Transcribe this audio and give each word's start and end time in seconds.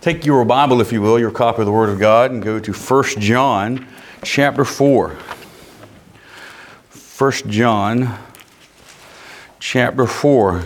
Take 0.00 0.24
your 0.24 0.44
Bible, 0.44 0.80
if 0.80 0.92
you 0.92 1.00
will, 1.00 1.18
your 1.18 1.30
copy 1.30 1.62
of 1.62 1.66
the 1.66 1.72
Word 1.72 1.88
of 1.88 1.98
God, 1.98 2.30
and 2.30 2.42
go 2.42 2.60
to 2.60 2.72
1 2.72 3.04
John 3.18 3.86
chapter 4.22 4.64
4. 4.64 5.16
1 7.18 7.32
John 7.48 8.16
chapter 9.58 10.06
4. 10.06 10.62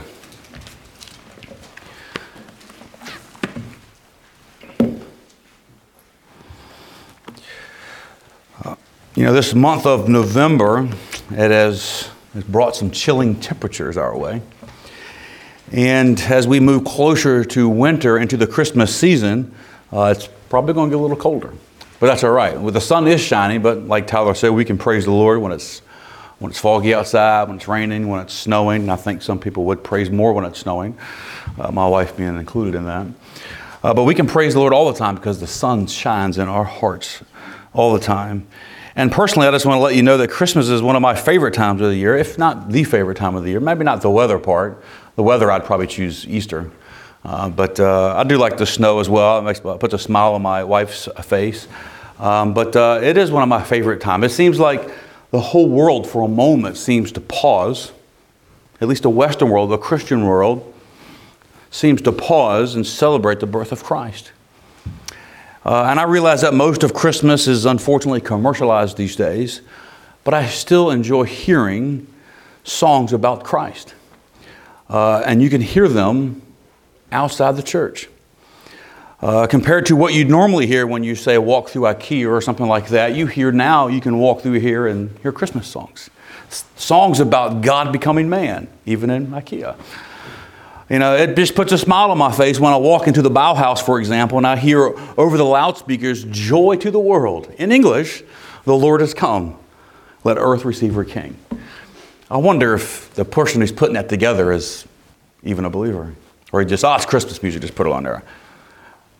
Uh, 8.62 8.74
you 9.14 9.24
know, 9.24 9.32
this 9.32 9.54
month 9.54 9.86
of 9.86 10.08
November, 10.08 10.88
it 11.30 11.50
has, 11.50 12.10
has 12.34 12.44
brought 12.44 12.74
some 12.74 12.90
chilling 12.90 13.38
temperatures 13.40 13.96
our 13.96 14.16
way. 14.18 14.42
And 15.72 16.20
as 16.20 16.48
we 16.48 16.58
move 16.58 16.84
closer 16.84 17.44
to 17.44 17.68
winter 17.68 18.18
into 18.18 18.36
the 18.36 18.46
Christmas 18.46 18.94
season, 18.94 19.54
uh, 19.92 20.14
it's 20.16 20.28
probably 20.48 20.74
going 20.74 20.90
to 20.90 20.96
get 20.96 21.00
a 21.00 21.02
little 21.02 21.16
colder. 21.16 21.52
But 22.00 22.06
that's 22.06 22.24
all 22.24 22.32
right. 22.32 22.58
Well, 22.58 22.72
the 22.72 22.80
sun 22.80 23.06
is 23.06 23.20
shining, 23.20 23.62
but 23.62 23.86
like 23.86 24.06
Tyler 24.06 24.34
said, 24.34 24.50
we 24.50 24.64
can 24.64 24.78
praise 24.78 25.04
the 25.04 25.12
Lord 25.12 25.40
when 25.40 25.52
it's 25.52 25.82
when 26.38 26.50
it's 26.50 26.58
foggy 26.58 26.94
outside, 26.94 27.48
when 27.48 27.58
it's 27.58 27.68
raining, 27.68 28.08
when 28.08 28.20
it's 28.20 28.32
snowing. 28.32 28.82
And 28.82 28.90
I 28.90 28.96
think 28.96 29.20
some 29.20 29.38
people 29.38 29.64
would 29.64 29.84
praise 29.84 30.10
more 30.10 30.32
when 30.32 30.46
it's 30.46 30.58
snowing, 30.58 30.96
uh, 31.58 31.70
my 31.70 31.86
wife 31.86 32.16
being 32.16 32.36
included 32.36 32.74
in 32.74 32.86
that. 32.86 33.06
Uh, 33.84 33.92
but 33.92 34.04
we 34.04 34.14
can 34.14 34.26
praise 34.26 34.54
the 34.54 34.60
Lord 34.60 34.72
all 34.72 34.90
the 34.90 34.98
time 34.98 35.14
because 35.14 35.38
the 35.38 35.46
sun 35.46 35.86
shines 35.86 36.38
in 36.38 36.48
our 36.48 36.64
hearts 36.64 37.22
all 37.74 37.92
the 37.92 38.00
time. 38.00 38.46
And 38.96 39.12
personally, 39.12 39.46
I 39.46 39.50
just 39.50 39.66
want 39.66 39.78
to 39.78 39.82
let 39.82 39.94
you 39.94 40.02
know 40.02 40.16
that 40.16 40.30
Christmas 40.30 40.68
is 40.68 40.82
one 40.82 40.96
of 40.96 41.02
my 41.02 41.14
favorite 41.14 41.54
times 41.54 41.80
of 41.82 41.88
the 41.88 41.96
year, 41.96 42.16
if 42.16 42.38
not 42.38 42.70
the 42.70 42.84
favorite 42.84 43.18
time 43.18 43.36
of 43.36 43.44
the 43.44 43.50
year. 43.50 43.60
Maybe 43.60 43.84
not 43.84 44.00
the 44.00 44.10
weather 44.10 44.38
part. 44.38 44.82
The 45.16 45.22
weather, 45.22 45.50
I'd 45.50 45.64
probably 45.64 45.86
choose 45.86 46.26
Easter. 46.26 46.70
Uh, 47.24 47.50
but 47.50 47.78
uh, 47.78 48.16
I 48.16 48.24
do 48.24 48.38
like 48.38 48.56
the 48.56 48.66
snow 48.66 49.00
as 49.00 49.08
well. 49.08 49.38
It 49.38 49.42
makes, 49.42 49.60
puts 49.60 49.92
a 49.92 49.98
smile 49.98 50.34
on 50.34 50.42
my 50.42 50.64
wife's 50.64 51.08
face. 51.22 51.68
Um, 52.18 52.54
but 52.54 52.74
uh, 52.76 53.00
it 53.02 53.16
is 53.16 53.30
one 53.30 53.42
of 53.42 53.48
my 53.48 53.62
favorite 53.62 54.00
times. 54.00 54.24
It 54.24 54.30
seems 54.30 54.58
like 54.58 54.90
the 55.30 55.40
whole 55.40 55.68
world, 55.68 56.08
for 56.08 56.24
a 56.24 56.28
moment, 56.28 56.76
seems 56.76 57.12
to 57.12 57.20
pause. 57.20 57.92
At 58.80 58.88
least 58.88 59.02
the 59.02 59.10
Western 59.10 59.50
world, 59.50 59.70
the 59.70 59.78
Christian 59.78 60.24
world, 60.24 60.74
seems 61.70 62.02
to 62.02 62.12
pause 62.12 62.74
and 62.74 62.86
celebrate 62.86 63.40
the 63.40 63.46
birth 63.46 63.72
of 63.72 63.84
Christ. 63.84 64.32
Uh, 65.64 65.84
and 65.84 66.00
I 66.00 66.04
realize 66.04 66.40
that 66.40 66.54
most 66.54 66.82
of 66.82 66.94
Christmas 66.94 67.46
is 67.46 67.66
unfortunately 67.66 68.22
commercialized 68.22 68.96
these 68.96 69.14
days, 69.14 69.60
but 70.24 70.34
I 70.34 70.46
still 70.46 70.90
enjoy 70.90 71.24
hearing 71.24 72.06
songs 72.64 73.12
about 73.12 73.44
Christ. 73.44 73.94
Uh, 74.90 75.22
and 75.24 75.40
you 75.40 75.48
can 75.48 75.60
hear 75.60 75.86
them 75.86 76.42
outside 77.12 77.56
the 77.56 77.62
church. 77.62 78.08
Uh, 79.20 79.46
compared 79.46 79.86
to 79.86 79.94
what 79.94 80.14
you'd 80.14 80.28
normally 80.28 80.66
hear 80.66 80.84
when 80.86 81.04
you 81.04 81.14
say 81.14 81.38
walk 81.38 81.68
through 81.68 81.82
IKEA 81.82 82.28
or 82.28 82.40
something 82.40 82.66
like 82.66 82.88
that, 82.88 83.14
you 83.14 83.26
hear 83.26 83.52
now, 83.52 83.86
you 83.86 84.00
can 84.00 84.18
walk 84.18 84.40
through 84.40 84.58
here 84.58 84.88
and 84.88 85.16
hear 85.18 85.30
Christmas 85.30 85.68
songs. 85.68 86.10
S- 86.48 86.64
songs 86.74 87.20
about 87.20 87.60
God 87.60 87.92
becoming 87.92 88.28
man, 88.28 88.66
even 88.84 89.10
in 89.10 89.28
IKEA. 89.28 89.76
You 90.88 90.98
know, 90.98 91.14
it 91.14 91.36
just 91.36 91.54
puts 91.54 91.70
a 91.70 91.78
smile 91.78 92.10
on 92.10 92.18
my 92.18 92.32
face 92.32 92.58
when 92.58 92.72
I 92.72 92.76
walk 92.76 93.06
into 93.06 93.22
the 93.22 93.30
Bauhaus, 93.30 93.80
for 93.80 94.00
example, 94.00 94.38
and 94.38 94.46
I 94.46 94.56
hear 94.56 94.92
over 95.16 95.36
the 95.36 95.44
loudspeakers, 95.44 96.24
Joy 96.24 96.76
to 96.78 96.90
the 96.90 96.98
world. 96.98 97.54
In 97.58 97.70
English, 97.70 98.24
the 98.64 98.74
Lord 98.74 99.00
has 99.00 99.14
come. 99.14 99.56
Let 100.24 100.36
earth 100.36 100.64
receive 100.64 100.94
her 100.94 101.04
king. 101.04 101.36
I 102.30 102.36
wonder 102.36 102.74
if 102.74 103.12
the 103.14 103.24
person 103.24 103.60
who's 103.60 103.72
putting 103.72 103.94
that 103.94 104.08
together 104.08 104.52
is 104.52 104.86
even 105.42 105.64
a 105.64 105.70
believer. 105.70 106.14
Or 106.52 106.60
he 106.60 106.66
just, 106.66 106.84
oh, 106.84 106.94
it's 106.94 107.04
Christmas 107.04 107.42
music, 107.42 107.62
just 107.62 107.74
put 107.74 107.86
it 107.86 107.92
on 107.92 108.04
there. 108.04 108.22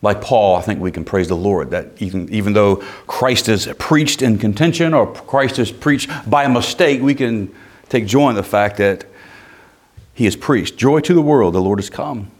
Like 0.01 0.21
Paul, 0.21 0.57
I 0.57 0.63
think 0.63 0.81
we 0.81 0.93
can 0.93 1.05
praise 1.05 1.29
the 1.29 1.37
Lord 1.37 1.71
that 1.71 1.89
even, 1.99 2.33
even 2.33 2.53
though 2.53 2.77
Christ 3.07 3.49
is 3.49 3.69
preached 3.79 4.23
in 4.23 4.39
contention 4.39 4.95
or 4.95 5.13
Christ 5.13 5.59
is 5.59 5.73
preached 5.73 6.09
by 6.29 6.47
mistake, 6.47 7.03
we 7.03 7.15
can 7.15 7.53
take 7.89 8.07
joy 8.07 8.31
in 8.31 8.37
the 8.37 8.43
fact 8.43 8.77
that 8.79 9.05
he 10.15 10.27
is 10.27 10.37
preached. 10.37 10.77
Joy 10.77 11.01
to 11.01 11.13
the 11.13 11.21
world, 11.21 11.55
the 11.55 11.61
Lord 11.61 11.81
has 11.81 11.91
come. 11.91 12.31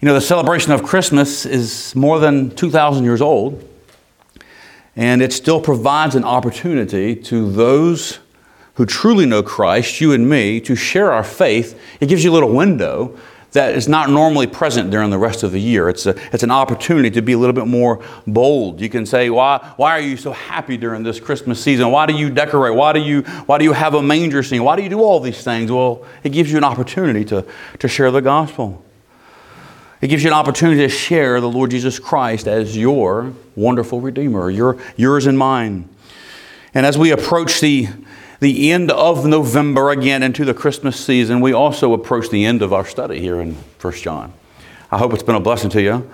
You 0.00 0.06
know, 0.08 0.14
the 0.14 0.20
celebration 0.20 0.72
of 0.72 0.82
Christmas 0.82 1.46
is 1.46 1.94
more 1.94 2.18
than 2.18 2.50
2,000 2.56 3.04
years 3.04 3.20
old, 3.20 3.62
and 4.96 5.22
it 5.22 5.32
still 5.32 5.60
provides 5.60 6.14
an 6.14 6.24
opportunity 6.24 7.14
to 7.14 7.52
those 7.52 8.18
who 8.82 8.86
truly 8.86 9.24
know 9.24 9.44
Christ, 9.44 10.00
you 10.00 10.12
and 10.12 10.28
me, 10.28 10.60
to 10.62 10.74
share 10.74 11.12
our 11.12 11.22
faith. 11.22 11.80
It 12.00 12.08
gives 12.08 12.24
you 12.24 12.32
a 12.32 12.34
little 12.34 12.52
window 12.52 13.16
that 13.52 13.76
is 13.76 13.86
not 13.86 14.10
normally 14.10 14.48
present 14.48 14.90
during 14.90 15.10
the 15.10 15.18
rest 15.18 15.44
of 15.44 15.52
the 15.52 15.60
year. 15.60 15.88
It's, 15.88 16.04
a, 16.04 16.16
it's 16.34 16.42
an 16.42 16.50
opportunity 16.50 17.08
to 17.12 17.22
be 17.22 17.34
a 17.34 17.38
little 17.38 17.52
bit 17.52 17.68
more 17.68 18.04
bold. 18.26 18.80
You 18.80 18.88
can 18.88 19.06
say, 19.06 19.30
why, 19.30 19.72
why 19.76 19.92
are 19.92 20.00
you 20.00 20.16
so 20.16 20.32
happy 20.32 20.76
during 20.76 21.04
this 21.04 21.20
Christmas 21.20 21.62
season? 21.62 21.92
Why 21.92 22.06
do 22.06 22.12
you 22.12 22.28
decorate? 22.28 22.74
Why 22.74 22.92
do 22.92 22.98
you, 22.98 23.22
why 23.46 23.58
do 23.58 23.64
you 23.64 23.72
have 23.72 23.94
a 23.94 24.02
manger 24.02 24.42
scene? 24.42 24.64
Why 24.64 24.74
do 24.74 24.82
you 24.82 24.88
do 24.88 25.00
all 25.00 25.20
these 25.20 25.44
things? 25.44 25.70
Well, 25.70 26.04
it 26.24 26.30
gives 26.30 26.50
you 26.50 26.58
an 26.58 26.64
opportunity 26.64 27.24
to, 27.26 27.46
to 27.78 27.86
share 27.86 28.10
the 28.10 28.20
gospel. 28.20 28.84
It 30.00 30.08
gives 30.08 30.24
you 30.24 30.30
an 30.30 30.34
opportunity 30.34 30.80
to 30.80 30.88
share 30.88 31.40
the 31.40 31.48
Lord 31.48 31.70
Jesus 31.70 32.00
Christ 32.00 32.48
as 32.48 32.76
your 32.76 33.32
wonderful 33.54 34.00
Redeemer, 34.00 34.50
your, 34.50 34.76
yours 34.96 35.26
and 35.26 35.38
mine. 35.38 35.88
And 36.74 36.84
as 36.84 36.98
we 36.98 37.12
approach 37.12 37.60
the 37.60 37.86
the 38.42 38.72
end 38.72 38.90
of 38.90 39.24
November 39.24 39.90
again 39.92 40.20
into 40.24 40.44
the 40.44 40.52
Christmas 40.52 40.98
season, 40.98 41.40
we 41.40 41.52
also 41.52 41.92
approach 41.92 42.28
the 42.28 42.44
end 42.44 42.60
of 42.60 42.72
our 42.72 42.84
study 42.84 43.20
here 43.20 43.40
in 43.40 43.54
1 43.80 43.92
John. 43.94 44.32
I 44.90 44.98
hope 44.98 45.14
it's 45.14 45.22
been 45.22 45.36
a 45.36 45.40
blessing 45.40 45.70
to 45.70 45.80
you. 45.80 46.10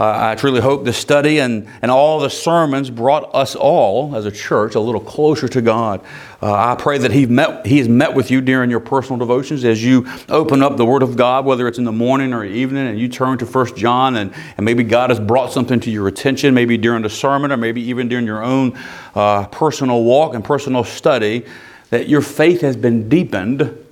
Uh, 0.00 0.30
I 0.30 0.34
truly 0.34 0.60
hope 0.60 0.84
the 0.84 0.92
study 0.92 1.38
and, 1.38 1.68
and 1.80 1.90
all 1.90 2.18
the 2.18 2.30
sermons 2.30 2.90
brought 2.90 3.32
us 3.32 3.54
all 3.54 4.16
as 4.16 4.26
a 4.26 4.32
church 4.32 4.74
a 4.74 4.80
little 4.80 5.00
closer 5.00 5.46
to 5.46 5.60
God. 5.62 6.04
Uh, 6.42 6.52
I 6.52 6.74
pray 6.74 6.98
that 6.98 7.12
he, 7.12 7.26
met, 7.26 7.64
he 7.64 7.78
has 7.78 7.88
met 7.88 8.12
with 8.12 8.28
you 8.32 8.40
during 8.40 8.70
your 8.70 8.80
personal 8.80 9.16
devotions 9.16 9.64
as 9.64 9.84
you 9.84 10.04
open 10.28 10.64
up 10.64 10.78
the 10.78 10.84
Word 10.84 11.04
of 11.04 11.16
God, 11.16 11.44
whether 11.44 11.68
it's 11.68 11.78
in 11.78 11.84
the 11.84 11.92
morning 11.92 12.32
or 12.32 12.44
evening, 12.44 12.88
and 12.88 12.98
you 12.98 13.06
turn 13.06 13.38
to 13.38 13.46
1 13.46 13.76
John, 13.76 14.16
and, 14.16 14.34
and 14.56 14.64
maybe 14.64 14.82
God 14.82 15.10
has 15.10 15.20
brought 15.20 15.52
something 15.52 15.78
to 15.78 15.92
your 15.92 16.08
attention, 16.08 16.54
maybe 16.54 16.76
during 16.76 17.02
the 17.02 17.10
sermon 17.10 17.52
or 17.52 17.56
maybe 17.56 17.82
even 17.82 18.08
during 18.08 18.26
your 18.26 18.42
own 18.42 18.76
uh, 19.14 19.46
personal 19.46 20.02
walk 20.02 20.34
and 20.34 20.44
personal 20.44 20.82
study 20.82 21.44
that 21.90 22.08
your 22.08 22.20
faith 22.20 22.60
has 22.60 22.76
been 22.76 23.08
deepened 23.08 23.84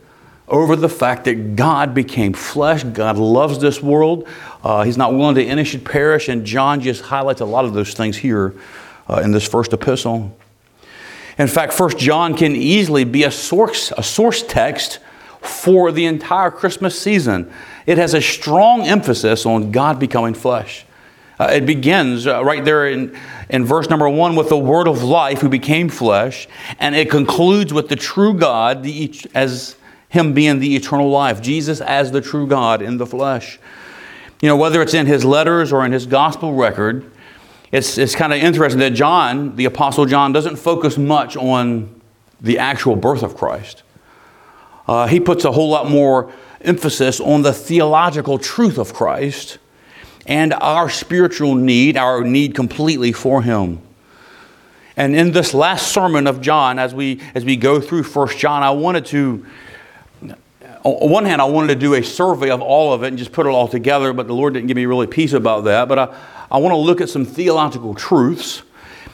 over 0.48 0.76
the 0.76 0.88
fact 0.88 1.24
that 1.24 1.56
God 1.56 1.94
became 1.94 2.32
flesh. 2.32 2.84
God 2.84 3.18
loves 3.18 3.58
this 3.58 3.82
world. 3.82 4.28
Uh, 4.62 4.84
he's 4.84 4.96
not 4.96 5.12
willing 5.12 5.34
to 5.34 5.44
any 5.44 5.64
should 5.64 5.84
perish. 5.84 6.28
And 6.28 6.44
John 6.44 6.80
just 6.80 7.02
highlights 7.02 7.40
a 7.40 7.44
lot 7.44 7.64
of 7.64 7.74
those 7.74 7.94
things 7.94 8.16
here 8.16 8.54
uh, 9.08 9.22
in 9.24 9.32
this 9.32 9.46
first 9.46 9.72
epistle. 9.72 10.36
In 11.38 11.48
fact, 11.48 11.72
First 11.72 11.98
John 11.98 12.34
can 12.34 12.56
easily 12.56 13.04
be 13.04 13.24
a 13.24 13.30
source, 13.30 13.92
a 13.96 14.02
source 14.02 14.42
text 14.42 15.00
for 15.40 15.92
the 15.92 16.06
entire 16.06 16.50
Christmas 16.50 16.98
season. 16.98 17.52
It 17.84 17.98
has 17.98 18.14
a 18.14 18.22
strong 18.22 18.86
emphasis 18.86 19.44
on 19.44 19.70
God 19.70 19.98
becoming 19.98 20.34
flesh. 20.34 20.85
Uh, 21.38 21.48
it 21.52 21.66
begins 21.66 22.26
uh, 22.26 22.42
right 22.44 22.64
there 22.64 22.88
in, 22.88 23.18
in 23.50 23.64
verse 23.64 23.90
number 23.90 24.08
one 24.08 24.36
with 24.36 24.48
the 24.48 24.56
word 24.56 24.88
of 24.88 25.02
life 25.02 25.40
who 25.40 25.48
became 25.48 25.88
flesh, 25.88 26.48
and 26.78 26.94
it 26.94 27.10
concludes 27.10 27.72
with 27.72 27.88
the 27.88 27.96
true 27.96 28.32
God 28.32 28.82
the, 28.82 29.12
as 29.34 29.76
him 30.08 30.32
being 30.32 30.60
the 30.60 30.74
eternal 30.76 31.10
life, 31.10 31.42
Jesus 31.42 31.80
as 31.80 32.10
the 32.10 32.20
true 32.20 32.46
God 32.46 32.80
in 32.80 32.96
the 32.96 33.06
flesh. 33.06 33.58
You 34.40 34.48
know, 34.48 34.56
whether 34.56 34.80
it's 34.80 34.94
in 34.94 35.06
his 35.06 35.24
letters 35.24 35.72
or 35.72 35.84
in 35.84 35.92
his 35.92 36.06
gospel 36.06 36.54
record, 36.54 37.10
it's, 37.72 37.98
it's 37.98 38.14
kind 38.14 38.32
of 38.32 38.38
interesting 38.38 38.80
that 38.80 38.90
John, 38.90 39.56
the 39.56 39.64
Apostle 39.64 40.06
John, 40.06 40.32
doesn't 40.32 40.56
focus 40.56 40.96
much 40.96 41.36
on 41.36 42.00
the 42.40 42.58
actual 42.58 42.96
birth 42.96 43.22
of 43.22 43.36
Christ. 43.36 43.82
Uh, 44.86 45.06
he 45.06 45.20
puts 45.20 45.44
a 45.44 45.52
whole 45.52 45.68
lot 45.68 45.90
more 45.90 46.32
emphasis 46.60 47.20
on 47.20 47.42
the 47.42 47.52
theological 47.52 48.38
truth 48.38 48.78
of 48.78 48.94
Christ 48.94 49.58
and 50.26 50.52
our 50.54 50.90
spiritual 50.90 51.54
need, 51.54 51.96
our 51.96 52.24
need 52.24 52.54
completely 52.54 53.12
for 53.12 53.42
Him. 53.42 53.80
And 54.96 55.14
in 55.14 55.32
this 55.32 55.52
last 55.52 55.92
sermon 55.92 56.26
of 56.26 56.40
John, 56.40 56.78
as 56.78 56.94
we, 56.94 57.20
as 57.34 57.44
we 57.44 57.56
go 57.56 57.80
through 57.80 58.04
First 58.04 58.38
John, 58.38 58.62
I 58.62 58.70
wanted 58.70 59.06
to, 59.06 59.46
on 60.82 61.10
one 61.10 61.24
hand, 61.26 61.42
I 61.42 61.44
wanted 61.44 61.68
to 61.68 61.74
do 61.74 61.94
a 61.94 62.02
survey 62.02 62.50
of 62.50 62.62
all 62.62 62.94
of 62.94 63.02
it 63.02 63.08
and 63.08 63.18
just 63.18 63.32
put 63.32 63.46
it 63.46 63.50
all 63.50 63.68
together, 63.68 64.12
but 64.12 64.26
the 64.26 64.32
Lord 64.34 64.54
didn't 64.54 64.68
give 64.68 64.76
me 64.76 64.86
really 64.86 65.06
peace 65.06 65.32
about 65.32 65.64
that. 65.64 65.86
But 65.88 65.98
I, 65.98 66.16
I 66.50 66.58
want 66.58 66.72
to 66.72 66.78
look 66.78 67.00
at 67.00 67.10
some 67.10 67.24
theological 67.24 67.94
truths 67.94 68.62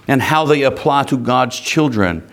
and 0.06 0.22
how 0.22 0.44
they 0.44 0.62
apply 0.62 1.04
to 1.04 1.16
God's 1.16 1.58
children. 1.58 2.28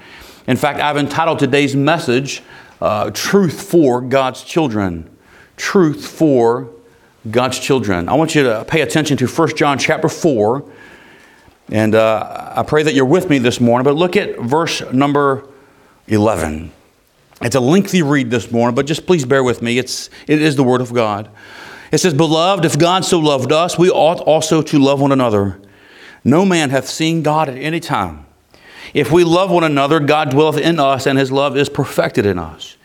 In 0.46 0.58
fact, 0.58 0.80
I've 0.80 0.98
entitled 0.98 1.40
today's 1.40 1.76
message, 1.76 2.44
uh, 2.82 3.12
Truth 3.12 3.64
for 3.64 4.02
God's 4.02 4.44
Children. 4.44 5.10
Truth 5.58 6.08
for 6.08 6.70
God's 7.30 7.60
children. 7.60 8.08
I 8.08 8.14
want 8.14 8.36
you 8.36 8.44
to 8.44 8.66
pay 8.66 8.82
attention 8.82 9.18
to 9.18 9.28
1 9.28 9.56
John 9.56 9.78
chapter 9.78 10.10
4. 10.10 10.64
And 11.72 11.94
uh, 11.96 12.54
I 12.56 12.64
pray 12.64 12.84
that 12.84 12.94
you're 12.94 13.06
with 13.06 13.30
me 13.30 13.38
this 13.38 13.60
morning. 13.60 13.84
But 13.84 13.96
look 13.96 14.16
at 14.16 14.40
verse 14.40 14.82
number 14.92 15.48
11. 16.08 16.72
It's 17.42 17.56
a 17.56 17.60
lengthy 17.60 18.02
read 18.02 18.32
this 18.32 18.52
morning, 18.52 18.76
but 18.76 18.86
just 18.86 19.06
please 19.06 19.26
bear 19.26 19.44
with 19.44 19.62
me. 19.62 19.78
It's, 19.78 20.10
it 20.28 20.42
is 20.42 20.56
the 20.56 20.64
Word 20.64 20.82
of 20.82 20.94
God. 20.94 21.30
It 21.92 22.00
says, 22.00 22.14
Beloved, 22.14 22.66
if 22.66 22.78
God 22.78 23.06
so 23.06 23.20
loved 23.20 23.52
us, 23.52 23.78
we 23.78 23.90
ought 23.90 24.20
also 24.22 24.62
to 24.62 24.80
love 24.80 25.00
one 25.00 25.12
another. 25.12 25.60
No 26.24 26.46
man 26.46 26.70
hath 26.70 26.88
seen 26.88 27.24
God 27.24 27.50
at 27.50 27.58
any 27.58 27.80
time. 27.80 28.26
If 28.94 29.12
we 29.12 29.24
love 29.24 29.52
one 29.52 29.64
another, 29.64 30.00
God 30.00 30.32
dwelleth 30.32 30.58
in 30.58 30.80
us, 30.80 31.06
and 31.06 31.18
his 31.18 31.32
love 31.32 31.56
is 31.56 31.70
perfected 31.70 32.26
in 32.26 32.38
us. 32.38 32.76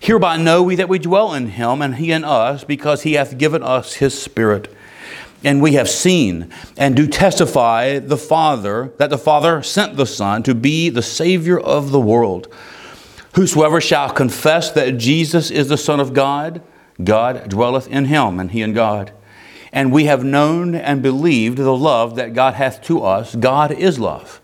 Hereby 0.00 0.38
know 0.38 0.62
we 0.62 0.76
that 0.76 0.88
we 0.88 0.98
dwell 0.98 1.34
in 1.34 1.48
him, 1.48 1.82
and 1.82 1.96
he 1.96 2.10
in 2.10 2.24
us, 2.24 2.64
because 2.64 3.02
he 3.02 3.12
hath 3.12 3.36
given 3.36 3.62
us 3.62 3.94
his 3.94 4.20
Spirit. 4.20 4.74
And 5.44 5.62
we 5.62 5.74
have 5.74 5.88
seen 5.88 6.50
and 6.76 6.96
do 6.96 7.06
testify 7.06 7.98
the 7.98 8.16
Father 8.16 8.92
that 8.96 9.10
the 9.10 9.18
Father 9.18 9.62
sent 9.62 9.96
the 9.96 10.06
Son 10.06 10.42
to 10.42 10.54
be 10.54 10.88
the 10.88 11.02
Savior 11.02 11.58
of 11.58 11.92
the 11.92 12.00
world. 12.00 12.48
Whosoever 13.34 13.80
shall 13.80 14.10
confess 14.10 14.70
that 14.72 14.98
Jesus 14.98 15.50
is 15.50 15.68
the 15.68 15.76
Son 15.76 16.00
of 16.00 16.14
God, 16.14 16.62
God 17.02 17.48
dwelleth 17.48 17.86
in 17.88 18.06
him, 18.06 18.40
and 18.40 18.50
he 18.50 18.62
in 18.62 18.72
God. 18.72 19.12
And 19.72 19.92
we 19.92 20.06
have 20.06 20.24
known 20.24 20.74
and 20.74 21.02
believed 21.02 21.58
the 21.58 21.76
love 21.76 22.16
that 22.16 22.34
God 22.34 22.54
hath 22.54 22.82
to 22.84 23.02
us. 23.02 23.36
God 23.36 23.70
is 23.70 23.98
love. 23.98 24.40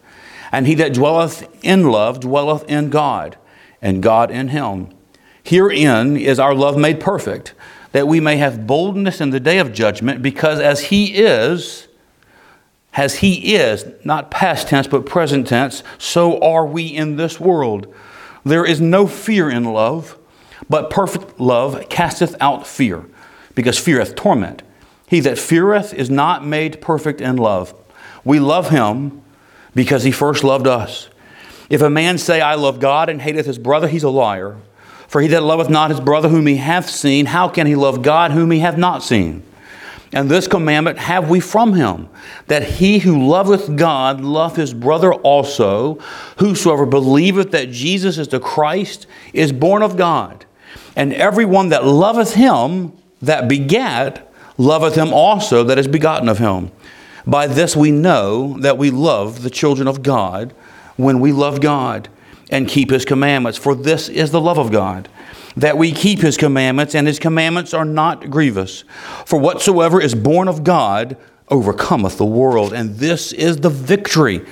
And 0.53 0.67
he 0.67 0.75
that 0.77 0.95
dwelleth 0.95 1.49
in 1.65 1.91
love 1.91 2.21
dwelleth 2.21 2.65
in 2.71 2.91
God, 2.91 3.37
and 3.83 4.03
God 4.03 4.31
in 4.31 4.49
him. 4.49 4.91
Herein 5.47 6.17
is 6.17 6.41
our 6.41 6.57
love 6.57 6.77
made 6.77 6.99
perfect, 6.99 7.55
that 7.93 8.09
we 8.09 8.19
may 8.19 8.37
have 8.39 8.67
boldness 8.67 9.21
in 9.21 9.31
the 9.31 9.39
day 9.39 9.59
of 9.59 9.73
judgment, 9.73 10.21
because 10.21 10.59
as 10.59 10.87
he 10.87 11.15
is, 11.19 11.87
as 12.95 13.19
he 13.19 13.55
is, 13.55 13.85
not 14.03 14.29
past 14.29 14.67
tense, 14.67 14.89
but 14.89 15.07
present 15.07 15.47
tense, 15.47 15.85
so 15.99 16.41
are 16.41 16.67
we 16.67 16.87
in 16.89 17.15
this 17.15 17.39
world. 17.39 17.87
There 18.45 18.65
is 18.65 18.81
no 18.81 19.07
fear 19.07 19.49
in 19.49 19.63
love, 19.63 20.19
but 20.69 20.91
perfect 20.91 21.39
love 21.39 21.89
casteth 21.89 22.35
out 22.41 22.67
fear, 22.67 23.07
because 23.55 23.79
fear 23.79 24.01
hath 24.01 24.17
torment. 24.17 24.65
He 25.07 25.21
that 25.21 25.39
feareth 25.39 25.95
is 25.95 26.11
not 26.11 26.45
made 26.45 26.81
perfect 26.81 27.21
in 27.21 27.37
love. 27.37 27.73
We 28.25 28.41
love 28.41 28.71
him 28.71 29.23
because 29.77 30.03
he 30.03 30.11
first 30.11 30.43
loved 30.43 30.67
us. 30.67 31.09
If 31.71 31.83
a 31.83 31.91
man 31.91 32.19
say, 32.19 32.41
I 32.41 32.57
love 32.57 32.81
God, 32.81 33.09
and 33.09 33.23
hateth 33.23 33.47
his 33.47 33.59
brother, 33.59 33.87
he's 33.87 34.03
a 34.03 34.11
liar. 34.11 34.57
For 35.09 35.21
he 35.21 35.29
that 35.29 35.43
loveth 35.43 35.71
not 35.71 35.91
his 35.91 36.01
brother 36.01 36.29
whom 36.29 36.47
he 36.47 36.57
hath 36.57 36.91
seen, 36.91 37.27
how 37.27 37.49
can 37.49 37.67
he 37.67 37.75
love 37.75 38.03
God 38.03 38.33
whom 38.33 38.51
he 38.51 38.61
hath 38.61 38.77
not 38.77 39.03
seen? 39.03 39.43
And 40.13 40.31
this 40.31 40.47
commandment 40.47 40.99
have 40.99 41.29
we 41.29 41.41
from 41.41 41.75
him, 41.75 42.09
that 42.47 42.63
he 42.63 43.01
who 43.01 43.27
loveth 43.27 43.77
God 43.77 44.21
love 44.21 44.57
his 44.57 44.73
brother 44.73 45.13
also. 45.13 45.99
Whosoever 46.39 46.87
believeth 46.87 47.51
that 47.51 47.71
Jesus 47.71 48.17
is 48.19 48.29
the 48.29 48.41
Christ 48.41 49.07
is 49.33 49.53
born 49.53 49.83
of 49.83 49.97
God. 49.97 50.45
And 50.95 51.13
every 51.13 51.45
one 51.45 51.69
that 51.71 51.85
loveth 51.85 52.35
him 52.35 52.93
that 53.21 53.49
begat 53.49 54.33
loveth 54.59 54.95
him 54.95 55.13
also 55.13 55.65
that 55.65 55.79
is 55.79 55.89
begotten 55.89 56.29
of 56.29 56.39
him. 56.39 56.71
By 57.27 57.47
this 57.47 57.77
we 57.77 57.91
know 57.91 58.59
that 58.61 58.79
we 58.79 58.91
love 58.91 59.43
the 59.43 59.51
children 59.51 59.89
of 59.89 60.03
God 60.03 60.55
when 60.97 61.21
we 61.21 61.33
love 61.33 61.61
God 61.61 62.09
and 62.51 62.69
keep 62.69 62.91
his 62.91 63.05
commandments. 63.05 63.59
For 63.59 63.75
this 63.75 64.09
is 64.09 64.31
the 64.31 64.41
love 64.41 64.59
of 64.59 64.71
God, 64.71 65.09
that 65.57 65.79
we 65.79 65.93
keep 65.93 66.21
his 66.21 66.37
commandments, 66.37 66.95
and 66.95 67.07
his 67.07 67.19
commandments 67.19 67.75
are 67.75 67.85
not 67.85 68.31
grievous. 68.31 68.85
For 69.25 69.39
whatsoever 69.39 70.01
is 70.01 70.15
born 70.15 70.49
of 70.49 70.65
God 70.65 71.17
overcometh 71.49 72.19
the 72.19 72.25
world. 72.25 72.73
And 72.73 72.97
this 72.97 73.33
is 73.33 73.59
the 73.59 73.71
victory 73.71 74.45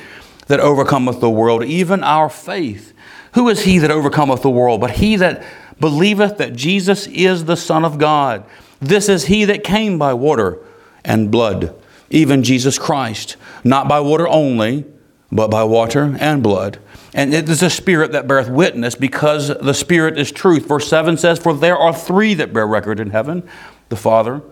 that 0.47 0.61
overcometh 0.61 1.21
the 1.21 1.31
world, 1.31 1.65
even 1.65 2.03
our 2.03 2.29
faith. 2.29 2.93
Who 3.35 3.49
is 3.49 3.65
he 3.65 3.79
that 3.79 3.91
overcometh 3.91 4.43
the 4.43 4.51
world? 4.51 4.81
But 4.81 4.93
he 4.93 5.17
that 5.17 5.45
believeth 5.81 6.39
that 6.39 6.55
Jesus 6.55 7.07
is 7.09 7.45
the 7.45 7.57
Son 7.57 7.85
of 7.85 7.99
God. 7.99 8.45
This 8.81 9.09
is 9.09 9.27
he 9.27 9.45
that 9.47 9.65
came 9.65 9.99
by 9.99 10.15
water 10.15 10.59
and 11.05 11.31
blood, 11.31 11.75
even 12.11 12.43
Jesus 12.43 12.79
Christ, 12.79 13.37
not 13.65 13.89
by 13.89 14.01
water 14.01 14.29
only, 14.29 14.85
but 15.33 15.51
by 15.51 15.65
water 15.65 16.17
and 16.21 16.43
blood. 16.43 16.79
And 17.15 17.33
it 17.33 17.49
is 17.49 17.61
the 17.61 17.71
Spirit 17.71 18.11
that 18.11 18.27
beareth 18.27 18.51
witness, 18.51 18.97
because 18.97 19.47
the 19.47 19.73
Spirit 19.73 20.19
is 20.19 20.33
truth. 20.33 20.67
Verse 20.67 20.89
7 20.89 21.17
says, 21.17 21.39
For 21.39 21.55
there 21.55 21.79
are 21.79 21.95
three 21.95 22.35
that 22.35 22.53
bear 22.53 22.67
record 22.67 22.99
in 22.99 23.11
heaven 23.11 23.49
the 23.89 23.97
Father, 23.97 24.43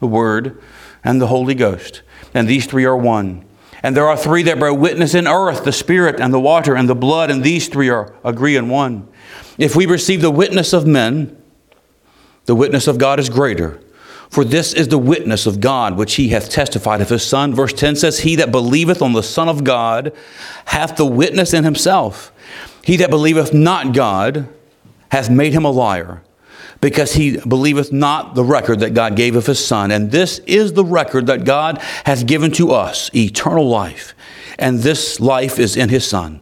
the 0.00 0.08
Word, 0.08 0.60
and 1.04 1.20
the 1.20 1.28
Holy 1.28 1.54
Ghost. 1.54 2.02
And 2.34 2.48
these 2.48 2.66
three 2.66 2.84
are 2.84 2.96
one. 2.96 3.44
And 3.82 3.96
there 3.96 4.08
are 4.08 4.16
three 4.16 4.42
that 4.42 4.58
bear 4.58 4.74
witness 4.74 5.14
in 5.14 5.28
earth 5.28 5.64
the 5.64 5.72
Spirit, 5.72 6.20
and 6.20 6.34
the 6.34 6.40
water, 6.40 6.74
and 6.74 6.88
the 6.88 6.96
blood, 6.96 7.30
and 7.30 7.44
these 7.44 7.68
three 7.68 7.88
are 7.88 8.12
agree 8.24 8.56
in 8.56 8.68
one. 8.68 9.08
If 9.56 9.76
we 9.76 9.86
receive 9.86 10.20
the 10.20 10.32
witness 10.32 10.72
of 10.72 10.86
men, 10.86 11.40
the 12.46 12.56
witness 12.56 12.88
of 12.88 12.98
God 12.98 13.20
is 13.20 13.28
greater. 13.28 13.80
For 14.30 14.44
this 14.44 14.72
is 14.72 14.86
the 14.86 14.98
witness 14.98 15.44
of 15.46 15.60
God 15.60 15.96
which 15.96 16.14
he 16.14 16.28
hath 16.28 16.48
testified 16.48 17.00
of 17.00 17.08
his 17.08 17.26
Son. 17.26 17.52
Verse 17.52 17.72
10 17.72 17.96
says, 17.96 18.20
He 18.20 18.36
that 18.36 18.52
believeth 18.52 19.02
on 19.02 19.12
the 19.12 19.24
Son 19.24 19.48
of 19.48 19.64
God 19.64 20.12
hath 20.66 20.96
the 20.96 21.04
witness 21.04 21.52
in 21.52 21.64
himself. 21.64 22.32
He 22.84 22.96
that 22.98 23.10
believeth 23.10 23.52
not 23.52 23.92
God 23.92 24.48
hath 25.10 25.28
made 25.28 25.52
him 25.52 25.64
a 25.64 25.70
liar, 25.70 26.22
because 26.80 27.14
he 27.14 27.38
believeth 27.38 27.92
not 27.92 28.36
the 28.36 28.44
record 28.44 28.78
that 28.78 28.94
God 28.94 29.16
gave 29.16 29.34
of 29.34 29.46
his 29.46 29.64
Son. 29.64 29.90
And 29.90 30.12
this 30.12 30.38
is 30.46 30.74
the 30.74 30.84
record 30.84 31.26
that 31.26 31.44
God 31.44 31.78
hath 32.04 32.24
given 32.24 32.52
to 32.52 32.70
us, 32.70 33.10
eternal 33.12 33.68
life. 33.68 34.14
And 34.60 34.78
this 34.78 35.18
life 35.18 35.58
is 35.58 35.76
in 35.76 35.88
his 35.88 36.06
Son. 36.06 36.40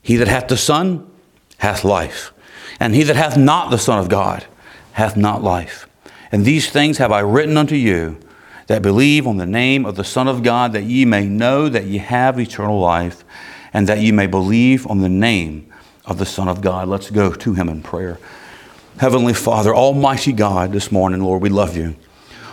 He 0.00 0.16
that 0.16 0.28
hath 0.28 0.46
the 0.46 0.56
Son 0.56 1.10
hath 1.58 1.84
life. 1.84 2.32
And 2.78 2.94
he 2.94 3.02
that 3.02 3.16
hath 3.16 3.36
not 3.36 3.72
the 3.72 3.78
Son 3.78 3.98
of 3.98 4.08
God 4.08 4.46
hath 4.92 5.16
not 5.16 5.42
life. 5.42 5.87
And 6.30 6.44
these 6.44 6.70
things 6.70 6.98
have 6.98 7.12
I 7.12 7.20
written 7.20 7.56
unto 7.56 7.74
you 7.74 8.18
that 8.66 8.82
believe 8.82 9.26
on 9.26 9.38
the 9.38 9.46
name 9.46 9.86
of 9.86 9.96
the 9.96 10.04
Son 10.04 10.28
of 10.28 10.42
God, 10.42 10.72
that 10.74 10.84
ye 10.84 11.04
may 11.04 11.26
know 11.26 11.68
that 11.68 11.86
ye 11.86 11.98
have 11.98 12.38
eternal 12.38 12.78
life, 12.78 13.24
and 13.72 13.86
that 13.86 14.00
ye 14.00 14.12
may 14.12 14.26
believe 14.26 14.86
on 14.86 15.00
the 15.00 15.08
name 15.08 15.72
of 16.04 16.18
the 16.18 16.26
Son 16.26 16.48
of 16.48 16.60
God. 16.60 16.88
Let's 16.88 17.10
go 17.10 17.32
to 17.32 17.54
him 17.54 17.68
in 17.68 17.82
prayer. 17.82 18.18
Heavenly 18.98 19.32
Father, 19.32 19.74
Almighty 19.74 20.32
God, 20.32 20.72
this 20.72 20.92
morning, 20.92 21.22
Lord, 21.22 21.40
we 21.40 21.48
love 21.48 21.76
you. 21.76 21.96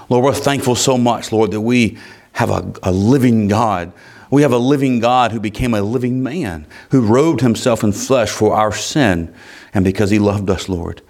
Lord, 0.10 0.24
we're 0.24 0.34
thankful 0.34 0.76
so 0.76 0.98
much, 0.98 1.32
Lord, 1.32 1.52
that 1.52 1.62
we 1.62 1.98
have 2.34 2.50
a, 2.50 2.72
a 2.84 2.92
living 2.92 3.48
God. 3.48 3.92
We 4.30 4.44
have 4.44 4.52
a 4.52 4.58
living 4.58 5.00
God 5.00 5.32
who 5.32 5.40
became 5.40 5.74
a 5.74 5.82
living 5.82 6.22
man, 6.22 6.66
who 6.92 7.02
robed 7.02 7.42
himself 7.42 7.84
in 7.84 7.92
flesh 7.92 8.30
for 8.30 8.54
our 8.54 8.72
sin, 8.72 9.34
and 9.74 9.84
because 9.84 10.12
he 10.12 10.20
loved 10.20 10.50
us, 10.50 10.70
Lord. 10.70 11.02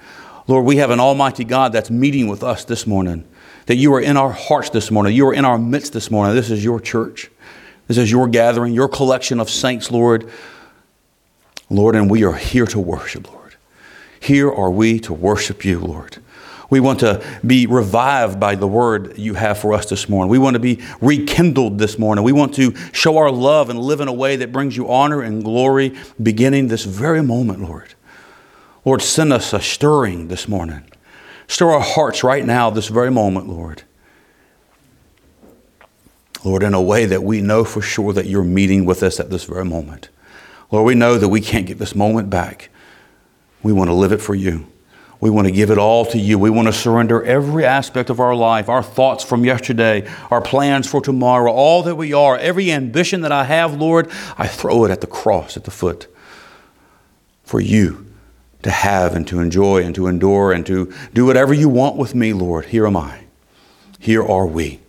Lord, 0.47 0.65
we 0.65 0.77
have 0.77 0.91
an 0.91 0.99
Almighty 0.99 1.43
God 1.43 1.73
that's 1.73 1.89
meeting 1.89 2.27
with 2.27 2.43
us 2.43 2.65
this 2.65 2.85
morning, 2.85 3.25
that 3.65 3.77
you 3.77 3.93
are 3.95 4.01
in 4.01 4.15
our 4.15 4.31
hearts 4.31 4.69
this 4.69 4.91
morning. 4.91 5.15
You 5.15 5.27
are 5.27 5.33
in 5.33 5.43
our 5.43 5.57
midst 5.57 5.93
this 5.93 6.11
morning. 6.11 6.35
This 6.35 6.51
is 6.51 6.63
your 6.63 6.79
church. 6.79 7.31
This 7.87 7.97
is 7.97 8.11
your 8.11 8.27
gathering, 8.27 8.73
your 8.73 8.87
collection 8.87 9.39
of 9.39 9.49
saints, 9.49 9.91
Lord. 9.91 10.29
Lord, 11.69 11.95
and 11.95 12.11
we 12.11 12.23
are 12.23 12.33
here 12.33 12.67
to 12.67 12.79
worship, 12.79 13.31
Lord. 13.31 13.55
Here 14.19 14.51
are 14.51 14.69
we 14.69 14.99
to 15.01 15.13
worship 15.13 15.65
you, 15.65 15.79
Lord. 15.79 16.17
We 16.69 16.79
want 16.79 16.99
to 16.99 17.23
be 17.45 17.67
revived 17.67 18.39
by 18.39 18.55
the 18.55 18.67
word 18.67 19.17
you 19.17 19.35
have 19.35 19.57
for 19.59 19.73
us 19.73 19.87
this 19.87 20.09
morning. 20.09 20.29
We 20.29 20.39
want 20.39 20.55
to 20.55 20.59
be 20.59 20.81
rekindled 20.99 21.77
this 21.77 21.97
morning. 21.99 22.23
We 22.23 22.31
want 22.31 22.55
to 22.55 22.75
show 22.91 23.17
our 23.17 23.31
love 23.31 23.69
and 23.69 23.79
live 23.79 24.01
in 24.01 24.07
a 24.07 24.13
way 24.13 24.35
that 24.37 24.51
brings 24.51 24.75
you 24.75 24.91
honor 24.91 25.21
and 25.21 25.43
glory 25.43 25.95
beginning 26.21 26.67
this 26.67 26.83
very 26.83 27.21
moment, 27.21 27.61
Lord. 27.61 27.93
Lord, 28.85 29.01
send 29.01 29.33
us 29.33 29.51
a 29.51 29.59
stirring 29.59 30.27
this 30.27 30.47
morning. 30.47 30.83
Stir 31.47 31.71
our 31.71 31.81
hearts 31.81 32.23
right 32.23 32.45
now, 32.45 32.69
this 32.69 32.87
very 32.87 33.09
moment, 33.09 33.47
Lord. 33.47 33.81
Lord, 36.43 36.61
in 36.61 36.75
a 36.75 36.81
way 36.81 37.07
that 37.07 37.23
we 37.23 37.41
know 37.41 37.63
for 37.63 37.81
sure 37.81 38.13
that 38.13 38.27
you're 38.27 38.43
meeting 38.43 38.85
with 38.85 39.01
us 39.01 39.19
at 39.19 39.31
this 39.31 39.45
very 39.45 39.65
moment. 39.65 40.09
Lord, 40.71 40.85
we 40.85 40.93
know 40.93 41.17
that 41.17 41.29
we 41.29 41.41
can't 41.41 41.65
get 41.65 41.79
this 41.79 41.95
moment 41.95 42.29
back. 42.29 42.69
We 43.63 43.73
want 43.73 43.89
to 43.89 43.93
live 43.95 44.11
it 44.11 44.21
for 44.21 44.35
you. 44.35 44.67
We 45.19 45.31
want 45.31 45.47
to 45.47 45.51
give 45.51 45.71
it 45.71 45.79
all 45.79 46.05
to 46.05 46.19
you. 46.19 46.37
We 46.37 46.51
want 46.51 46.67
to 46.67 46.73
surrender 46.73 47.23
every 47.23 47.65
aspect 47.65 48.11
of 48.11 48.19
our 48.19 48.35
life, 48.35 48.69
our 48.69 48.83
thoughts 48.83 49.23
from 49.23 49.43
yesterday, 49.43 50.07
our 50.29 50.41
plans 50.41 50.87
for 50.87 51.01
tomorrow, 51.01 51.51
all 51.51 51.81
that 51.83 51.95
we 51.95 52.13
are, 52.13 52.37
every 52.37 52.71
ambition 52.71 53.21
that 53.21 53.31
I 53.31 53.45
have, 53.45 53.73
Lord, 53.73 54.11
I 54.37 54.45
throw 54.47 54.85
it 54.85 54.91
at 54.91 55.01
the 55.01 55.07
cross, 55.07 55.57
at 55.57 55.63
the 55.63 55.71
foot 55.71 56.07
for 57.43 57.59
you 57.59 58.04
to 58.65 58.71
have 58.71 59.15
and 59.15 59.27
to 59.27 59.39
enjoy 59.39 59.83
and 59.83 59.93
to 59.93 60.07
endure 60.07 60.51
and 60.51 60.65
to 60.65 60.91
do 61.13 61.23
whatever 61.23 61.53
you 61.53 61.69
want 61.69 61.97
with 61.97 62.15
me, 62.15 62.33
Lord. 62.33 62.65
Here 62.65 62.87
am 62.87 62.97
I. 62.97 63.25
Here 63.99 64.23
are 64.23 64.47
we. 64.47 64.79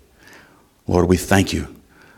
Lord, 0.86 1.10
we 1.10 1.18
thank 1.18 1.52
you 1.52 1.76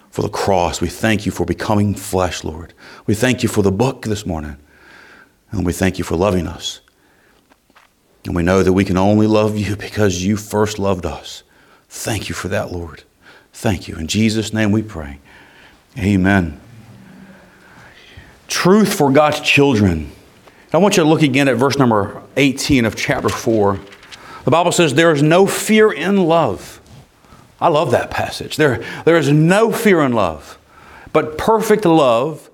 for 0.08 0.22
the 0.22 0.28
cross. 0.28 0.80
We 0.80 0.86
thank 0.86 1.26
you 1.26 1.32
for 1.32 1.44
becoming 1.44 1.94
flesh, 1.94 2.44
Lord. 2.44 2.74
We 3.06 3.14
thank 3.14 3.42
you 3.42 3.48
for 3.48 3.62
the 3.62 3.72
book 3.72 4.02
this 4.02 4.24
morning. 4.24 4.56
And 5.50 5.66
we 5.66 5.72
thank 5.72 5.98
you 5.98 6.04
for 6.04 6.14
loving 6.14 6.46
us. 6.46 6.80
And 8.24 8.36
we 8.36 8.44
know 8.44 8.62
that 8.62 8.72
we 8.72 8.84
can 8.84 8.96
only 8.96 9.26
love 9.26 9.58
you 9.58 9.74
because 9.74 10.22
you 10.24 10.36
first 10.36 10.78
loved 10.78 11.04
us. 11.04 11.42
Thank 11.88 12.28
you 12.28 12.36
for 12.36 12.46
that, 12.46 12.70
Lord. 12.70 13.02
Thank 13.52 13.88
you. 13.88 13.96
In 13.96 14.06
Jesus' 14.06 14.52
name 14.52 14.70
we 14.70 14.82
pray. 14.82 15.18
Amen. 15.98 16.60
Truth 18.46 18.94
for 18.94 19.10
God's 19.10 19.40
children. 19.40 20.12
I 20.72 20.76
want 20.76 20.98
you 20.98 21.02
to 21.02 21.08
look 21.08 21.22
again 21.22 21.48
at 21.48 21.56
verse 21.56 21.78
number 21.78 22.22
18 22.36 22.84
of 22.84 22.94
chapter 22.94 23.30
4. 23.30 23.80
The 24.44 24.50
Bible 24.50 24.72
says 24.72 24.94
there 24.94 25.12
is 25.12 25.22
no 25.22 25.46
fear 25.46 25.90
in 25.90 26.24
love. 26.24 26.80
I 27.60 27.68
love 27.68 27.90
that 27.92 28.10
passage. 28.10 28.56
There, 28.56 28.84
there 29.04 29.16
is 29.16 29.32
no 29.32 29.72
fear 29.72 30.02
in 30.02 30.12
love, 30.12 30.58
but 31.12 31.38
perfect 31.38 31.86
love 31.86 32.50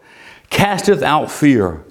casteth 0.48 1.02
out 1.02 1.30
fear. 1.30 1.84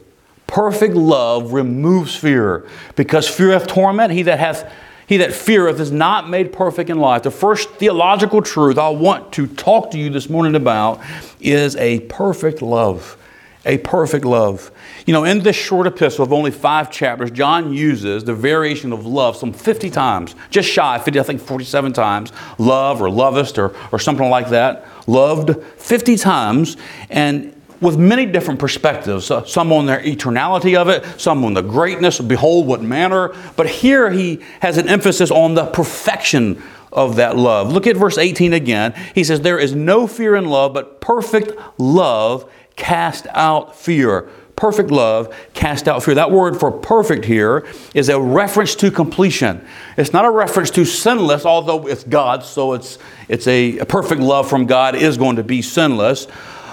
Perfect 0.47 0.95
love 0.95 1.51
removes 1.51 2.15
fear, 2.15 2.67
because 2.95 3.27
fear 3.27 3.51
hath 3.51 3.67
torment. 3.67 4.11
He 4.11 4.23
that 4.23 4.39
hath 4.39 4.71
he 5.05 5.17
that 5.17 5.33
feareth 5.33 5.79
is 5.81 5.91
not 5.91 6.29
made 6.29 6.53
perfect 6.53 6.89
in 6.89 6.97
life. 6.97 7.23
The 7.23 7.31
first 7.31 7.69
theological 7.71 8.41
truth 8.41 8.77
I 8.77 8.89
want 8.89 9.33
to 9.33 9.47
talk 9.47 9.91
to 9.91 9.97
you 9.97 10.09
this 10.09 10.29
morning 10.29 10.55
about 10.55 11.01
is 11.41 11.75
a 11.75 11.99
perfect 12.01 12.61
love. 12.61 13.17
A 13.65 13.77
perfect 13.77 14.25
love. 14.25 14.71
You 15.05 15.13
know, 15.13 15.23
in 15.23 15.39
this 15.39 15.55
short 15.55 15.87
epistle 15.87 16.23
of 16.23 16.33
only 16.33 16.51
five 16.51 16.91
chapters, 16.91 17.31
John 17.31 17.73
uses 17.73 18.25
the 18.25 18.33
variation 18.33 18.91
of 18.91 19.05
love 19.05 19.37
some 19.37 19.53
50 19.53 19.89
times, 19.89 20.35
just 20.49 20.69
shy, 20.69 20.99
50, 20.99 21.19
I 21.19 21.23
think 21.23 21.41
47 21.41 21.93
times. 21.93 22.33
Love 22.57 23.01
or 23.01 23.09
lovest 23.09 23.57
or, 23.57 23.73
or 23.93 23.99
something 23.99 24.29
like 24.29 24.49
that. 24.49 24.85
Loved 25.07 25.63
50 25.77 26.17
times. 26.17 26.75
And 27.09 27.53
with 27.83 27.97
many 27.97 28.25
different 28.25 28.59
perspectives. 28.59 29.29
Uh, 29.29 29.43
some 29.45 29.71
on 29.73 29.85
the 29.85 29.97
eternality 29.97 30.75
of 30.75 30.87
it, 30.87 31.03
some 31.19 31.43
on 31.43 31.53
the 31.53 31.61
greatness, 31.61 32.19
behold 32.19 32.65
what 32.65 32.81
manner. 32.81 33.35
But 33.55 33.67
here 33.67 34.09
he 34.09 34.41
has 34.61 34.77
an 34.77 34.87
emphasis 34.87 35.29
on 35.29 35.53
the 35.53 35.65
perfection 35.65 36.63
of 36.93 37.17
that 37.17 37.35
love. 37.35 37.71
Look 37.71 37.85
at 37.85 37.97
verse 37.97 38.17
18 38.17 38.53
again. 38.53 38.93
He 39.13 39.23
says, 39.23 39.41
There 39.41 39.59
is 39.59 39.75
no 39.75 40.07
fear 40.07 40.35
in 40.35 40.45
love, 40.45 40.73
but 40.73 41.01
perfect 41.01 41.51
love 41.77 42.49
cast 42.75 43.27
out 43.31 43.75
fear. 43.75 44.29
Perfect 44.55 44.91
love 44.91 45.35
cast 45.53 45.87
out 45.87 46.03
fear. 46.03 46.15
That 46.15 46.31
word 46.31 46.59
for 46.59 46.71
perfect 46.71 47.25
here 47.25 47.65
is 47.93 48.09
a 48.09 48.19
reference 48.19 48.75
to 48.75 48.91
completion. 48.91 49.65
It's 49.97 50.13
not 50.13 50.25
a 50.25 50.29
reference 50.29 50.69
to 50.71 50.85
sinless, 50.85 51.45
although 51.45 51.87
it's 51.87 52.03
God, 52.03 52.43
so 52.43 52.73
it's, 52.73 52.99
it's 53.27 53.47
a, 53.47 53.79
a 53.79 53.85
perfect 53.85 54.21
love 54.21 54.47
from 54.47 54.67
God 54.67 54.95
is 54.95 55.17
going 55.17 55.37
to 55.37 55.43
be 55.43 55.61
sinless. 55.61 56.27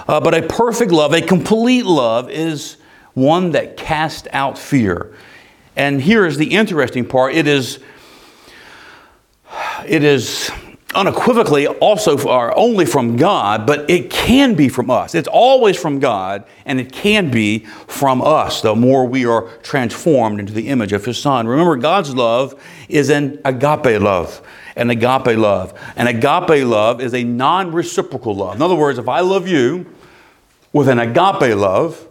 Uh, 0.07 0.19
but 0.19 0.35
a 0.35 0.41
perfect 0.43 0.91
love, 0.91 1.13
a 1.13 1.21
complete 1.21 1.85
love, 1.85 2.29
is 2.29 2.77
one 3.13 3.51
that 3.51 3.77
casts 3.77 4.27
out 4.31 4.57
fear. 4.57 5.13
And 5.75 6.01
here 6.01 6.25
is 6.25 6.37
the 6.37 6.53
interesting 6.53 7.05
part 7.05 7.33
it 7.33 7.47
is, 7.47 7.79
it 9.85 10.03
is 10.03 10.51
unequivocally 10.95 11.67
also 11.67 12.17
are 12.27 12.55
only 12.57 12.85
from 12.85 13.15
God, 13.15 13.65
but 13.65 13.89
it 13.89 14.09
can 14.09 14.55
be 14.55 14.69
from 14.69 14.89
us. 14.89 15.15
It's 15.15 15.27
always 15.27 15.79
from 15.79 15.99
God, 15.99 16.43
and 16.65 16.79
it 16.79 16.91
can 16.91 17.31
be 17.31 17.59
from 17.87 18.21
us 18.21 18.61
the 18.61 18.75
more 18.75 19.05
we 19.05 19.25
are 19.25 19.47
transformed 19.59 20.39
into 20.39 20.53
the 20.53 20.67
image 20.67 20.93
of 20.93 21.05
His 21.05 21.17
Son. 21.17 21.47
Remember, 21.47 21.75
God's 21.75 22.13
love 22.15 22.61
is 22.89 23.09
an 23.09 23.39
agape 23.45 24.01
love. 24.01 24.41
An 24.75 24.89
agape 24.89 25.37
love. 25.37 25.77
An 25.95 26.07
agape 26.07 26.65
love 26.65 27.01
is 27.01 27.13
a 27.13 27.23
non 27.23 27.71
reciprocal 27.71 28.35
love. 28.35 28.55
In 28.55 28.61
other 28.61 28.75
words, 28.75 28.97
if 28.99 29.07
I 29.07 29.19
love 29.21 29.47
you 29.47 29.85
with 30.73 30.87
an 30.87 30.99
agape 30.99 31.55
love, 31.55 32.07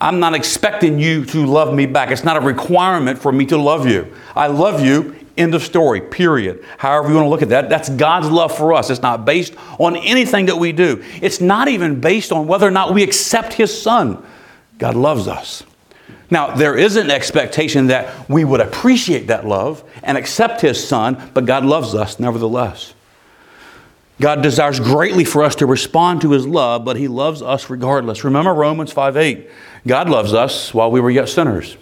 I'm 0.00 0.18
not 0.18 0.34
expecting 0.34 0.98
you 0.98 1.24
to 1.26 1.46
love 1.46 1.72
me 1.74 1.86
back. 1.86 2.10
It's 2.10 2.24
not 2.24 2.36
a 2.36 2.40
requirement 2.40 3.18
for 3.18 3.30
me 3.30 3.46
to 3.46 3.56
love 3.56 3.86
you. 3.86 4.12
I 4.34 4.48
love 4.48 4.84
you 4.84 5.21
End 5.36 5.54
of 5.54 5.62
story, 5.62 6.00
period. 6.00 6.64
However, 6.76 7.08
you 7.08 7.14
want 7.14 7.26
to 7.26 7.30
look 7.30 7.42
at 7.42 7.48
that, 7.50 7.70
that's 7.70 7.88
God's 7.88 8.30
love 8.30 8.56
for 8.56 8.74
us. 8.74 8.90
It's 8.90 9.00
not 9.00 9.24
based 9.24 9.54
on 9.78 9.96
anything 9.96 10.46
that 10.46 10.56
we 10.56 10.72
do, 10.72 11.02
it's 11.22 11.40
not 11.40 11.68
even 11.68 12.00
based 12.00 12.32
on 12.32 12.46
whether 12.46 12.66
or 12.66 12.70
not 12.70 12.92
we 12.92 13.02
accept 13.02 13.54
His 13.54 13.80
Son. 13.80 14.22
God 14.78 14.94
loves 14.94 15.28
us. 15.28 15.64
Now, 16.30 16.54
there 16.54 16.76
is 16.76 16.96
an 16.96 17.10
expectation 17.10 17.88
that 17.88 18.28
we 18.28 18.44
would 18.44 18.60
appreciate 18.60 19.26
that 19.26 19.46
love 19.46 19.84
and 20.02 20.16
accept 20.16 20.60
His 20.60 20.86
Son, 20.86 21.30
but 21.34 21.44
God 21.44 21.64
loves 21.64 21.94
us 21.94 22.18
nevertheless. 22.18 22.94
God 24.20 24.42
desires 24.42 24.80
greatly 24.80 25.24
for 25.24 25.42
us 25.42 25.56
to 25.56 25.66
respond 25.66 26.20
to 26.22 26.30
His 26.30 26.46
love, 26.46 26.84
but 26.84 26.96
He 26.96 27.08
loves 27.08 27.42
us 27.42 27.68
regardless. 27.68 28.24
Remember 28.24 28.54
Romans 28.54 28.92
5 28.92 29.16
8. 29.16 29.50
God 29.86 30.08
loves 30.08 30.32
us 30.32 30.72
while 30.72 30.90
we 30.90 31.00
were 31.00 31.10
yet 31.10 31.28
sinners. 31.28 31.76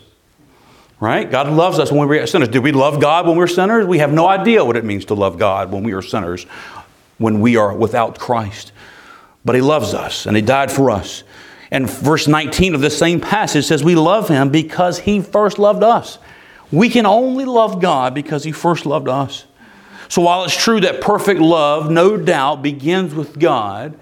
Right? 1.00 1.30
God 1.30 1.49
loves 1.49 1.78
us 1.78 1.90
when 1.90 2.07
we 2.09 2.19
are 2.19 2.26
sinners. 2.26 2.49
Did 2.49 2.62
we 2.62 2.73
love 2.73 3.00
God 3.00 3.26
when 3.26 3.38
we 3.38 3.42
are 3.42 3.49
sinners? 3.49 3.87
We 3.87 3.99
have 3.99 4.12
no 4.12 4.28
idea 4.28 4.62
what 4.62 4.76
it 4.76 4.85
means 4.85 5.07
to 5.07 5.14
love 5.14 5.38
God 5.38 5.73
when 5.73 5.83
we 5.83 5.95
are 5.95 6.02
sinners, 6.02 6.45
when 7.16 7.40
we 7.40 7.57
are 7.57 7.75
without 7.75 8.19
Christ. 8.19 8.73
But 9.42 9.54
He 9.54 9.62
loves 9.62 9.95
us 9.95 10.26
and 10.26 10.37
He 10.37 10.42
died 10.42 10.71
for 10.71 10.90
us. 10.90 11.25
And 11.71 11.88
verse 11.88 12.28
19 12.28 12.75
of 12.75 12.83
this 12.83 12.99
same 12.99 13.19
passage 13.19 13.64
says, 13.64 13.83
We 13.83 13.95
love 13.95 14.28
Him 14.28 14.50
because 14.50 14.99
He 14.99 15.23
first 15.23 15.59
loved 15.59 15.83
us. 15.83 16.19
We 16.71 16.90
can 16.90 17.07
only 17.07 17.47
love 17.47 17.80
God 17.80 18.14
because 18.14 18.45
He 18.45 18.52
first 18.52 18.85
loved 18.85 19.09
us. 19.09 19.47
So 20.09 20.21
while 20.21 20.45
it's 20.45 20.62
true 20.62 20.80
that 20.80 21.00
perfect 21.00 21.40
love, 21.40 21.90
no 21.90 22.19
doubt, 22.19 22.62
begins 22.62 23.14
with 23.14 23.38
God 23.38 23.99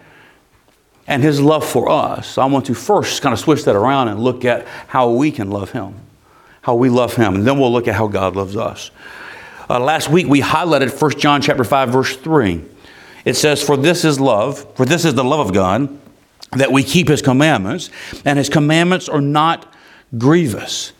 and 1.07 1.23
His 1.23 1.40
love 1.40 1.64
for 1.64 1.88
us, 1.88 2.38
I 2.38 2.47
want 2.47 2.67
to 2.67 2.75
first 2.75 3.23
kind 3.23 3.33
of 3.33 3.38
switch 3.38 3.64
that 3.67 3.76
around 3.76 4.09
and 4.09 4.19
look 4.19 4.45
at 4.45 4.67
how 4.88 5.11
we 5.11 5.31
can 5.31 5.50
love 5.50 5.71
Him 5.71 5.95
how 6.68 6.75
we 6.75 6.90
love 6.90 7.16
him, 7.16 7.34
and 7.34 7.46
then 7.46 7.58
we'll 7.58 7.72
look 7.72 7.88
at 7.88 7.94
how 7.94 8.06
God 8.06 8.37
loves 8.37 8.54
us. 8.54 8.90
Uh, 9.70 9.80
last 9.80 10.10
week 10.10 10.26
we 10.26 10.42
highlighted 10.42 11.00
1 11.00 11.18
John 11.18 11.40
chapter 11.40 11.64
5 11.64 11.88
verse 11.88 12.14
3. 12.14 12.62
It 13.25 13.37
says, 13.38 13.62
"For 13.62 13.75
this 13.75 14.04
is 14.04 14.20
love, 14.20 14.66
for 14.75 14.84
this 14.84 15.06
is 15.06 15.14
the 15.14 15.25
love 15.25 15.40
of 15.40 15.54
God, 15.54 15.88
that 16.52 16.70
we 16.70 16.82
keep 16.82 17.08
his 17.08 17.22
commandments, 17.22 17.88
and 18.22 18.37
his 18.37 18.50
commandments 18.50 19.08
are 19.08 19.22
not 19.22 19.64
grievous." 20.18 20.92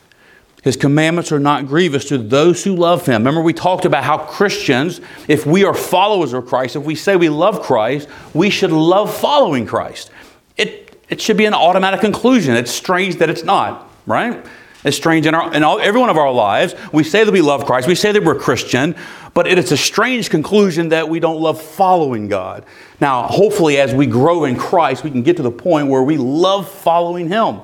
His 0.63 0.75
commandments 0.75 1.31
are 1.31 1.39
not 1.39 1.67
grievous 1.67 2.05
to 2.05 2.17
those 2.17 2.63
who 2.63 2.75
love 2.75 3.05
him. 3.05 3.21
Remember, 3.21 3.41
we 3.41 3.53
talked 3.53 3.85
about 3.85 4.03
how 4.03 4.17
Christians, 4.17 4.99
if 5.27 5.45
we 5.45 5.65
are 5.65 5.75
followers 5.75 6.33
of 6.33 6.47
Christ, 6.47 6.77
if 6.77 6.83
we 6.83 6.95
say 6.95 7.15
we 7.15 7.29
love 7.29 7.61
Christ, 7.61 8.09
we 8.33 8.49
should 8.49 8.71
love 8.71 9.15
following 9.15 9.67
Christ. 9.67 10.09
It, 10.57 10.99
it 11.09 11.21
should 11.21 11.37
be 11.37 11.45
an 11.45 11.53
automatic 11.53 12.01
conclusion. 12.01 12.55
It's 12.55 12.71
strange 12.71 13.17
that 13.17 13.29
it's 13.29 13.43
not, 13.43 13.87
right? 14.07 14.43
It's 14.83 14.95
strange 14.95 15.25
in, 15.25 15.35
our, 15.35 15.53
in 15.53 15.63
all, 15.63 15.79
every 15.79 15.99
one 15.99 16.09
of 16.09 16.17
our 16.17 16.31
lives. 16.31 16.73
We 16.93 17.03
say 17.03 17.25
that 17.25 17.31
we 17.31 17.41
love 17.41 17.65
Christ, 17.65 17.87
we 17.87 17.95
say 17.95 18.11
that 18.11 18.23
we're 18.23 18.35
Christian, 18.35 18.95
but 19.33 19.45
it 19.45 19.57
is 19.57 19.71
a 19.71 19.77
strange 19.77 20.29
conclusion 20.29 20.89
that 20.89 21.09
we 21.09 21.19
don't 21.19 21.41
love 21.41 21.61
following 21.61 22.27
God. 22.27 22.65
Now, 23.01 23.23
hopefully, 23.23 23.77
as 23.77 23.93
we 23.93 24.05
grow 24.05 24.45
in 24.45 24.55
Christ, 24.55 25.03
we 25.03 25.11
can 25.11 25.21
get 25.21 25.37
to 25.37 25.43
the 25.43 25.51
point 25.51 25.87
where 25.87 26.03
we 26.03 26.17
love 26.17 26.69
following 26.69 27.27
Him. 27.27 27.61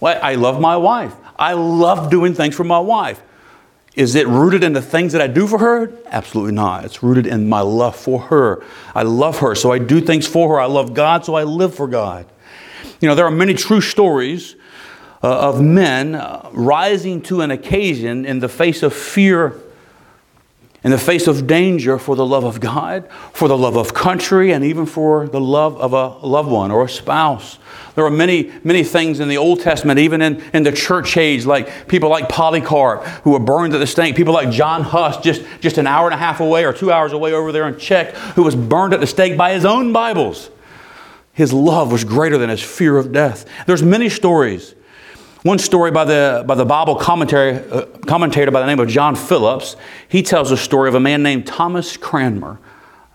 Well, 0.00 0.18
I 0.22 0.34
love 0.34 0.60
my 0.60 0.76
wife. 0.76 1.14
I 1.38 1.54
love 1.54 2.10
doing 2.10 2.34
things 2.34 2.54
for 2.54 2.64
my 2.64 2.78
wife. 2.78 3.22
Is 3.94 4.14
it 4.14 4.26
rooted 4.26 4.64
in 4.64 4.72
the 4.72 4.82
things 4.82 5.12
that 5.12 5.20
I 5.20 5.26
do 5.26 5.46
for 5.46 5.58
her? 5.58 5.92
Absolutely 6.06 6.52
not. 6.52 6.84
It's 6.84 7.02
rooted 7.02 7.26
in 7.26 7.48
my 7.48 7.60
love 7.60 7.94
for 7.96 8.20
her. 8.20 8.64
I 8.94 9.02
love 9.02 9.38
her, 9.38 9.54
so 9.54 9.70
I 9.70 9.78
do 9.78 10.00
things 10.00 10.26
for 10.26 10.48
her. 10.50 10.60
I 10.60 10.66
love 10.66 10.94
God, 10.94 11.24
so 11.24 11.34
I 11.34 11.44
live 11.44 11.74
for 11.74 11.86
God. 11.86 12.26
You 13.00 13.08
know, 13.08 13.14
there 13.14 13.26
are 13.26 13.30
many 13.30 13.54
true 13.54 13.80
stories 13.80 14.56
uh, 15.22 15.48
of 15.48 15.60
men 15.60 16.12
rising 16.52 17.22
to 17.22 17.40
an 17.40 17.50
occasion 17.50 18.24
in 18.24 18.40
the 18.40 18.48
face 18.48 18.82
of 18.82 18.92
fear, 18.92 19.60
in 20.84 20.90
the 20.90 20.98
face 20.98 21.28
of 21.28 21.46
danger 21.46 21.96
for 21.96 22.16
the 22.16 22.26
love 22.26 22.42
of 22.42 22.58
God, 22.58 23.08
for 23.32 23.46
the 23.46 23.56
love 23.56 23.76
of 23.76 23.94
country, 23.94 24.52
and 24.52 24.64
even 24.64 24.84
for 24.84 25.28
the 25.28 25.40
love 25.40 25.80
of 25.80 25.92
a 25.92 26.26
loved 26.26 26.50
one 26.50 26.72
or 26.72 26.84
a 26.84 26.88
spouse. 26.88 27.58
There 27.94 28.04
are 28.04 28.10
many, 28.10 28.50
many 28.64 28.82
things 28.82 29.20
in 29.20 29.28
the 29.28 29.36
Old 29.36 29.60
Testament, 29.60 30.00
even 30.00 30.22
in, 30.22 30.42
in 30.54 30.62
the 30.62 30.72
church 30.72 31.16
age, 31.16 31.44
like 31.44 31.86
people 31.88 32.08
like 32.08 32.28
Polycarp 32.28 33.04
who 33.22 33.32
were 33.32 33.38
burned 33.38 33.74
at 33.74 33.78
the 33.78 33.86
stake, 33.86 34.16
people 34.16 34.32
like 34.32 34.50
John 34.50 34.82
Huss, 34.82 35.18
just, 35.18 35.42
just 35.60 35.78
an 35.78 35.86
hour 35.86 36.06
and 36.06 36.14
a 36.14 36.18
half 36.18 36.40
away 36.40 36.64
or 36.64 36.72
two 36.72 36.90
hours 36.90 37.12
away 37.12 37.32
over 37.32 37.52
there 37.52 37.68
in 37.68 37.78
Czech, 37.78 38.14
who 38.34 38.42
was 38.42 38.56
burned 38.56 38.94
at 38.94 39.00
the 39.00 39.06
stake 39.06 39.36
by 39.36 39.52
his 39.52 39.64
own 39.64 39.92
Bibles. 39.92 40.50
His 41.34 41.52
love 41.52 41.92
was 41.92 42.02
greater 42.02 42.38
than 42.38 42.50
his 42.50 42.62
fear 42.62 42.96
of 42.96 43.12
death. 43.12 43.44
There's 43.66 43.82
many 43.82 44.08
stories 44.08 44.74
one 45.42 45.58
story 45.58 45.90
by 45.90 46.04
the, 46.04 46.44
by 46.46 46.54
the 46.54 46.64
Bible 46.64 46.94
commentary, 46.94 47.56
uh, 47.68 47.86
commentator 48.06 48.50
by 48.50 48.60
the 48.60 48.66
name 48.66 48.78
of 48.78 48.88
John 48.88 49.16
Phillips, 49.16 49.76
he 50.08 50.22
tells 50.22 50.52
a 50.52 50.56
story 50.56 50.88
of 50.88 50.94
a 50.94 51.00
man 51.00 51.22
named 51.22 51.46
Thomas 51.46 51.96
Cranmer. 51.96 52.60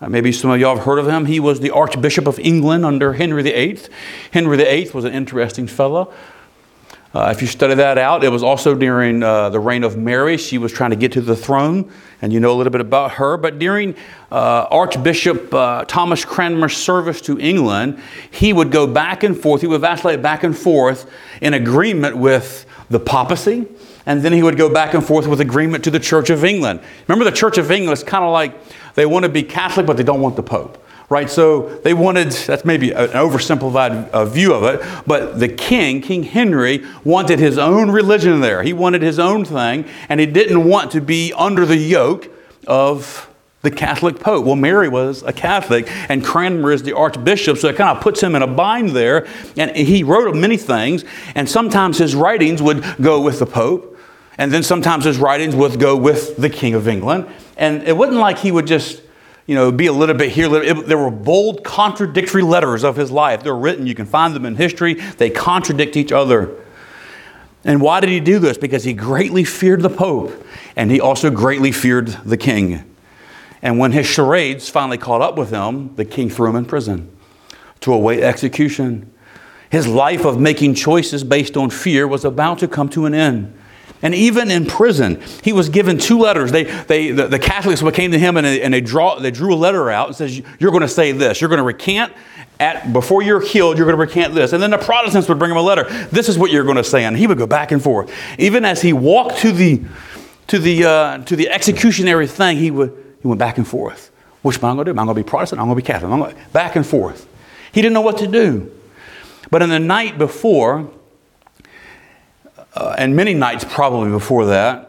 Uh, 0.01 0.10
maybe 0.10 0.31
some 0.31 0.51
of 0.51 0.60
y'all 0.60 0.75
have 0.75 0.86
heard 0.86 1.00
of 1.00 1.07
him. 1.07 1.25
He 1.25 1.39
was 1.39 1.62
the 1.62 1.72
Archbishop 1.72 2.27
of 2.27 2.38
England 2.39 2.86
under 2.86 3.13
Henry 3.13 3.43
VIII. 3.43 3.79
Henry 4.31 4.57
VIII 4.57 4.91
was 4.91 5.05
an 5.05 5.13
interesting 5.13 5.67
fellow. 5.67 6.13
Uh, 7.13 7.34
if 7.34 7.41
you 7.41 7.48
study 7.48 7.75
that 7.75 7.98
out, 7.98 8.24
it 8.24 8.29
was 8.29 8.43
also 8.43 8.75
during 8.75 9.24
uh, 9.24 9.50
the 9.50 9.60
reign 9.60 9.84
of 9.84 9.98
Mary. 9.98 10.38
She 10.38 10.57
was 10.57 10.74
trying 10.74 10.91
to 10.91 10.98
get 10.98 11.13
to 11.13 11.22
the 11.22 11.36
throne, 11.36 11.89
and 12.22 12.34
you 12.34 12.40
know 12.40 12.52
a 12.52 12.58
little 12.58 12.72
bit 12.72 12.82
about 12.82 13.12
her. 13.14 13.38
But 13.38 13.60
during 13.60 13.96
uh, 14.32 14.68
Archbishop 14.72 15.54
uh, 15.54 15.86
Thomas 15.86 16.26
Cranmer's 16.26 16.76
service 16.76 17.22
to 17.22 17.40
England, 17.40 18.00
he 18.32 18.54
would 18.54 18.72
go 18.72 18.88
back 18.88 19.24
and 19.24 19.38
forth, 19.38 19.62
he 19.62 19.68
would 19.68 19.82
vacillate 19.82 20.22
back 20.22 20.44
and 20.44 20.58
forth 20.58 21.10
in 21.42 21.54
agreement 21.54 22.18
with 22.18 22.66
the 22.90 23.00
papacy, 23.00 23.68
and 24.06 24.22
then 24.22 24.34
he 24.34 24.42
would 24.42 24.58
go 24.58 24.74
back 24.74 24.94
and 24.94 25.06
forth 25.06 25.28
with 25.28 25.42
agreement 25.42 25.84
to 25.84 25.92
the 25.92 26.00
Church 26.00 26.30
of 26.30 26.44
England. 26.44 26.80
Remember, 27.08 27.30
the 27.30 27.36
Church 27.36 27.58
of 27.58 27.70
England 27.70 27.98
is 27.98 28.04
kind 28.04 28.24
of 28.24 28.32
like 28.32 28.56
they 28.96 29.06
want 29.06 29.24
to 29.24 29.30
be 29.30 29.44
Catholic, 29.44 29.86
but 29.86 29.98
they 29.98 30.04
don't 30.04 30.22
want 30.22 30.36
the 30.36 30.44
Pope 30.44 30.84
right? 31.10 31.30
So 31.30 31.70
they 31.80 31.94
wanted, 31.94 32.32
that's 32.32 32.66
maybe 32.66 32.92
an 32.92 33.10
oversimplified 33.10 34.10
uh, 34.10 34.26
view 34.26 34.54
of 34.54 34.64
it, 34.64 34.86
but 35.06 35.40
the 35.40 35.48
king, 35.48 36.02
King 36.02 36.24
Henry, 36.24 36.86
wanted 37.04 37.40
his 37.40 37.58
own 37.58 37.92
religion 37.92 38.42
there. 38.42 38.62
He 38.64 38.74
wanted 38.74 39.02
his 39.02 39.18
own 39.18 39.46
thing, 39.46 39.86
and 40.10 40.20
he 40.20 40.26
didn't 40.26 40.66
want 40.66 40.92
to 40.92 41.02
be 41.02 41.34
under 41.34 41.66
the 41.66 41.78
yoke 41.78 42.30
of 42.68 43.30
the 43.62 43.72
Catholic 43.72 44.20
Pope. 44.20 44.46
Well, 44.46 44.56
Mary 44.56 44.88
was 44.90 45.24
a 45.24 45.34
Catholic, 45.34 45.90
and 46.10 46.24
Cranmer 46.24 46.72
is 46.72 46.84
the 46.84 46.94
Archbishop, 46.94 47.58
so 47.58 47.70
it 47.70 47.76
kind 47.76 47.96
of 47.96 48.04
puts 48.04 48.22
him 48.22 48.36
in 48.36 48.42
a 48.42 48.48
bind 48.48 48.90
there. 48.90 49.28
And 49.56 49.76
he 49.76 50.04
wrote 50.04 50.36
many 50.36 50.58
things, 50.58 51.06
and 51.36 51.50
sometimes 51.50 51.98
his 51.98 52.16
writings 52.16 52.62
would 52.62 52.84
go 53.02 53.22
with 53.22 53.40
the 53.40 53.46
Pope, 53.46 53.98
and 54.38 54.52
then 54.52 54.62
sometimes 54.62 55.06
his 55.06 55.18
writings 55.18 55.56
would 55.56 55.80
go 55.80 55.96
with 55.96 56.38
the 56.38 56.50
King 56.50 56.76
of 56.76 56.88
England. 56.88 57.28
And 57.56 57.84
it 57.84 57.98
wasn't 57.98 58.20
like 58.20 58.38
he 58.38 58.52
would 58.52 58.68
just 58.68 59.02
you 59.48 59.56
know, 59.56 59.72
be 59.72 59.88
a 59.88 59.94
little 59.94 60.13
bit 60.13 60.32
here. 60.32 60.48
Little, 60.48 60.82
it, 60.82 60.88
there 60.88 60.98
were 60.98 61.10
bold, 61.10 61.63
contradictory 61.63 62.44
letters 62.44 62.84
of 62.84 62.98
his 62.98 63.10
life. 63.10 63.42
They're 63.42 63.56
written, 63.56 63.88
you 63.88 63.96
can 63.96 64.06
find 64.06 64.36
them 64.36 64.46
in 64.46 64.58
history. 64.58 64.94
They 64.94 65.30
contradict 65.30 65.96
each 65.96 66.12
other. 66.12 66.54
And 67.63 67.82
why 67.82 68.01
did 68.01 68.10
he 68.10 68.20
do 68.20 68.39
this? 68.39 68.58
Because 68.58 68.84
he 68.84 68.94
greatly 68.94 69.44
feared 69.44 69.82
the 69.82 69.89
Pope, 69.89 70.46
and 70.75 70.92
he 70.92 71.01
also 71.01 71.30
greatly 71.30 71.72
feared 71.72 72.08
the 72.08 72.38
king. 72.38 72.84
And 73.62 73.80
when 73.80 73.94
his 73.94 74.06
charades 74.06 74.70
finally 74.70 74.98
caught 74.98 75.22
up 75.22 75.38
with 75.38 75.50
him, 75.50 75.96
the 75.96 76.06
king 76.06 76.30
threw 76.30 76.50
him 76.50 76.56
in 76.56 76.66
prison 76.66 77.12
to 77.82 77.94
await 77.94 78.22
execution. 78.22 79.12
His 79.70 79.88
life 79.88 80.25
of 80.25 80.39
making 80.39 80.75
choices 80.75 81.24
based 81.24 81.58
on 81.58 81.70
fear 81.70 82.08
was 82.08 82.24
about 82.24 82.60
to 82.60 82.68
come 82.68 82.89
to 82.89 83.06
an 83.06 83.13
end. 83.13 83.57
And 84.01 84.13
even 84.13 84.51
in 84.51 84.66
prison, 84.66 85.22
he 85.44 85.54
was 85.54 85.70
given 85.70 85.98
two 85.98 86.20
letters. 86.20 86.51
They, 86.51 86.63
they, 86.63 87.12
the, 87.12 87.27
the 87.27 87.39
Catholics 87.39 87.82
came 87.96 88.12
to 88.12 88.20
him 88.20 88.38
and, 88.38 88.46
they, 88.46 88.62
and 88.62 88.74
they, 88.74 88.82
draw, 88.82 89.20
they 89.20 89.32
drew 89.32 89.54
a 89.54 89.58
letter 89.58 89.89
out 89.89 90.08
and 90.08 90.16
says, 90.16 90.42
you're 90.60 90.72
going 90.72 90.82
to 90.82 90.88
say 90.88 91.12
this. 91.12 91.42
You're 91.42 91.50
going 91.50 91.58
to 91.58 91.63
recant 91.63 92.13
at, 92.60 92.92
before 92.94 93.22
you're 93.22 93.42
killed, 93.42 93.77
you're 93.77 93.86
going 93.86 93.98
to 93.98 94.01
recant 94.01 94.34
this. 94.34 94.54
And 94.54 94.62
then 94.62 94.72
the 94.72 94.77
Protestants 94.77 95.27
would 95.30 95.39
bring 95.39 95.51
him 95.51 95.58
a 95.58 95.62
letter. 95.62 95.84
This 96.10 96.30
is 96.30 96.38
what 96.38 96.51
you're 96.51 96.63
going 96.63 96.77
to 96.77 96.84
say. 96.84 97.06
And 97.06 97.18
he 97.18 97.27
would 97.27 97.38
go 97.38 97.48
back 97.48 97.72
and 97.72 97.82
forth. 97.82 98.12
Even 98.38 98.66
as 98.66 98.82
he 98.82 98.94
walked 98.94 99.38
to 99.39 99.51
the, 99.51 99.84
to 100.48 100.60
the, 100.60 100.84
uh, 100.84 101.18
to 101.20 101.36
the 101.36 101.50
executionary 101.51 102.30
thing, 102.30 102.58
he, 102.58 102.72
would, 102.72 103.16
he 103.22 103.27
went 103.27 103.39
back 103.39 103.58
and 103.58 103.68
forth. 103.68 104.12
Which 104.42 104.58
am 104.58 104.66
I 104.66 104.68
going 104.70 104.77
to 104.77 104.84
do? 104.86 104.92
Am 104.92 105.00
I 105.00 105.06
going 105.06 105.16
to 105.16 105.24
be 105.24 105.30
Protestant? 105.30 105.60
I'm 105.60 105.68
going 105.68 105.77
to 105.77 105.84
be 105.84 105.88
Catholic. 105.88 106.12
I'm 106.12 106.20
going 106.20 106.36
back 106.54 106.75
and 106.75 106.86
forth. 106.86 107.27
He 107.72 107.82
didn't 107.82 107.94
know 107.94 108.01
what 108.01 108.20
to 108.20 108.27
do. 108.27 108.72
But 109.50 109.62
in 109.62 109.70
the 109.70 109.80
night 109.80 110.18
before, 110.18 110.89
uh, 112.76 112.96
and 112.98 113.16
many 113.16 113.34
nights 113.34 113.66
probably 113.68 114.10
before 114.10 114.46
that, 114.48 114.88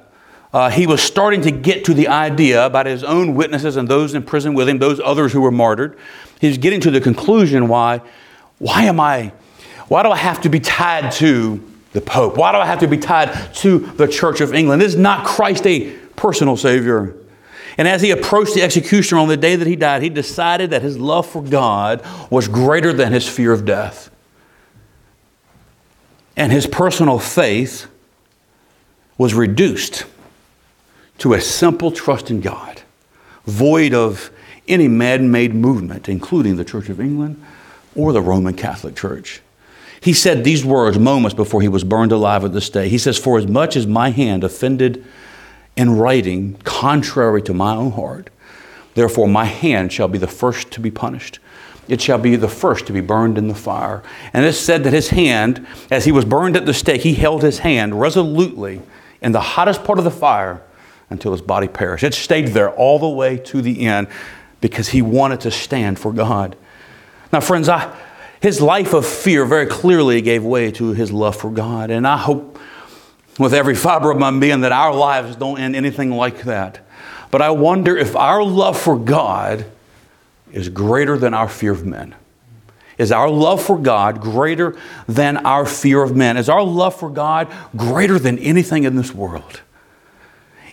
uh, 0.53 0.71
he 0.71 0.87
was 0.87 1.03
starting 1.03 1.43
to 1.43 1.51
get 1.51 1.85
to 1.85 1.95
the 1.95 2.09
idea 2.09 2.65
about 2.65 2.87
his 2.87 3.05
own 3.05 3.35
witnesses 3.35 3.77
and 3.77 3.87
those 3.87 4.15
in 4.15 4.23
prison 4.23 4.55
with 4.55 4.69
him, 4.69 4.79
those 4.79 5.01
others 5.01 5.33
who 5.33 5.41
were 5.41 5.51
martyred. 5.51 5.99
He's 6.41 6.59
getting 6.59 6.81
to 6.83 6.91
the 6.91 7.01
conclusion 7.01 7.69
why, 7.69 8.01
why 8.59 8.85
am 8.85 8.99
I, 8.99 9.33
why 9.89 10.03
do 10.03 10.11
I 10.11 10.17
have 10.17 10.41
to 10.43 10.49
be 10.49 10.61
tied 10.61 11.13
to 11.13 11.63
the 11.93 12.01
Pope? 12.01 12.37
Why 12.37 12.53
do 12.53 12.59
I 12.59 12.67
have 12.67 12.81
to 12.81 12.89
be 12.89 12.97
tied 12.97 13.55
to 13.57 13.79
the 13.79 14.09
Church 14.09 14.41
of 14.41 14.55
England? 14.55 14.83
Is 14.83 14.97
not 14.97 15.27
Christ 15.27 15.67
a 15.67 15.91
personal 16.17 16.57
Savior? 16.57 17.15
And 17.77 17.87
as 17.87 18.03
he 18.03 18.11
approached 18.11 18.55
the 18.55 18.63
executioner 18.63 19.21
on 19.21 19.29
the 19.29 19.37
day 19.37 19.55
that 19.55 19.67
he 19.67 19.77
died, 19.77 20.03
he 20.03 20.09
decided 20.09 20.71
that 20.71 20.83
his 20.83 20.99
love 20.99 21.27
for 21.27 21.43
God 21.43 22.05
was 22.31 22.49
greater 22.49 22.93
than 22.93 23.13
his 23.13 23.29
fear 23.29 23.53
of 23.53 23.65
death 23.65 24.11
and 26.39 26.53
his 26.53 26.69
personal 26.69 27.19
faith 27.19 27.89
was 29.19 29.35
reduced 29.35 30.07
to 31.19 31.35
a 31.35 31.41
simple 31.41 31.91
trust 31.91 32.31
in 32.31 32.41
God, 32.41 32.81
void 33.45 33.93
of 33.93 34.31
any 34.69 34.87
man 34.87 35.33
made 35.33 35.53
movement, 35.53 36.09
including 36.09 36.55
the 36.55 36.65
Church 36.65 36.89
of 36.89 37.01
England 37.01 37.45
or 37.97 38.13
the 38.13 38.23
Roman 38.23 38.55
Catholic 38.55 38.95
Church. 38.95 39.43
He 40.01 40.13
said 40.13 40.45
these 40.45 40.65
words 40.65 40.97
moments 40.97 41.35
before 41.35 41.61
he 41.61 41.67
was 41.67 41.83
burned 41.83 42.13
alive 42.13 42.45
at 42.45 42.53
the 42.53 42.61
stake. 42.61 42.93
He 42.93 42.99
says, 42.99 43.19
For 43.19 43.37
as 43.37 43.49
much 43.49 43.75
as 43.75 43.89
my 43.89 44.11
hand 44.11 44.45
offended 44.45 45.05
in 45.77 45.97
writing 45.99 46.55
contrary 46.63 47.43
to 47.43 47.53
my 47.53 47.75
own 47.75 47.91
heart, 47.91 48.31
therefore 48.95 49.27
my 49.27 49.45
hand 49.45 49.93
shall 49.93 50.07
be 50.07 50.19
the 50.19 50.29
first 50.29 50.71
to 50.71 50.81
be 50.81 50.93
punished 50.93 51.41
it 51.89 52.01
shall 52.01 52.19
be 52.19 52.37
the 52.37 52.49
first 52.49 52.87
to 52.87 52.93
be 52.93 53.01
burned 53.01 53.39
in 53.39 53.49
the 53.49 53.55
fire. 53.55 54.03
And 54.33 54.45
it 54.45 54.49
is 54.49 54.61
said 54.61 54.85
that 54.85 54.93
his 54.93 55.09
hand, 55.09 55.67
as 55.91 56.05
he 56.05 56.13
was 56.13 56.25
burned 56.25 56.57
at 56.57 56.67
the 56.67 56.75
stake, 56.75 57.03
he 57.03 57.15
held 57.15 57.43
his 57.43 57.61
hand 57.61 57.99
resolutely 57.99 58.83
in 59.21 59.33
the 59.33 59.41
hottest 59.41 59.85
part 59.85 59.99
of 59.99 60.05
the 60.05 60.11
fire 60.11 60.63
until 61.11 61.33
his 61.33 61.41
body 61.41 61.69
perished. 61.69 62.05
It 62.05 62.15
stayed 62.15 62.49
there 62.49 62.71
all 62.71 62.99
the 62.99 63.09
way 63.09 63.39
to 63.39 63.63
the 63.63 63.87
end 63.87 64.09
because 64.61 64.89
he 64.89 65.03
wanted 65.03 65.41
to 65.41 65.51
stand 65.51 65.99
for 65.99 66.13
God. 66.13 66.57
Now, 67.33 67.41
friends, 67.41 67.69
I, 67.69 67.95
his 68.41 68.61
life 68.61 68.93
of 68.93 69.07
fear 69.07 69.45
very 69.45 69.67
clearly 69.67 70.21
gave 70.21 70.45
way 70.45 70.71
to 70.73 70.93
his 70.93 71.11
love 71.11 71.37
for 71.37 71.51
God. 71.51 71.91
And 71.91 72.07
I 72.07 72.17
hope 72.17 72.59
with 73.39 73.55
every 73.55 73.75
fiber 73.75 74.11
of 74.11 74.19
my 74.19 74.31
being 74.39 74.61
that 74.61 74.73
our 74.73 74.95
lives 74.95 75.37
don't 75.37 75.59
end 75.59 75.77
anything 75.77 76.11
like 76.11 76.43
that. 76.43 76.81
But 77.31 77.43
I 77.43 77.51
wonder 77.51 77.97
if 77.97 78.17
our 78.17 78.43
love 78.43 78.79
for 78.79 78.99
God 78.99 79.67
is 80.53 80.69
greater 80.69 81.17
than 81.17 81.35
our 81.35 81.49
fear 81.49 81.73
of 81.73 81.85
men? 81.87 82.15
Is 82.99 83.13
our 83.13 83.31
love 83.31 83.63
for 83.63 83.79
God 83.79 84.21
greater 84.21 84.77
than 85.07 85.37
our 85.39 85.65
fear 85.65 86.03
of 86.03 86.17
men? 86.17 86.37
Is 86.37 86.49
our 86.49 86.65
love 86.65 86.99
for 86.99 87.09
God 87.09 87.49
greater 87.77 88.19
than 88.19 88.39
anything 88.41 88.85
in 88.85 88.97
this 88.97 89.15
world? 89.15 89.61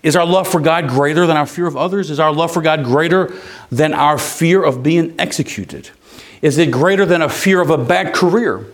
Is 0.01 0.15
our 0.15 0.25
love 0.25 0.47
for 0.47 0.59
God 0.59 0.87
greater 0.87 1.25
than 1.25 1.37
our 1.37 1.45
fear 1.45 1.67
of 1.67 1.77
others? 1.77 2.09
Is 2.09 2.19
our 2.19 2.31
love 2.31 2.51
for 2.51 2.61
God 2.61 2.83
greater 2.83 3.33
than 3.71 3.93
our 3.93 4.17
fear 4.17 4.63
of 4.63 4.83
being 4.83 5.15
executed? 5.19 5.89
Is 6.41 6.57
it 6.57 6.71
greater 6.71 7.05
than 7.05 7.21
a 7.21 7.29
fear 7.29 7.61
of 7.61 7.69
a 7.69 7.77
bad 7.77 8.13
career? 8.13 8.65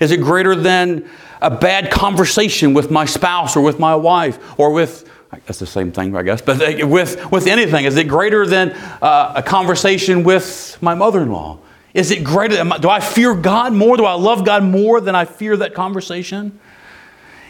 Is 0.00 0.10
it 0.10 0.20
greater 0.20 0.54
than 0.54 1.08
a 1.40 1.50
bad 1.50 1.90
conversation 1.90 2.74
with 2.74 2.90
my 2.90 3.04
spouse 3.04 3.56
or 3.56 3.60
with 3.60 3.78
my 3.78 3.94
wife 3.94 4.38
or 4.58 4.72
with 4.72 5.08
that's 5.30 5.58
the 5.58 5.66
same 5.66 5.92
thing, 5.92 6.16
I 6.16 6.22
guess. 6.22 6.40
But 6.40 6.86
with, 6.88 7.30
with 7.30 7.46
anything, 7.46 7.84
is 7.84 7.96
it 7.96 8.04
greater 8.04 8.46
than 8.46 8.72
uh, 9.02 9.34
a 9.36 9.42
conversation 9.42 10.24
with 10.24 10.78
my 10.80 10.94
mother 10.94 11.22
in 11.22 11.30
law? 11.30 11.58
Is 11.94 12.10
it 12.10 12.24
greater? 12.24 12.56
Than, 12.56 12.80
do 12.80 12.88
I 12.88 13.00
fear 13.00 13.34
God 13.34 13.72
more? 13.72 13.96
Do 13.96 14.04
I 14.04 14.14
love 14.14 14.44
God 14.44 14.64
more 14.64 15.00
than 15.00 15.14
I 15.14 15.24
fear 15.24 15.56
that 15.58 15.74
conversation? 15.74 16.58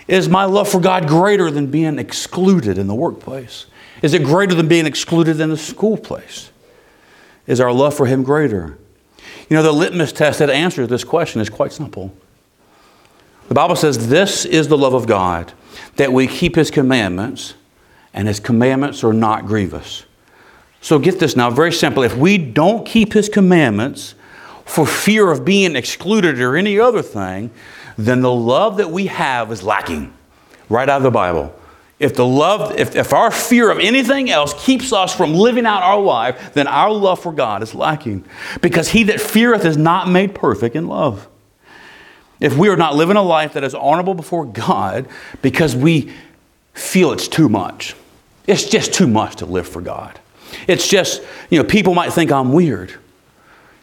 Is 0.07 0.29
my 0.29 0.45
love 0.45 0.69
for 0.69 0.81
God 0.81 1.07
greater 1.07 1.51
than 1.51 1.71
being 1.71 1.99
excluded 1.99 2.79
in 2.79 2.87
the 2.87 2.95
workplace? 2.95 3.67
Is 4.01 4.15
it 4.15 4.25
greater 4.25 4.55
than 4.55 4.69
being 4.69 4.87
excluded 4.87 5.41
in 5.41 5.51
the 5.51 5.57
school 5.57 5.97
place? 5.97 6.51
Is 7.47 7.61
our 7.61 7.73
love 7.73 7.95
for 7.95 8.07
Him 8.07 8.23
greater? 8.23 8.79
You 9.49 9.57
know, 9.57 9.63
the 9.63 9.73
litmus 9.73 10.13
test 10.13 10.39
that 10.41 10.51
answers 10.51 10.89
this 10.89 11.05
question 11.05 11.41
is 11.41 11.49
quite 11.49 11.73
simple. 11.73 12.15
The 13.49 13.55
Bible 13.55 13.77
says, 13.77 14.09
This 14.09 14.45
is 14.45 14.69
the 14.69 14.79
love 14.79 14.95
of 14.95 15.07
God, 15.07 15.53
that 15.97 16.13
we 16.13 16.27
keep 16.27 16.55
His 16.57 16.71
commandments 16.71 17.55
and 18.15 18.29
his 18.29 18.41
commandments 18.41 19.05
are 19.05 19.13
not 19.13 19.47
grievous. 19.47 20.05
So 20.81 20.99
get 20.99 21.19
this 21.19 21.37
now, 21.37 21.51
very 21.51 21.73
simple. 21.73 22.03
If 22.03 22.17
we 22.17 22.39
don't 22.39 22.87
keep 22.87 23.13
his 23.13 23.29
commandments 23.29 24.15
for 24.65 24.87
fear 24.87 25.31
of 25.31 25.45
being 25.45 25.77
excluded 25.77 26.41
or 26.41 26.57
any 26.57 26.79
other 26.79 27.03
thing, 27.03 27.51
then 27.97 28.21
the 28.21 28.33
love 28.33 28.77
that 28.77 28.91
we 28.91 29.07
have 29.07 29.51
is 29.51 29.63
lacking. 29.63 30.13
Right 30.69 30.89
out 30.89 30.99
of 30.99 31.03
the 31.03 31.11
Bible. 31.11 31.55
If 31.99 32.15
the 32.15 32.27
love, 32.27 32.79
if, 32.79 32.95
if 32.95 33.13
our 33.13 33.31
fear 33.31 33.71
of 33.71 33.79
anything 33.79 34.31
else 34.31 34.55
keeps 34.65 34.93
us 34.93 35.15
from 35.15 35.35
living 35.35 35.67
out 35.67 35.83
our 35.83 36.01
life, 36.01 36.55
then 36.55 36.69
our 36.69 36.93
love 36.93 37.21
for 37.21 37.33
God 37.33 37.63
is 37.63 37.75
lacking. 37.75 38.25
Because 38.61 38.91
he 38.91 39.03
that 39.05 39.21
feareth 39.21 39.65
is 39.65 39.77
not 39.77 40.09
made 40.09 40.35
perfect 40.35 40.77
in 40.77 40.87
love. 40.87 41.27
If 42.39 42.57
we 42.57 42.69
are 42.69 42.77
not 42.77 42.95
living 42.95 43.17
a 43.17 43.23
life 43.23 43.55
that 43.55 43.65
is 43.65 43.75
honorable 43.75 44.15
before 44.15 44.45
God 44.45 45.09
because 45.43 45.75
we 45.75 46.13
feel 46.79 47.13
it's 47.13 47.29
too 47.29 47.49
much. 47.49 47.95
It's 48.47 48.65
just 48.65 48.95
too 48.95 49.07
much 49.07 49.37
to 49.37 49.47
live 49.47 49.69
for 49.69 49.81
God. 49.81 50.19
It's 50.67 50.89
just, 50.89 51.23
you 51.51 51.59
know, 51.59 51.65
people 51.65 51.95
might 51.95 52.13
think 52.13 52.33
I'm 52.33 52.53
weird. 52.53 52.95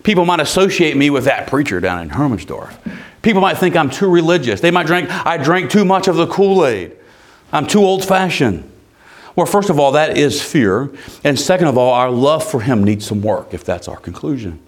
People 0.04 0.26
might 0.26 0.40
associate 0.40 0.96
me 0.98 1.10
with 1.10 1.26
that 1.26 1.48
preacher 1.48 1.80
down 1.80 2.02
in 2.02 2.10
Hermansdorf. 2.10 2.76
People 3.22 3.42
might 3.42 3.58
think 3.58 3.76
I'm 3.76 3.90
too 3.90 4.10
religious. 4.10 4.62
They 4.62 4.72
might 4.72 4.88
drink, 4.88 5.10
I 5.10 5.38
drank 5.38 5.72
too 5.72 5.86
much 5.86 6.08
of 6.08 6.16
the 6.16 6.28
Kool 6.28 6.66
Aid. 6.66 6.94
I'm 7.52 7.68
too 7.68 7.80
old 7.84 8.06
fashioned. 8.06 8.72
Well, 9.36 9.46
first 9.46 9.70
of 9.70 9.80
all, 9.80 9.94
that 9.94 10.18
is 10.18 10.42
fear. 10.42 10.92
And 11.24 11.40
second 11.40 11.68
of 11.68 11.78
all, 11.78 11.94
our 11.94 12.10
love 12.10 12.44
for 12.44 12.62
Him 12.62 12.84
needs 12.84 13.06
some 13.06 13.22
work, 13.22 13.54
if 13.54 13.64
that's 13.64 13.88
our 13.88 13.98
conclusion. 13.98 14.60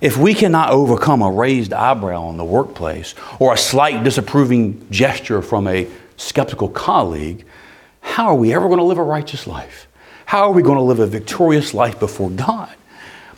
If 0.00 0.16
we 0.18 0.34
cannot 0.34 0.70
overcome 0.70 1.22
a 1.22 1.30
raised 1.30 1.72
eyebrow 1.72 2.28
in 2.30 2.36
the 2.36 2.44
workplace 2.44 3.14
or 3.38 3.54
a 3.54 3.56
slight 3.56 4.04
disapproving 4.04 4.86
gesture 4.90 5.40
from 5.40 5.66
a 5.66 5.88
skeptical 6.16 6.68
colleague, 6.68 7.44
how 8.00 8.26
are 8.26 8.34
we 8.34 8.52
ever 8.52 8.66
going 8.68 8.78
to 8.78 8.84
live 8.84 8.98
a 8.98 9.02
righteous 9.02 9.46
life? 9.46 9.88
How 10.26 10.42
are 10.42 10.52
we 10.52 10.62
going 10.62 10.78
to 10.78 10.82
live 10.82 10.98
a 10.98 11.06
victorious 11.06 11.74
life 11.74 12.00
before 12.00 12.30
God? 12.30 12.74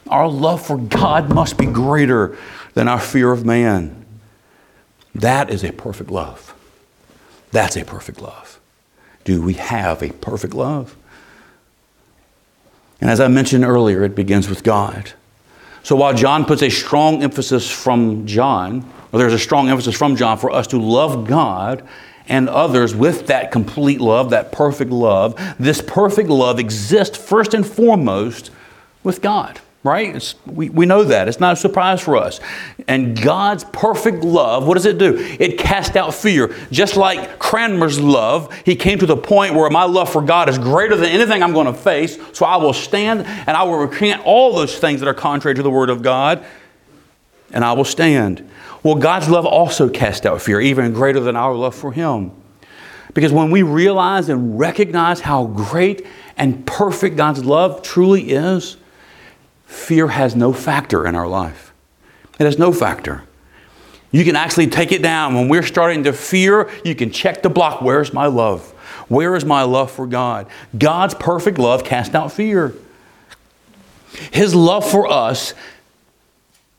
Our 0.08 0.28
love 0.28 0.64
for 0.64 0.78
God 0.78 1.32
must 1.32 1.58
be 1.58 1.66
greater 1.66 2.36
than 2.74 2.88
our 2.88 3.00
fear 3.00 3.30
of 3.32 3.44
man. 3.44 4.04
That 5.14 5.50
is 5.50 5.64
a 5.64 5.72
perfect 5.72 6.10
love. 6.10 6.54
That's 7.50 7.76
a 7.76 7.84
perfect 7.84 8.20
love. 8.20 8.60
Do 9.24 9.42
we 9.42 9.54
have 9.54 10.02
a 10.02 10.10
perfect 10.10 10.54
love? 10.54 10.96
And 13.00 13.10
as 13.10 13.20
I 13.20 13.28
mentioned 13.28 13.64
earlier, 13.64 14.02
it 14.04 14.14
begins 14.14 14.48
with 14.48 14.62
God. 14.62 15.12
So 15.82 15.96
while 15.96 16.14
John 16.14 16.44
puts 16.44 16.62
a 16.62 16.70
strong 16.70 17.22
emphasis 17.22 17.70
from 17.70 18.26
John, 18.26 18.90
or 19.12 19.18
there's 19.18 19.32
a 19.32 19.38
strong 19.38 19.68
emphasis 19.68 19.96
from 19.96 20.16
John 20.16 20.38
for 20.38 20.50
us 20.50 20.66
to 20.68 20.78
love 20.78 21.26
God 21.26 21.86
and 22.28 22.48
others 22.48 22.94
with 22.94 23.26
that 23.28 23.50
complete 23.50 24.00
love, 24.00 24.30
that 24.30 24.52
perfect 24.52 24.90
love, 24.90 25.34
this 25.58 25.80
perfect 25.80 26.28
love 26.28 26.58
exists 26.58 27.16
first 27.16 27.54
and 27.54 27.66
foremost 27.66 28.50
with 29.02 29.22
God 29.22 29.60
right? 29.84 30.16
It's, 30.16 30.34
we, 30.44 30.70
we 30.70 30.86
know 30.86 31.04
that. 31.04 31.28
It's 31.28 31.40
not 31.40 31.52
a 31.54 31.56
surprise 31.56 32.00
for 32.00 32.16
us. 32.16 32.40
And 32.88 33.20
God's 33.20 33.64
perfect 33.64 34.24
love, 34.24 34.66
what 34.66 34.74
does 34.74 34.86
it 34.86 34.98
do? 34.98 35.16
It 35.38 35.58
casts 35.58 35.96
out 35.96 36.14
fear. 36.14 36.54
Just 36.70 36.96
like 36.96 37.38
Cranmer's 37.38 38.00
love, 38.00 38.52
he 38.64 38.74
came 38.74 38.98
to 38.98 39.06
the 39.06 39.16
point 39.16 39.54
where 39.54 39.70
my 39.70 39.84
love 39.84 40.12
for 40.12 40.20
God 40.20 40.48
is 40.48 40.58
greater 40.58 40.96
than 40.96 41.06
anything 41.06 41.42
I'm 41.42 41.52
going 41.52 41.66
to 41.66 41.72
face, 41.72 42.18
so 42.32 42.44
I 42.44 42.56
will 42.56 42.72
stand 42.72 43.24
and 43.24 43.50
I 43.50 43.62
will 43.62 43.78
recant 43.78 44.22
all 44.24 44.54
those 44.54 44.76
things 44.78 45.00
that 45.00 45.08
are 45.08 45.14
contrary 45.14 45.54
to 45.54 45.62
the 45.62 45.70
Word 45.70 45.90
of 45.90 46.02
God, 46.02 46.44
and 47.52 47.64
I 47.64 47.72
will 47.72 47.84
stand. 47.84 48.48
Well, 48.82 48.94
God's 48.94 49.28
love 49.28 49.44
also 49.44 49.88
casts 49.88 50.24
out 50.24 50.40
fear, 50.40 50.60
even 50.60 50.92
greater 50.92 51.20
than 51.20 51.36
our 51.36 51.54
love 51.54 51.74
for 51.74 51.92
Him. 51.92 52.32
Because 53.14 53.32
when 53.32 53.50
we 53.50 53.62
realize 53.62 54.28
and 54.28 54.58
recognize 54.58 55.20
how 55.20 55.46
great 55.46 56.06
and 56.36 56.64
perfect 56.66 57.16
God's 57.16 57.44
love 57.44 57.82
truly 57.82 58.30
is, 58.30 58.76
fear 59.64 60.08
has 60.08 60.36
no 60.36 60.52
factor 60.52 61.06
in 61.06 61.14
our 61.14 61.26
life. 61.26 61.72
It 62.38 62.44
has 62.44 62.58
no 62.58 62.72
factor. 62.72 63.24
You 64.10 64.24
can 64.24 64.36
actually 64.36 64.68
take 64.68 64.92
it 64.92 65.02
down. 65.02 65.34
When 65.34 65.48
we're 65.48 65.64
starting 65.64 66.04
to 66.04 66.12
fear, 66.12 66.70
you 66.84 66.94
can 66.94 67.10
check 67.10 67.42
the 67.42 67.50
block. 67.50 67.82
Where's 67.82 68.12
my 68.12 68.26
love? 68.26 68.70
Where 69.08 69.34
is 69.34 69.44
my 69.44 69.62
love 69.62 69.90
for 69.90 70.06
God? 70.06 70.46
God's 70.76 71.14
perfect 71.14 71.58
love 71.58 71.84
casts 71.84 72.14
out 72.14 72.32
fear. 72.32 72.74
His 74.32 74.54
love 74.54 74.88
for 74.88 75.10
us 75.10 75.54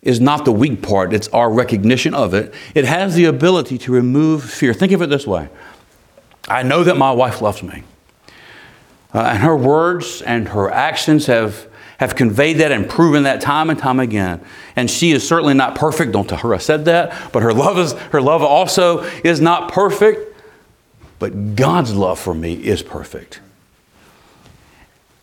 is 0.02 0.20
not 0.20 0.46
the 0.46 0.52
weak 0.52 0.82
part, 0.82 1.14
it's 1.14 1.28
our 1.30 1.52
recognition 1.52 2.14
of 2.14 2.34
it. 2.34 2.54
It 2.74 2.86
has 2.86 3.16
the 3.16 3.26
ability 3.26 3.78
to 3.80 3.92
remove 3.92 4.44
fear. 4.44 4.74
Think 4.74 4.92
of 4.92 5.02
it 5.02 5.10
this 5.10 5.28
way 5.28 5.50
I 6.48 6.64
know 6.64 6.84
that 6.84 6.98
my 6.98 7.12
wife 7.12 7.42
loves 7.42 7.62
me, 7.62 7.84
uh, 9.14 9.20
and 9.20 9.40
her 9.40 9.56
words 9.56 10.22
and 10.22 10.50
her 10.50 10.72
actions 10.72 11.26
have 11.26 11.68
have 12.00 12.16
conveyed 12.16 12.58
that 12.58 12.72
and 12.72 12.90
proven 12.90 13.24
that 13.24 13.42
time 13.42 13.70
and 13.70 13.78
time 13.78 14.00
again. 14.00 14.40
And 14.78 14.90
she 14.90 15.12
is 15.12 15.28
certainly 15.28 15.54
not 15.54 15.76
perfect. 15.76 16.14
Don't 16.14 16.30
tell 16.30 16.38
her 16.38 16.56
I 16.56 16.58
said 16.58 16.86
that. 16.86 17.34
But 17.34 17.44
her 17.44 17.54
love 17.54 17.78
is 17.78 17.92
her 17.92 18.22
love 18.22 18.42
also 18.42 19.04
is 19.24 19.42
not 19.42 19.70
perfect. 19.72 20.26
But 21.20 21.58
God's 21.58 21.94
love 21.94 22.18
for 22.18 22.34
me 22.34 22.54
is 22.54 22.82
perfect. 22.82 23.42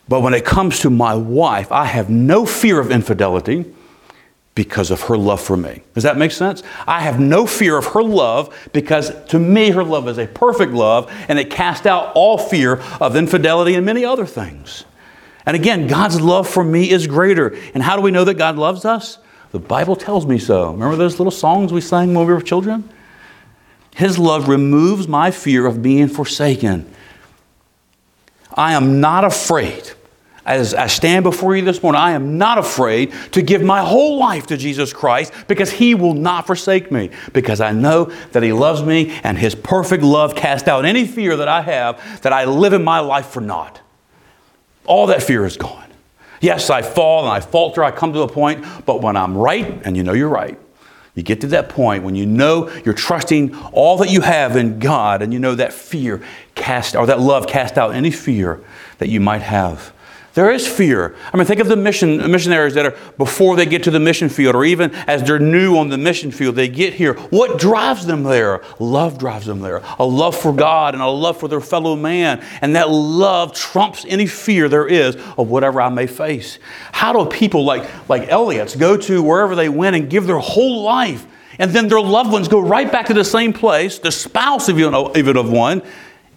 But 0.07 0.21
when 0.21 0.35
it 0.35 0.45
comes 0.45 0.81
to 0.81 0.91
my 0.91 1.15
wife, 1.15 1.73
I 1.73 1.87
have 1.87 2.11
no 2.11 2.45
fear 2.45 2.79
of 2.79 2.91
infidelity 2.91 3.65
because 4.57 4.91
of 4.91 5.03
her 5.03 5.17
love 5.17 5.41
for 5.41 5.57
me. 5.57 5.83
Does 5.95 6.03
that 6.03 6.17
make 6.17 6.33
sense? 6.33 6.65
I 6.89 7.01
have 7.03 7.21
no 7.21 7.47
fear 7.47 7.77
of 7.77 7.85
her 7.89 8.03
love 8.03 8.57
because 8.73 9.13
to 9.27 9.39
me, 9.39 9.71
her 9.71 9.85
love 9.85 10.09
is 10.09 10.19
a 10.19 10.27
perfect 10.27 10.73
love 10.73 11.13
and 11.29 11.39
it 11.39 11.51
casts 11.51 11.87
out 11.87 12.13
all 12.17 12.39
fear 12.39 12.81
of 13.01 13.15
infidelity 13.15 13.75
and 13.75 13.87
many 13.87 14.05
other 14.05 14.27
things. 14.27 14.85
And 15.45 15.55
again, 15.55 15.87
God's 15.87 16.21
love 16.21 16.49
for 16.49 16.65
me 16.65 16.91
is 16.91 17.07
greater. 17.07 17.55
And 17.75 17.83
how 17.83 17.97
do 17.97 18.03
we 18.03 18.11
know 18.11 18.25
that 18.25 18.35
God 18.35 18.57
loves 18.57 18.87
us? 18.87 19.19
The 19.53 19.61
Bible 19.61 19.95
tells 19.95 20.27
me 20.27 20.39
so. 20.39 20.73
Remember 20.73 20.97
those 20.97 21.21
little 21.21 21.31
songs 21.31 21.71
we 21.71 21.83
sang 21.83 22.15
when 22.15 22.27
we 22.27 22.33
were 22.33 22.41
children? 22.41 22.89
His 23.95 24.19
love 24.19 24.49
removes 24.49 25.07
my 25.07 25.31
fear 25.31 25.67
of 25.67 25.83
being 25.83 26.09
forsaken. 26.09 26.91
I 28.55 28.73
am 28.73 29.01
not 29.01 29.25
afraid. 29.25 29.93
As 30.47 30.75
I 30.75 30.87
stand 30.87 31.25
before 31.25 31.57
you 31.57 31.65
this 31.65 31.83
morning, 31.83 32.01
I 32.01 32.13
am 32.13 32.39
not 32.39 32.57
afraid 32.57 33.13
to 33.33 33.43
give 33.43 33.63
my 33.63 33.81
whole 33.81 34.17
life 34.17 34.47
to 34.47 34.57
Jesus 34.57 34.93
Christ 34.93 35.33
because 35.49 35.73
He 35.73 35.97
will 35.97 36.15
not 36.15 36.47
forsake 36.47 36.93
me. 36.93 37.11
Because 37.33 37.61
I 37.61 37.73
know 37.73 38.05
that 38.31 38.45
He 38.45 38.53
loves 38.53 38.81
me 38.81 39.11
and 39.25 39.37
His 39.37 39.57
perfect 39.57 40.05
love 40.05 40.37
casts 40.37 40.69
out 40.69 40.85
any 40.85 41.05
fear 41.05 41.37
that 41.37 41.49
I 41.49 41.63
have 41.63 42.23
that 42.23 42.33
I 42.33 42.45
live 42.45 42.73
in 42.73 42.85
my 42.85 43.01
life 43.01 43.27
for 43.27 43.41
naught. 43.41 43.81
All 44.85 45.09
that 45.09 45.21
fear 45.21 45.45
is 45.45 45.57
gone. 45.57 45.89
Yes, 46.41 46.71
I 46.71 46.83
fall 46.83 47.25
and 47.25 47.29
I 47.33 47.41
falter, 47.41 47.83
I 47.83 47.91
come 47.91 48.13
to 48.13 48.21
a 48.21 48.29
point, 48.29 48.65
but 48.87 49.03
when 49.03 49.17
I'm 49.17 49.37
right, 49.37 49.83
and 49.85 49.97
you 49.97 50.05
know 50.05 50.13
you're 50.13 50.29
right, 50.29 50.57
you 51.17 51.25
get 51.25 51.41
to 51.41 51.49
that 51.49 51.71
point 51.71 52.05
when 52.05 52.15
you 52.15 52.25
know 52.25 52.71
you're 52.85 52.95
trusting 52.95 53.57
all 53.73 53.97
that 53.97 54.11
you 54.11 54.21
have 54.21 54.55
in 54.55 54.79
God 54.79 55.23
and 55.23 55.33
you 55.33 55.41
know 55.41 55.57
that 55.57 55.73
fear 55.73 56.23
cast 56.55 56.95
or 56.95 57.07
that 57.07 57.19
love 57.19 57.49
cast 57.49 57.79
out 57.79 57.95
any 57.95 58.13
fear 58.13 58.63
that 58.99 59.09
you 59.09 59.19
might 59.19 59.43
have. 59.43 59.93
There 60.37 60.51
is 60.51 60.69
fear. 60.69 61.17
I 61.33 61.39
mean, 61.39 61.47
think 61.47 61.61
of 61.61 61.67
the 61.69 61.77
mission, 61.77 62.31
missionaries 62.31 62.75
that 62.75 62.85
are 62.85 62.95
before 63.17 63.57
they 63.57 63.65
get 63.65 63.85
to 63.85 63.91
the 63.91 63.99
mission 63.99 64.29
field, 64.29 64.55
or 64.55 64.67
even 64.67 64.95
as 65.07 65.23
they're 65.23 65.39
new 65.39 65.79
on 65.79 65.89
the 65.89 65.97
mission 65.97 66.31
field, 66.31 66.57
they 66.57 66.69
get 66.69 66.93
here. 66.93 67.15
What 67.15 67.59
drives 67.59 68.05
them 68.05 68.23
there? 68.23 68.63
Love 68.79 69.17
drives 69.17 69.47
them 69.47 69.61
there. 69.61 69.81
A 69.99 70.05
love 70.05 70.37
for 70.37 70.53
God 70.53 70.93
and 70.93 71.03
a 71.03 71.07
love 71.07 71.41
for 71.41 71.49
their 71.49 71.63
fellow 71.63 71.97
man. 71.97 72.45
And 72.61 72.77
that 72.77 72.91
love 72.91 73.55
trumps 73.55 74.05
any 74.07 74.27
fear 74.27 74.69
there 74.69 74.87
is 74.87 75.17
of 75.39 75.49
whatever 75.49 75.81
I 75.81 75.89
may 75.89 76.07
face. 76.07 76.59
How 76.93 77.15
do 77.15 77.25
people 77.31 77.65
like, 77.65 77.89
like 78.11 78.29
Elliot's 78.29 78.77
go 78.77 78.99
to 78.99 79.23
wherever 79.23 79.55
they 79.55 79.71
went 79.71 79.97
and 79.97 80.11
give 80.11 80.27
their 80.27 80.39
whole 80.39 80.83
life? 80.83 81.27
And 81.59 81.71
then 81.71 81.89
their 81.89 82.03
loved 82.03 82.31
ones 82.31 82.47
go 82.47 82.61
right 82.61 82.93
back 82.93 83.07
to 83.07 83.15
the 83.15 83.25
same 83.25 83.55
place, 83.55 83.99
the 84.01 84.13
spouse 84.13 84.69
if 84.69 84.77
you 84.77 84.91
know, 84.91 85.17
even 85.17 85.39
of 85.39 85.51
one, 85.51 85.81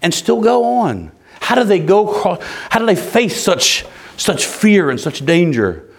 and 0.01 0.13
still 0.13 0.39
go 0.39 0.63
on. 0.63 1.11
How 1.39 1.55
do 1.55 1.63
they 1.63 1.79
go 1.79 2.39
how 2.69 2.79
do 2.79 2.85
they 2.85 2.95
face 2.95 3.41
such, 3.41 3.85
such 4.17 4.45
fear 4.45 4.89
and 4.89 4.99
such 4.99 5.25
danger? 5.25 5.89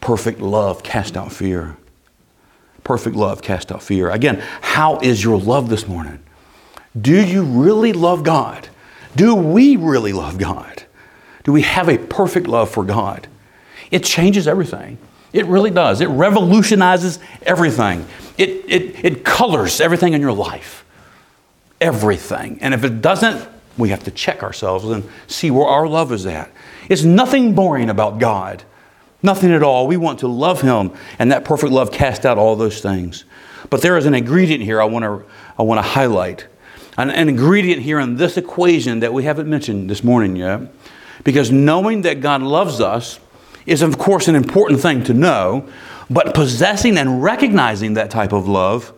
Perfect 0.00 0.40
love 0.40 0.82
cast 0.82 1.16
out 1.16 1.32
fear. 1.32 1.76
Perfect 2.84 3.16
love 3.16 3.42
cast 3.42 3.72
out 3.72 3.82
fear. 3.82 4.10
Again, 4.10 4.42
how 4.60 4.98
is 5.00 5.22
your 5.22 5.38
love 5.38 5.68
this 5.68 5.88
morning? 5.88 6.20
Do 6.98 7.20
you 7.20 7.42
really 7.42 7.92
love 7.92 8.22
God? 8.22 8.68
Do 9.16 9.34
we 9.34 9.76
really 9.76 10.12
love 10.12 10.38
God? 10.38 10.84
Do 11.44 11.52
we 11.52 11.62
have 11.62 11.88
a 11.88 11.98
perfect 11.98 12.46
love 12.46 12.70
for 12.70 12.84
God? 12.84 13.26
It 13.90 14.04
changes 14.04 14.46
everything. 14.48 14.98
It 15.32 15.46
really 15.46 15.70
does. 15.70 16.00
It 16.00 16.06
revolutionizes 16.06 17.18
everything. 17.42 18.06
It, 18.38 18.50
it, 18.68 19.04
it 19.04 19.24
colors 19.24 19.80
everything 19.80 20.12
in 20.12 20.20
your 20.20 20.32
life. 20.32 20.84
Everything. 21.80 22.58
And 22.60 22.72
if 22.72 22.84
it 22.84 23.02
doesn't, 23.02 23.46
we 23.78 23.90
have 23.90 24.04
to 24.04 24.10
check 24.10 24.42
ourselves 24.42 24.84
and 24.84 25.08
see 25.26 25.50
where 25.50 25.66
our 25.66 25.86
love 25.86 26.12
is 26.12 26.26
at. 26.26 26.50
It's 26.88 27.04
nothing 27.04 27.54
boring 27.54 27.90
about 27.90 28.18
God. 28.18 28.64
Nothing 29.22 29.52
at 29.52 29.62
all. 29.62 29.86
We 29.86 29.96
want 29.96 30.20
to 30.20 30.28
love 30.28 30.60
Him, 30.60 30.92
and 31.18 31.32
that 31.32 31.44
perfect 31.44 31.72
love 31.72 31.90
casts 31.90 32.24
out 32.24 32.38
all 32.38 32.56
those 32.56 32.80
things. 32.80 33.24
But 33.70 33.82
there 33.82 33.96
is 33.96 34.06
an 34.06 34.14
ingredient 34.14 34.62
here 34.62 34.80
I 34.80 34.84
want 34.84 35.04
to, 35.04 35.24
I 35.58 35.62
want 35.62 35.78
to 35.78 35.82
highlight. 35.82 36.46
An, 36.96 37.10
an 37.10 37.28
ingredient 37.28 37.82
here 37.82 37.98
in 37.98 38.16
this 38.16 38.36
equation 38.36 39.00
that 39.00 39.12
we 39.12 39.24
haven't 39.24 39.48
mentioned 39.48 39.90
this 39.90 40.04
morning 40.04 40.36
yet. 40.36 40.60
Because 41.24 41.50
knowing 41.50 42.02
that 42.02 42.20
God 42.20 42.42
loves 42.42 42.80
us 42.80 43.18
is, 43.66 43.82
of 43.82 43.98
course, 43.98 44.28
an 44.28 44.36
important 44.36 44.80
thing 44.80 45.02
to 45.04 45.14
know, 45.14 45.68
but 46.08 46.34
possessing 46.34 46.96
and 46.96 47.22
recognizing 47.22 47.94
that 47.94 48.10
type 48.10 48.32
of 48.32 48.46
love 48.46 48.92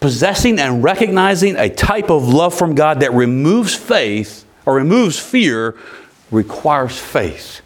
possessing 0.00 0.58
and 0.58 0.82
recognizing 0.82 1.56
a 1.56 1.68
type 1.68 2.10
of 2.10 2.28
love 2.28 2.54
from 2.54 2.74
God 2.74 3.00
that 3.00 3.12
removes 3.12 3.74
faith 3.74 4.44
or 4.66 4.76
removes 4.76 5.18
fear 5.18 5.76
requires 6.30 6.98
faith. 6.98 7.60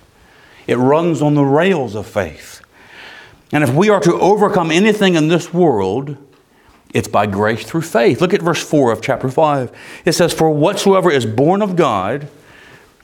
It 0.66 0.76
runs 0.76 1.22
on 1.22 1.34
the 1.34 1.44
rails 1.44 1.94
of 1.94 2.06
faith. 2.06 2.60
And 3.52 3.64
if 3.64 3.72
we 3.72 3.88
are 3.88 4.00
to 4.00 4.14
overcome 4.14 4.70
anything 4.70 5.14
in 5.14 5.28
this 5.28 5.54
world, 5.54 6.16
it's 6.92 7.08
by 7.08 7.26
grace 7.26 7.64
through 7.64 7.82
faith. 7.82 8.20
Look 8.20 8.34
at 8.34 8.42
verse 8.42 8.62
4 8.62 8.92
of 8.92 9.00
chapter 9.00 9.28
5. 9.28 9.72
It 10.04 10.12
says, 10.12 10.32
For 10.32 10.50
whatsoever 10.50 11.10
is 11.10 11.26
born 11.26 11.62
of 11.62 11.76
God 11.76 12.28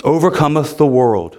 overcometh 0.02 0.76
the 0.76 0.86
world. 0.86 1.38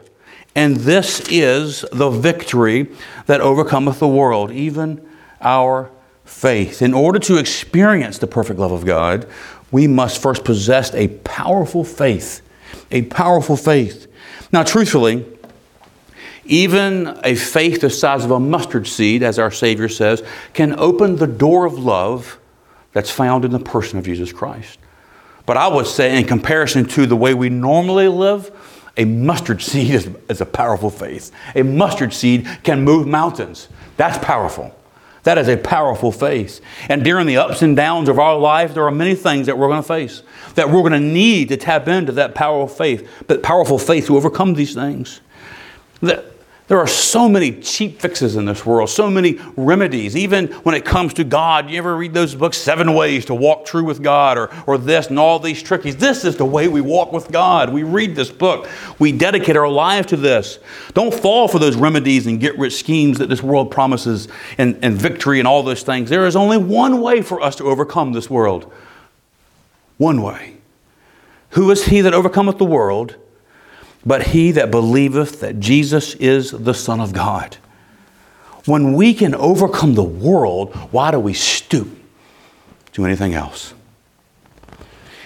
And 0.56 0.78
this 0.78 1.22
is 1.30 1.86
the 1.92 2.10
victory 2.10 2.90
that 3.26 3.42
overcometh 3.42 4.00
the 4.00 4.08
world, 4.08 4.52
even 4.52 5.06
our 5.42 5.92
faith. 6.26 6.82
In 6.82 6.94
order 6.94 7.20
to 7.20 7.38
experience 7.38 8.18
the 8.18 8.28
perfect 8.28 8.60
love 8.60 8.72
of 8.72 8.86
God, 8.86 9.28
we 9.72 9.88
must 9.88 10.22
first 10.22 10.44
possess 10.44 10.94
a 10.94 11.08
powerful 11.20 11.84
faith. 11.84 12.42
A 12.92 13.04
powerful 13.04 13.56
faith. 13.56 14.08
Now, 14.52 14.64
truthfully, 14.64 15.26
even 16.46 17.20
a 17.24 17.36
faith 17.36 17.82
the 17.82 17.90
size 17.90 18.24
of 18.24 18.32
a 18.32 18.40
mustard 18.40 18.88
seed, 18.88 19.24
as 19.24 19.40
our 19.40 19.52
Savior 19.52 19.90
says, 19.90 20.24
can 20.54 20.78
open 20.78 21.16
the 21.16 21.28
door 21.28 21.66
of 21.66 21.74
love 21.80 22.40
that's 22.92 23.10
found 23.10 23.46
in 23.46 23.52
the 23.52 23.60
person 23.60 23.98
of 23.98 24.06
Jesus 24.06 24.32
Christ. 24.32 24.80
But 25.46 25.58
I 25.58 25.68
would 25.68 25.88
say, 25.88 26.18
in 26.18 26.26
comparison 26.26 26.86
to 26.90 27.06
the 27.06 27.16
way 27.16 27.34
we 27.34 27.50
normally 27.50 28.08
live, 28.08 28.52
a 28.98 29.06
mustard 29.06 29.62
seed 29.62 29.90
is, 29.96 30.10
is 30.30 30.42
a 30.42 30.46
powerful 30.46 30.90
faith. 30.90 31.32
A 31.56 31.64
mustard 31.64 32.14
seed 32.14 32.48
can 32.64 32.84
move 32.84 33.08
mountains. 33.08 33.68
That's 33.98 34.24
powerful. 34.24 34.76
That 35.26 35.38
is 35.38 35.50
a 35.50 35.58
powerful 35.58 36.12
faith. 36.12 36.62
And 36.88 37.04
during 37.04 37.28
the 37.28 37.38
ups 37.38 37.62
and 37.62 37.76
downs 37.76 38.10
of 38.10 38.18
our 38.18 38.38
life, 38.38 38.74
there 38.74 38.86
are 38.86 38.92
many 38.92 39.16
things 39.16 39.48
that 39.48 39.58
we're 39.58 39.68
going 39.68 39.82
to 39.82 39.88
face 39.88 40.24
that 40.56 40.70
we're 40.70 40.82
going 40.82 40.94
to 40.94 41.00
need 41.00 41.50
to 41.50 41.58
tap 41.58 41.88
into 41.88 42.14
that 42.14 42.34
powerful 42.34 42.74
faith, 42.74 43.08
but 43.28 43.44
powerful 43.44 43.78
faith 43.78 44.08
to 44.08 44.18
overcome 44.18 44.54
these 44.54 44.74
things. 44.74 45.22
That 46.02 46.26
there 46.68 46.80
are 46.80 46.88
so 46.88 47.30
many 47.30 47.52
cheap 47.62 48.02
fixes 48.02 48.36
in 48.36 48.46
this 48.46 48.66
world, 48.66 48.90
so 48.90 49.08
many 49.08 49.40
remedies. 49.56 50.18
Even 50.18 50.48
when 50.64 50.74
it 50.74 50.84
comes 50.84 51.14
to 51.14 51.24
God, 51.24 51.70
you 51.70 51.78
ever 51.78 51.96
read 51.96 52.16
those 52.16 52.34
books, 52.34 52.58
Seven 52.58 52.96
Ways 52.96 53.26
to 53.26 53.36
Walk 53.36 53.66
True 53.66 53.84
with 53.84 54.02
God, 54.02 54.40
or, 54.40 54.50
or 54.66 54.80
this 54.80 55.08
and 55.08 55.20
all 55.20 55.38
these 55.38 55.62
trickies? 55.62 55.96
This 55.96 56.26
is 56.26 56.38
the 56.38 56.46
way 56.46 56.68
we 56.68 56.82
walk 56.82 57.14
with 57.14 57.32
God. 57.32 57.72
We 57.72 57.84
read 57.84 58.16
this 58.16 58.32
book, 58.32 58.68
we 58.98 59.12
dedicate 59.12 59.56
our 59.56 59.70
life 59.70 60.08
to 60.08 60.18
this. 60.18 60.58
Don't 60.94 61.14
fall 61.14 61.48
for 61.48 61.60
those 61.60 61.76
remedies 61.76 62.26
and 62.26 62.40
get 62.40 62.58
rich 62.58 62.74
schemes 62.78 63.20
that 63.20 63.30
this 63.30 63.44
world 63.44 63.70
promises 63.70 64.28
and, 64.58 64.80
and 64.82 64.96
victory 64.96 65.38
and 65.38 65.48
all 65.48 65.62
those 65.62 65.84
things. 65.84 66.10
There 66.10 66.26
is 66.26 66.36
only 66.36 66.58
one 66.58 67.00
way 67.00 67.22
for 67.22 67.42
us 67.42 67.56
to 67.58 67.66
overcome 67.66 68.14
this 68.14 68.28
world. 68.28 68.74
One 69.98 70.24
way. 70.24 70.58
Who 71.52 71.70
is 71.70 71.86
he 71.86 72.02
that 72.02 72.16
overcometh 72.16 72.58
the 72.58 72.66
world? 72.66 73.18
But 74.06 74.28
he 74.28 74.52
that 74.52 74.70
believeth 74.70 75.40
that 75.40 75.60
Jesus 75.60 76.14
is 76.16 76.52
the 76.52 76.74
Son 76.74 77.00
of 77.00 77.12
God. 77.12 77.58
When 78.66 78.94
we 78.94 79.14
can 79.14 79.36
overcome 79.36 79.96
the 79.96 80.04
world, 80.04 80.74
why 80.92 81.12
do 81.12 81.20
we 81.20 81.34
stoop 81.34 81.90
to 82.94 83.06
anything 83.06 83.34
else? 83.34 83.74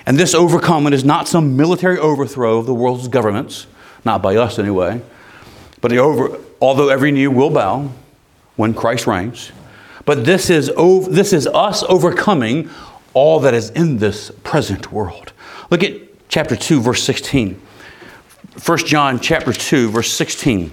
And 0.05 0.17
this 0.17 0.33
overcoming 0.33 0.93
is 0.93 1.03
not 1.03 1.27
some 1.27 1.55
military 1.55 1.97
overthrow 1.97 2.57
of 2.57 2.65
the 2.65 2.73
world's 2.73 3.07
governments, 3.07 3.67
not 4.05 4.21
by 4.21 4.35
us 4.35 4.57
anyway, 4.57 5.01
but 5.81 5.91
over, 5.93 6.39
although 6.61 6.89
every 6.89 7.11
knee 7.11 7.27
will 7.27 7.49
bow 7.49 7.91
when 8.55 8.73
Christ 8.73 9.07
reigns. 9.07 9.51
But 10.05 10.25
this 10.25 10.49
is, 10.49 10.69
over, 10.75 11.09
this 11.09 11.31
is 11.31 11.47
us 11.47 11.83
overcoming 11.83 12.69
all 13.13 13.39
that 13.41 13.53
is 13.53 13.69
in 13.69 13.97
this 13.97 14.31
present 14.43 14.91
world. 14.91 15.31
Look 15.69 15.83
at 15.83 15.93
chapter 16.29 16.55
2, 16.55 16.81
verse 16.81 17.03
16. 17.03 17.61
1 18.65 18.77
John 18.79 19.19
chapter 19.19 19.53
2, 19.53 19.89
verse 19.89 20.11
16. 20.11 20.71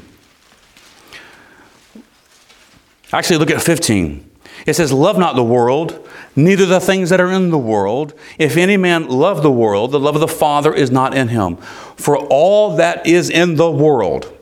Actually, 3.13 3.39
look 3.39 3.51
at 3.51 3.63
15. 3.63 4.29
It 4.67 4.75
says, 4.75 4.93
Love 4.93 5.19
not 5.19 5.37
the 5.37 5.45
world, 5.45 6.09
neither 6.35 6.67
the 6.67 6.81
things 6.81 7.11
that 7.11 7.21
are 7.21 7.31
in 7.31 7.51
the 7.51 7.59
world. 7.59 8.15
If 8.39 8.57
any 8.57 8.77
man 8.77 9.09
love 9.09 9.43
the 9.43 9.53
world, 9.53 9.93
the 9.93 10.01
love 10.01 10.17
of 10.17 10.21
the 10.21 10.29
Father 10.29 10.75
is 10.75 10.91
not 10.91 11.15
in 11.15 11.29
him. 11.29 11.57
For 11.97 12.17
all 12.17 12.77
that 12.77 13.07
is 13.07 13.31
in 13.31 13.55
the 13.55 13.71
world, 13.71 14.37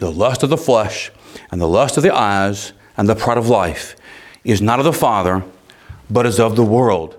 the 0.00 0.10
lust 0.10 0.42
of 0.42 0.50
the 0.50 0.56
flesh, 0.56 1.12
and 1.50 1.60
the 1.60 1.68
lust 1.68 1.96
of 1.96 2.02
the 2.02 2.14
eyes, 2.14 2.72
and 2.96 3.08
the 3.08 3.14
pride 3.14 3.38
of 3.38 3.48
life, 3.48 3.94
is 4.42 4.60
not 4.60 4.80
of 4.80 4.84
the 4.84 4.92
Father, 4.92 5.44
but 6.10 6.26
is 6.26 6.40
of 6.40 6.56
the 6.56 6.64
world. 6.64 7.16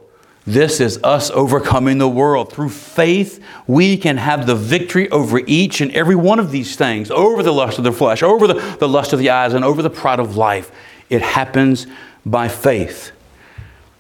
This 0.48 0.80
is 0.80 1.00
us 1.04 1.32
overcoming 1.32 1.98
the 1.98 2.08
world. 2.08 2.54
Through 2.54 2.70
faith, 2.70 3.44
we 3.66 3.98
can 3.98 4.18
have 4.18 4.46
the 4.46 4.56
victory 4.56 5.10
over 5.10 5.40
each 5.48 5.82
and 5.82 5.92
every 5.94 6.16
one 6.16 6.38
of 6.38 6.52
these 6.52 6.76
things 6.76 7.10
over 7.10 7.42
the 7.42 7.52
lust 7.52 7.80
of 7.80 7.84
the 7.84 7.92
flesh, 7.92 8.22
over 8.22 8.46
the, 8.46 8.54
the 8.80 8.88
lust 8.88 9.12
of 9.12 9.20
the 9.20 9.32
eyes, 9.32 9.54
and 9.54 9.66
over 9.66 9.82
the 9.82 9.90
pride 9.90 10.20
of 10.20 10.38
life. 10.38 10.72
It 11.10 11.24
happens 11.24 11.88
by 12.26 12.48
faith. 12.48 13.12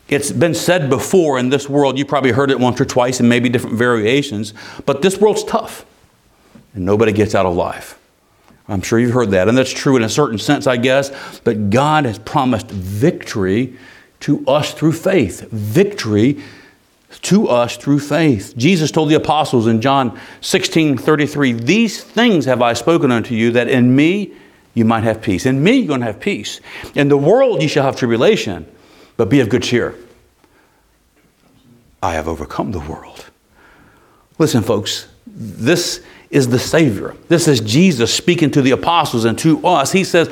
It's 0.07 0.31
been 0.31 0.53
said 0.53 0.87
before 0.87 1.39
in 1.39 1.49
this 1.49 1.67
world, 1.67 1.97
you 1.97 2.05
probably 2.05 2.31
heard 2.31 2.51
it 2.51 2.59
once 2.59 2.79
or 2.79 2.85
twice 2.85 3.19
and 3.19 3.27
maybe 3.27 3.49
different 3.49 3.75
variations, 3.75 4.53
but 4.85 5.01
this 5.01 5.17
world's 5.17 5.43
tough 5.43 5.83
and 6.75 6.85
nobody 6.85 7.11
gets 7.11 7.33
out 7.33 7.47
of 7.47 7.55
life. 7.55 7.97
I'm 8.67 8.81
sure 8.81 8.99
you've 8.99 9.13
heard 9.13 9.31
that, 9.31 9.47
and 9.47 9.57
that's 9.57 9.71
true 9.71 9.95
in 9.95 10.03
a 10.03 10.09
certain 10.09 10.37
sense, 10.37 10.67
I 10.67 10.77
guess, 10.77 11.39
but 11.39 11.69
God 11.69 12.05
has 12.05 12.19
promised 12.19 12.69
victory 12.69 13.77
to 14.21 14.45
us 14.47 14.73
through 14.73 14.93
faith. 14.93 15.49
Victory 15.51 16.41
to 17.21 17.47
us 17.47 17.77
through 17.77 17.99
faith. 17.99 18.53
Jesus 18.57 18.91
told 18.91 19.09
the 19.09 19.15
apostles 19.15 19.67
in 19.67 19.81
John 19.81 20.19
16 20.41 20.97
33, 20.97 21.53
These 21.53 22.03
things 22.03 22.45
have 22.45 22.61
I 22.61 22.73
spoken 22.73 23.11
unto 23.11 23.35
you, 23.35 23.51
that 23.51 23.67
in 23.67 23.95
me 23.95 24.33
you 24.73 24.85
might 24.85 25.03
have 25.03 25.21
peace. 25.21 25.45
In 25.45 25.63
me 25.63 25.77
you're 25.77 25.87
going 25.87 26.01
to 26.01 26.07
have 26.07 26.19
peace. 26.19 26.59
In 26.93 27.07
the 27.07 27.17
world 27.17 27.61
you 27.61 27.67
shall 27.67 27.83
have 27.83 27.95
tribulation, 27.95 28.65
but 29.17 29.29
be 29.29 29.39
of 29.39 29.49
good 29.49 29.63
cheer. 29.63 29.95
I 32.03 32.13
have 32.13 32.27
overcome 32.27 32.71
the 32.71 32.79
world. 32.79 33.25
Listen, 34.37 34.61
folks, 34.61 35.07
this 35.25 36.03
is 36.29 36.49
the 36.49 36.59
Savior. 36.59 37.15
This 37.29 37.47
is 37.47 37.61
Jesus 37.61 38.13
speaking 38.13 38.51
to 38.51 38.61
the 38.61 38.71
apostles 38.71 39.25
and 39.25 39.39
to 39.39 39.65
us. 39.65 39.91
He 39.91 40.03
says, 40.03 40.29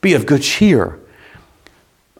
Be 0.00 0.12
of 0.14 0.26
good 0.26 0.42
cheer. 0.42 0.97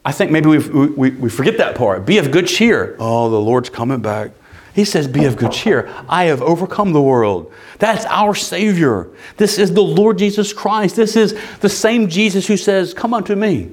I 0.08 0.12
think 0.12 0.30
maybe 0.30 0.48
we, 0.48 0.58
we, 0.58 1.10
we 1.10 1.28
forget 1.28 1.58
that 1.58 1.76
part. 1.76 2.06
Be 2.06 2.16
of 2.16 2.30
good 2.30 2.46
cheer. 2.46 2.96
Oh, 2.98 3.28
the 3.28 3.38
Lord's 3.38 3.68
coming 3.68 4.00
back. 4.00 4.30
He 4.72 4.86
says, 4.86 5.06
Be 5.06 5.26
of 5.26 5.36
good 5.36 5.52
cheer. 5.52 5.94
I 6.08 6.24
have 6.24 6.40
overcome 6.40 6.94
the 6.94 7.02
world. 7.02 7.52
That's 7.78 8.06
our 8.06 8.34
Savior. 8.34 9.10
This 9.36 9.58
is 9.58 9.74
the 9.74 9.82
Lord 9.82 10.16
Jesus 10.16 10.54
Christ. 10.54 10.96
This 10.96 11.14
is 11.14 11.38
the 11.60 11.68
same 11.68 12.08
Jesus 12.08 12.46
who 12.46 12.56
says, 12.56 12.94
Come 12.94 13.12
unto 13.12 13.36
me. 13.36 13.70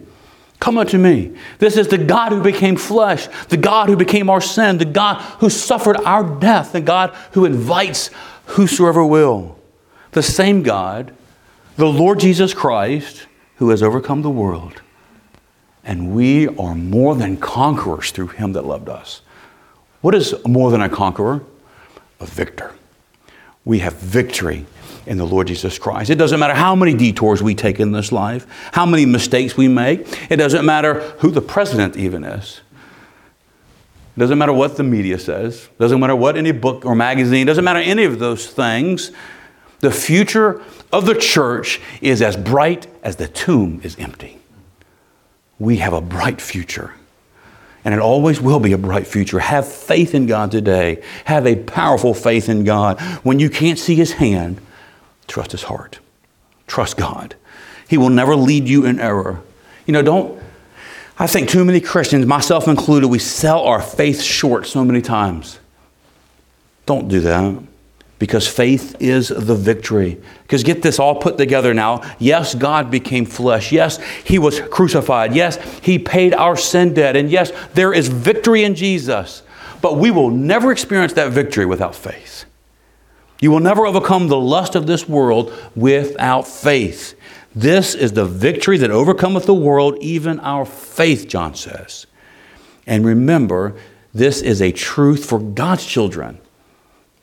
Come 0.59 0.77
unto 0.77 0.97
me. 0.97 1.33
This 1.59 1.77
is 1.77 1.87
the 1.87 1.97
God 1.97 2.33
who 2.33 2.43
became 2.43 2.75
flesh, 2.75 3.29
the 3.47 3.55
God 3.55 3.87
who 3.87 3.95
became 3.95 4.29
our 4.29 4.41
sin, 4.41 4.77
the 4.77 4.83
God 4.83 5.21
who 5.39 5.49
suffered 5.49 5.95
our 6.01 6.37
death, 6.41 6.73
the 6.73 6.81
God 6.81 7.15
who 7.31 7.45
invites 7.45 8.09
whosoever 8.47 9.05
will. 9.05 9.57
The 10.11 10.21
same 10.21 10.63
God, 10.63 11.15
the 11.77 11.87
Lord 11.87 12.19
Jesus 12.19 12.53
Christ, 12.53 13.25
who 13.55 13.69
has 13.69 13.81
overcome 13.81 14.21
the 14.21 14.29
world. 14.29 14.81
And 15.85 16.15
we 16.15 16.47
are 16.47 16.73
more 16.73 17.15
than 17.15 17.37
conquerors 17.37 18.11
through 18.11 18.27
him 18.29 18.53
that 18.53 18.65
loved 18.65 18.89
us. 18.89 19.21
What 20.01 20.15
is 20.15 20.35
more 20.45 20.71
than 20.71 20.81
a 20.81 20.89
conqueror? 20.89 21.43
A 22.19 22.25
victor. 22.25 22.73
We 23.63 23.79
have 23.79 23.93
victory 23.93 24.65
in 25.05 25.17
the 25.19 25.25
Lord 25.25 25.47
Jesus 25.47 25.77
Christ. 25.77 26.09
It 26.09 26.15
doesn't 26.15 26.39
matter 26.39 26.55
how 26.55 26.75
many 26.75 26.95
detours 26.95 27.43
we 27.43 27.53
take 27.53 27.79
in 27.79 27.91
this 27.91 28.11
life, 28.11 28.47
how 28.71 28.85
many 28.87 29.05
mistakes 29.05 29.55
we 29.55 29.67
make. 29.67 30.31
It 30.31 30.37
doesn't 30.37 30.65
matter 30.65 31.01
who 31.19 31.29
the 31.29 31.41
president 31.41 31.95
even 31.97 32.23
is. 32.23 32.61
It 34.15 34.19
doesn't 34.19 34.37
matter 34.37 34.53
what 34.53 34.77
the 34.77 34.83
media 34.83 35.19
says. 35.19 35.65
It 35.65 35.77
doesn't 35.77 35.99
matter 35.99 36.15
what 36.15 36.37
any 36.37 36.51
book 36.51 36.85
or 36.85 36.95
magazine, 36.95 37.43
it 37.43 37.45
doesn't 37.45 37.65
matter 37.65 37.79
any 37.79 38.05
of 38.05 38.17
those 38.17 38.47
things. 38.47 39.11
The 39.81 39.91
future 39.91 40.61
of 40.91 41.05
the 41.05 41.15
church 41.15 41.79
is 42.01 42.21
as 42.21 42.35
bright 42.35 42.87
as 43.03 43.17
the 43.17 43.27
tomb 43.27 43.81
is 43.83 43.95
empty 43.99 44.39
we 45.59 45.77
have 45.77 45.93
a 45.93 46.01
bright 46.01 46.41
future. 46.41 46.93
And 47.83 47.93
it 47.93 47.99
always 47.99 48.41
will 48.41 48.59
be 48.59 48.73
a 48.73 48.77
bright 48.77 49.05
future. 49.05 49.39
Have 49.39 49.67
faith 49.67 50.15
in 50.15 50.25
God 50.25 50.51
today. 50.51 51.03
Have 51.25 51.45
a 51.45 51.55
powerful 51.55 52.13
faith 52.13 52.49
in 52.49 52.63
God. 52.63 52.99
When 53.23 53.39
you 53.39 53.49
can't 53.49 53.77
see 53.77 53.95
His 53.95 54.13
hand, 54.13 54.59
trust 55.27 55.51
His 55.51 55.63
heart. 55.63 55.99
Trust 56.65 56.97
God. 56.97 57.35
He 57.87 57.97
will 57.97 58.09
never 58.09 58.35
lead 58.35 58.67
you 58.67 58.85
in 58.85 58.99
error. 58.99 59.41
You 59.85 59.93
know, 59.93 60.01
don't, 60.01 60.41
I 61.19 61.27
think 61.27 61.47
too 61.47 61.63
many 61.63 61.79
Christians, 61.79 62.25
myself 62.25 62.67
included, 62.67 63.07
we 63.07 63.19
sell 63.19 63.61
our 63.61 63.81
faith 63.81 64.21
short 64.21 64.65
so 64.65 64.83
many 64.83 65.01
times. 65.01 65.59
Don't 66.87 67.07
do 67.07 67.19
that 67.21 67.61
because 68.17 68.47
faith 68.47 68.95
is 68.99 69.27
the 69.27 69.55
victory. 69.55 70.21
Because 70.43 70.63
get 70.63 70.81
this 70.81 70.99
all 70.99 71.15
put 71.15 71.37
together 71.37 71.73
now. 71.73 72.01
Yes, 72.17 72.55
God 72.55 72.89
became 72.89 73.25
flesh. 73.25 73.71
Yes, 73.71 73.97
He 74.23 74.39
was 74.39 74.61
crucified. 74.61 75.35
Yes, 75.35 75.57
He 75.81 75.99
paid 75.99 76.33
our 76.33 76.55
sin 76.55 76.93
debt. 76.93 77.15
And 77.15 77.29
yes, 77.29 77.51
there 77.73 77.93
is 77.93 78.07
victory 78.07 78.63
in 78.63 78.75
Jesus. 78.75 79.43
But 79.81 79.97
we 79.97 80.11
will 80.11 80.29
never 80.29 80.71
experience 80.71 81.13
that 81.13 81.31
victory 81.31 81.65
without 81.65 81.95
faith. 81.95 82.45
You 83.41 83.51
will 83.51 83.59
never 83.59 83.85
overcome 83.85 84.29
the 84.29 84.39
lust 84.39 84.75
of 84.75 84.87
this 84.87 85.09
world 85.09 85.53
without 85.75 86.47
faith. 86.47 87.15
This 87.53 87.95
is 87.95 88.13
the 88.13 88.25
victory 88.25 88.77
that 88.77 88.91
overcometh 88.91 89.45
the 89.45 89.53
world, 89.53 89.97
even 89.99 90.39
our 90.39 90.65
faith, 90.65 91.27
John 91.27 91.53
says. 91.53 92.07
And 92.87 93.05
remember, 93.05 93.75
this 94.13 94.41
is 94.41 94.61
a 94.61 94.71
truth 94.71 95.25
for 95.25 95.39
God's 95.39 95.85
children. 95.85 96.39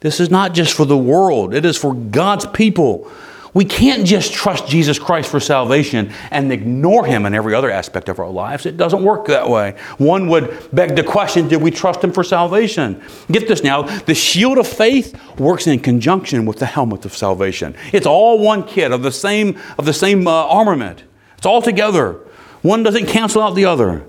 This 0.03 0.19
is 0.19 0.31
not 0.31 0.53
just 0.53 0.75
for 0.75 0.85
the 0.85 0.99
world, 0.99 1.55
it 1.55 1.65
is 1.65 1.77
for 1.77 1.95
God's 1.95 2.45
people. 2.47 3.11
We 3.55 3.65
can't 3.67 4.07
just 4.07 4.33
trust 4.33 4.67
Jesus 4.67 4.99
Christ 4.99 5.31
for 5.31 5.39
salvation 5.39 6.13
and 6.31 6.51
ignore 6.51 7.05
Him 7.05 7.27
in 7.27 7.35
every 7.35 7.55
other 7.55 7.71
aspect 7.71 8.09
of 8.09 8.19
our 8.19 8.31
lives. 8.31 8.65
It 8.65 8.77
doesn't 8.79 9.03
work 9.03 9.27
that 9.27 9.49
way. 9.49 9.77
One 9.99 10.27
would 10.29 10.69
beg 10.73 10.97
the 10.97 11.05
question 11.05 11.49
Did 11.49 11.63
we 11.63 11.71
trust 11.71 12.03
Him 12.03 12.13
for 12.13 12.25
salvation? 12.25 13.01
Get 13.31 13.47
this 13.47 13.63
now 13.63 13.83
the 13.83 14.15
shield 14.15 14.59
of 14.59 14.67
faith 14.67 15.15
works 15.39 15.67
in 15.67 15.79
conjunction 15.81 16.47
with 16.47 16.59
the 16.59 16.67
helmet 16.67 17.05
of 17.05 17.15
salvation. 17.15 17.77
It's 17.93 18.07
all 18.07 18.39
one 18.39 18.65
kit 18.67 18.91
of 18.91 19.03
the 19.03 19.13
same, 19.13 19.59
of 19.79 19.85
the 19.85 19.93
same 19.93 20.27
uh, 20.27 20.47
armament, 20.47 21.05
it's 21.37 21.47
all 21.47 21.63
together. 21.63 22.19
One 22.63 22.83
doesn't 22.83 23.07
cancel 23.07 23.43
out 23.43 23.55
the 23.55 23.67
other. 23.67 24.05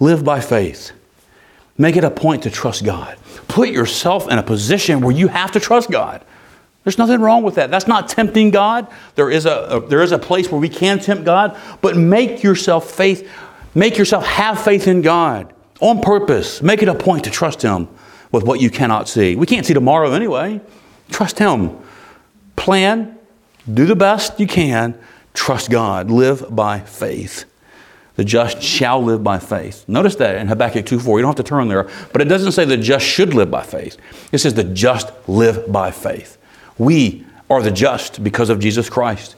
Live 0.00 0.24
by 0.24 0.40
faith. 0.40 0.92
Make 1.76 1.96
it 1.96 2.04
a 2.04 2.10
point 2.10 2.42
to 2.42 2.50
trust 2.50 2.84
God. 2.84 3.16
Put 3.48 3.70
yourself 3.70 4.30
in 4.30 4.38
a 4.38 4.42
position 4.42 5.00
where 5.00 5.14
you 5.14 5.28
have 5.28 5.52
to 5.52 5.60
trust 5.60 5.90
God. 5.90 6.24
There's 6.84 6.98
nothing 6.98 7.20
wrong 7.20 7.42
with 7.42 7.56
that. 7.56 7.70
That's 7.70 7.86
not 7.86 8.08
tempting 8.08 8.50
God. 8.50 8.86
There 9.14 9.30
is 9.30 9.46
a, 9.46 9.66
a, 9.70 9.86
there 9.88 10.02
is 10.02 10.12
a 10.12 10.18
place 10.18 10.50
where 10.50 10.60
we 10.60 10.68
can 10.68 11.00
tempt 11.00 11.24
God, 11.24 11.58
but 11.80 11.96
make 11.96 12.42
yourself 12.42 12.90
faith 12.90 13.28
Make 13.74 13.98
yourself 13.98 14.26
have 14.26 14.60
faith 14.60 14.88
in 14.88 15.02
God 15.02 15.52
on 15.80 16.00
purpose. 16.00 16.62
Make 16.62 16.82
it 16.82 16.88
a 16.88 16.94
point 16.94 17.24
to 17.24 17.30
trust 17.30 17.62
Him 17.62 17.88
with 18.32 18.42
what 18.42 18.60
you 18.60 18.70
cannot 18.70 19.08
see. 19.08 19.36
We 19.36 19.46
can't 19.46 19.64
see 19.64 19.74
tomorrow 19.74 20.12
anyway. 20.12 20.60
Trust 21.10 21.38
Him. 21.38 21.78
Plan, 22.56 23.16
do 23.72 23.86
the 23.86 23.94
best 23.94 24.40
you 24.40 24.48
can, 24.48 24.98
trust 25.32 25.70
God, 25.70 26.10
live 26.10 26.44
by 26.54 26.80
faith. 26.80 27.44
The 28.18 28.24
just 28.24 28.60
shall 28.60 29.00
live 29.00 29.22
by 29.22 29.38
faith. 29.38 29.84
Notice 29.86 30.16
that 30.16 30.38
in 30.38 30.48
Habakkuk 30.48 30.84
2.4. 30.84 31.04
You 31.04 31.22
don't 31.22 31.26
have 31.26 31.36
to 31.36 31.44
turn 31.44 31.68
there, 31.68 31.88
but 32.12 32.20
it 32.20 32.24
doesn't 32.24 32.50
say 32.50 32.64
the 32.64 32.76
just 32.76 33.06
should 33.06 33.32
live 33.32 33.48
by 33.48 33.62
faith. 33.62 33.96
It 34.32 34.38
says 34.38 34.54
the 34.54 34.64
just 34.64 35.12
live 35.28 35.70
by 35.70 35.92
faith. 35.92 36.36
We 36.78 37.24
are 37.48 37.62
the 37.62 37.70
just 37.70 38.24
because 38.24 38.50
of 38.50 38.58
Jesus 38.58 38.90
Christ. 38.90 39.36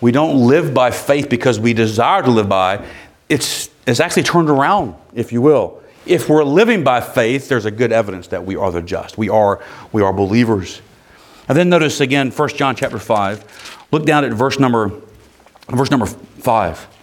We 0.00 0.12
don't 0.12 0.46
live 0.46 0.72
by 0.72 0.92
faith 0.92 1.28
because 1.28 1.58
we 1.58 1.72
desire 1.72 2.22
to 2.22 2.30
live 2.30 2.48
by. 2.48 2.86
It's, 3.28 3.68
it's 3.84 3.98
actually 3.98 4.22
turned 4.22 4.48
around, 4.48 4.94
if 5.12 5.32
you 5.32 5.42
will. 5.42 5.82
If 6.06 6.28
we're 6.28 6.44
living 6.44 6.84
by 6.84 7.00
faith, 7.00 7.48
there's 7.48 7.64
a 7.64 7.70
good 7.72 7.90
evidence 7.90 8.28
that 8.28 8.46
we 8.46 8.54
are 8.54 8.70
the 8.70 8.80
just. 8.80 9.18
We 9.18 9.28
are, 9.28 9.60
we 9.90 10.02
are 10.02 10.12
believers. 10.12 10.80
And 11.48 11.58
then 11.58 11.68
notice 11.68 12.00
again, 12.00 12.30
1 12.30 12.48
John 12.50 12.76
chapter 12.76 13.00
5. 13.00 13.86
Look 13.90 14.04
down 14.04 14.24
at 14.24 14.32
verse 14.32 14.60
number, 14.60 14.92
verse 15.68 15.90
number 15.90 16.06
5. 16.06 16.93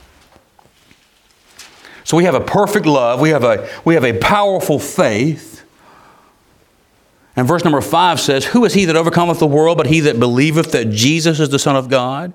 So 2.12 2.18
we 2.18 2.26
have 2.26 2.36
a 2.36 2.42
perfect 2.42 2.86
love, 2.86 3.22
we 3.22 3.30
have 3.30 3.46
a, 3.46 3.70
we 3.86 3.94
have 3.94 4.04
a 4.04 4.20
powerful 4.20 4.80
faith. 4.80 5.64
And 7.38 7.48
verse 7.48 7.64
number 7.64 7.80
five 7.80 8.20
says, 8.20 8.44
Who 8.48 8.66
is 8.66 8.74
he 8.74 8.84
that 8.84 8.98
overcometh 8.98 9.40
the 9.40 9.48
world 9.48 9.78
but 9.78 9.88
he 9.88 10.02
that 10.02 10.20
believeth 10.20 10.74
that 10.74 10.90
Jesus 10.90 11.40
is 11.40 11.48
the 11.48 11.58
Son 11.58 11.78
of 11.78 11.88
God? 11.88 12.34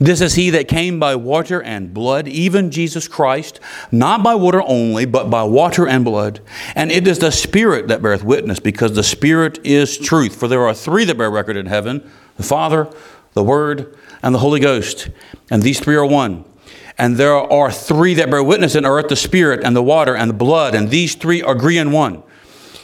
This 0.00 0.20
is 0.20 0.34
he 0.34 0.50
that 0.50 0.66
came 0.66 0.98
by 0.98 1.14
water 1.14 1.62
and 1.62 1.94
blood, 1.94 2.26
even 2.26 2.72
Jesus 2.72 3.06
Christ, 3.06 3.60
not 3.92 4.24
by 4.24 4.34
water 4.34 4.64
only, 4.66 5.04
but 5.04 5.30
by 5.30 5.44
water 5.44 5.86
and 5.86 6.04
blood. 6.04 6.40
And 6.74 6.90
it 6.90 7.06
is 7.06 7.20
the 7.20 7.30
Spirit 7.30 7.86
that 7.86 8.02
beareth 8.02 8.24
witness, 8.24 8.58
because 8.58 8.96
the 8.96 9.04
Spirit 9.04 9.64
is 9.64 9.96
truth. 9.96 10.34
For 10.34 10.48
there 10.48 10.66
are 10.66 10.74
three 10.74 11.04
that 11.04 11.16
bear 11.16 11.30
record 11.30 11.56
in 11.56 11.66
heaven 11.66 12.10
the 12.36 12.42
Father, 12.42 12.92
the 13.34 13.44
Word, 13.44 13.96
and 14.24 14.34
the 14.34 14.40
Holy 14.40 14.58
Ghost. 14.58 15.08
And 15.52 15.62
these 15.62 15.78
three 15.78 15.94
are 15.94 16.04
one. 16.04 16.44
And 16.96 17.16
there 17.16 17.34
are 17.34 17.72
three 17.72 18.14
that 18.14 18.30
bear 18.30 18.42
witness 18.42 18.74
in 18.74 18.86
earth 18.86 19.08
the 19.08 19.16
Spirit, 19.16 19.64
and 19.64 19.74
the 19.74 19.82
water, 19.82 20.14
and 20.14 20.30
the 20.30 20.34
blood. 20.34 20.74
And 20.74 20.90
these 20.90 21.14
three 21.14 21.42
agree 21.42 21.78
in 21.78 21.90
one. 21.90 22.22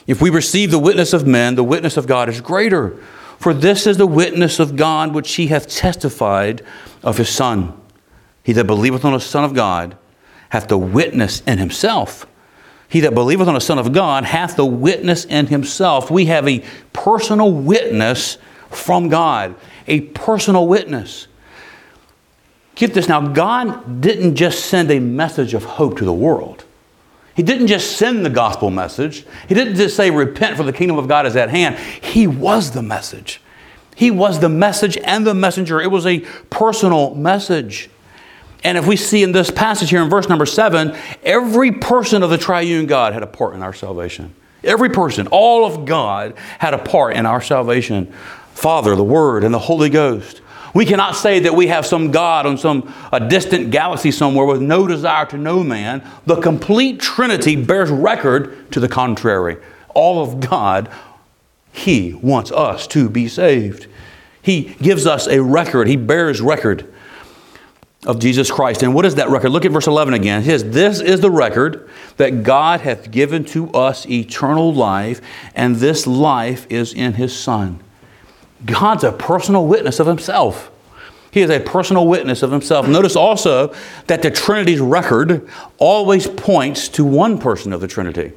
If 0.07 0.21
we 0.21 0.31
receive 0.31 0.71
the 0.71 0.79
witness 0.79 1.13
of 1.13 1.27
men, 1.27 1.55
the 1.55 1.65
witness 1.65 1.97
of 1.97 2.07
God 2.07 2.29
is 2.29 2.41
greater. 2.41 2.97
For 3.39 3.55
this 3.55 3.87
is 3.87 3.97
the 3.97 4.07
witness 4.07 4.59
of 4.59 4.77
God 4.77 5.15
which 5.15 5.33
he 5.35 5.47
hath 5.47 5.69
testified 5.69 6.63
of 7.03 7.17
his 7.17 7.29
Son. 7.29 7.81
He 8.43 8.53
that 8.55 8.67
believeth 8.67 9.05
on 9.05 9.13
the 9.13 9.21
Son 9.21 9.45
of 9.45 9.55
God 9.55 9.97
hath 10.49 10.69
the 10.69 10.79
witness 10.79 11.41
in 11.47 11.59
himself. 11.59 12.27
He 12.89 13.01
that 13.01 13.15
believeth 13.15 13.47
on 13.47 13.55
the 13.55 13.61
Son 13.61 13.79
of 13.79 13.93
God 13.93 14.25
hath 14.25 14.57
the 14.57 14.67
witness 14.67 15.25
in 15.25 15.47
himself. 15.47 16.11
We 16.11 16.27
have 16.27 16.49
a 16.49 16.65
personal 16.93 17.53
witness 17.53 18.37
from 18.69 19.09
God, 19.09 19.55
a 19.87 20.01
personal 20.01 20.67
witness. 20.67 21.29
Get 22.81 22.95
this 22.95 23.11
now, 23.11 23.21
God 23.21 24.01
didn't 24.01 24.37
just 24.37 24.65
send 24.65 24.91
a 24.91 25.01
message 25.01 25.53
of 25.53 25.65
hope 25.65 25.99
to 25.99 26.05
the 26.07 26.15
world. 26.15 26.65
He 27.37 27.43
didn't 27.43 27.67
just 27.67 27.99
send 27.99 28.25
the 28.25 28.31
gospel 28.31 28.71
message. 28.71 29.27
He 29.51 29.55
didn't 29.55 29.75
just 29.75 29.97
say, 29.97 30.11
Repent, 30.11 30.57
for 30.57 30.63
the 30.63 30.73
kingdom 30.73 30.97
of 30.97 31.07
God 31.07 31.27
is 31.27 31.37
at 31.37 31.51
hand. 31.51 31.77
He 31.77 32.27
was 32.27 32.71
the 32.71 32.81
message. 32.81 33.43
He 33.97 34.11
was 34.11 34.41
the 34.41 34.49
message 34.49 34.97
and 34.97 35.27
the 35.27 35.35
messenger. 35.35 35.79
It 35.79 35.91
was 35.91 36.07
a 36.07 36.21
personal 36.49 37.15
message. 37.15 37.91
And 38.65 38.79
if 38.79 38.87
we 38.87 38.97
see 38.97 39.23
in 39.23 39.33
this 39.33 39.51
passage 39.51 39.91
here 39.91 40.03
in 40.03 40.09
verse 40.09 40.31
number 40.31 40.47
seven, 40.47 40.97
every 41.23 41.73
person 41.73 42.23
of 42.23 42.31
the 42.31 42.39
triune 42.39 42.87
God 42.87 43.13
had 43.13 43.23
a 43.23 43.27
part 43.27 43.55
in 43.55 43.63
our 43.63 43.75
salvation. 43.75 44.35
Every 44.65 44.89
person, 44.89 45.27
all 45.27 45.67
of 45.67 45.85
God, 45.85 46.33
had 46.59 46.73
a 46.73 46.79
part 46.79 47.15
in 47.15 47.27
our 47.27 47.43
salvation. 47.43 48.11
Father, 48.55 48.97
the 48.97 49.05
Word, 49.05 49.45
and 49.45 49.53
the 49.53 49.59
Holy 49.59 49.91
Ghost. 49.91 50.41
We 50.75 50.87
cannot 50.87 51.17
say 51.17 51.41
that 51.41 51.55
we 51.55 51.67
have 51.67 51.85
some 51.85 52.11
God 52.11 52.47
on 52.47 52.57
some 52.57 52.93
a 53.13 53.27
distant 53.29 53.71
galaxy 53.71 54.11
somewhere 54.11 54.47
with 54.47 54.63
no 54.63 54.87
desire 54.87 55.27
to 55.27 55.39
know 55.39 55.65
man. 55.65 56.09
The 56.27 56.41
complete 56.41 57.01
Trinity 57.01 57.57
bears 57.57 57.91
record 57.91 58.71
to 58.73 58.81
the 58.81 58.89
contrary. 58.89 59.57
All 59.95 60.23
of 60.23 60.41
God, 60.41 60.91
He 61.73 62.15
wants 62.15 62.53
us 62.53 62.87
to 62.89 63.09
be 63.09 63.27
saved. 63.27 63.89
He 64.43 64.75
gives 64.81 65.07
us 65.07 65.27
a 65.27 65.43
record, 65.43 65.89
He 65.89 65.97
bears 65.97 66.41
record 66.41 66.87
of 68.07 68.19
Jesus 68.19 68.51
Christ. 68.51 68.83
And 68.83 68.95
what 68.95 69.05
is 69.05 69.17
that 69.17 69.29
record? 69.29 69.51
Look 69.51 69.65
at 69.65 69.73
verse 69.73 69.87
11 69.87 70.15
again. 70.15 70.43
It 70.43 70.47
says, 70.47 70.65
This 70.65 71.01
is 71.01 71.21
the 71.21 71.31
record 71.31 71.89
that 72.17 72.43
God 72.43 72.81
hath 72.81 73.11
given 73.11 73.45
to 73.47 73.71
us 73.73 74.07
eternal 74.07 74.73
life, 74.73 75.21
and 75.55 75.77
this 75.77 76.07
life 76.07 76.67
is 76.71 76.95
in 76.95 77.15
His 77.15 77.37
Son. 77.37 77.81
God's 78.65 79.05
a 79.05 79.13
personal 79.13 79.67
witness 79.67 80.01
of 80.01 80.07
himself. 80.07 80.71
He 81.31 81.41
is 81.41 81.51
a 81.51 81.61
personal 81.61 82.07
witness 82.07 82.43
of 82.43 82.51
himself. 82.51 82.89
Notice 82.89 83.15
also 83.15 83.75
that 84.09 84.23
the 84.23 84.31
Trinity's 84.31 84.81
record 84.81 85.49
always 85.79 86.27
points 86.27 86.89
to 86.91 87.05
one 87.05 87.39
person 87.39 87.73
of 87.73 87.81
the 87.81 87.87
Trinity, 87.87 88.33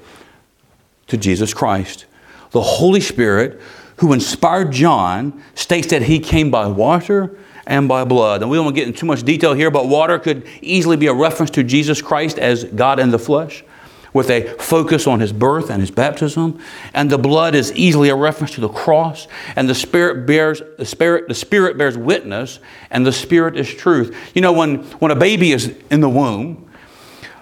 to 1.07 1.17
Jesus 1.17 1.53
Christ. 1.53 2.05
The 2.51 2.61
Holy 2.61 3.01
Spirit, 3.01 3.59
who 3.97 4.13
inspired 4.13 4.71
John, 4.71 5.43
states 5.55 5.87
that 5.87 6.03
he 6.03 6.19
came 6.19 6.51
by 6.51 6.67
water 6.67 7.35
and 7.65 7.87
by 7.87 8.03
blood. 8.03 8.41
And 8.41 8.51
we 8.51 8.59
won't 8.59 8.75
get 8.75 8.87
into 8.87 8.99
too 8.99 9.05
much 9.07 9.23
detail 9.23 9.53
here, 9.53 9.71
but 9.71 9.87
water 9.87 10.19
could 10.19 10.45
easily 10.61 10.97
be 10.97 11.07
a 11.07 11.13
reference 11.13 11.49
to 11.51 11.63
Jesus 11.63 12.01
Christ 12.01 12.37
as 12.37 12.63
God 12.63 12.99
in 12.99 13.09
the 13.09 13.19
flesh 13.19 13.63
with 14.13 14.29
a 14.29 14.55
focus 14.59 15.07
on 15.07 15.19
his 15.19 15.33
birth 15.33 15.69
and 15.69 15.81
his 15.81 15.91
baptism. 15.91 16.59
And 16.93 17.09
the 17.09 17.17
blood 17.17 17.55
is 17.55 17.73
easily 17.73 18.09
a 18.09 18.15
reference 18.15 18.53
to 18.55 18.61
the 18.61 18.69
cross. 18.69 19.27
And 19.55 19.67
the 19.67 19.75
Spirit 19.75 20.25
bears 20.25 20.61
the 20.77 20.85
Spirit, 20.85 21.27
the 21.27 21.35
Spirit 21.35 21.77
bears 21.77 21.97
witness, 21.97 22.59
and 22.91 23.05
the 23.05 23.11
Spirit 23.11 23.57
is 23.57 23.73
truth. 23.73 24.15
You 24.35 24.41
know, 24.41 24.53
when, 24.53 24.83
when 24.99 25.11
a 25.11 25.15
baby 25.15 25.51
is 25.51 25.75
in 25.89 26.01
the 26.01 26.09
womb, 26.09 26.69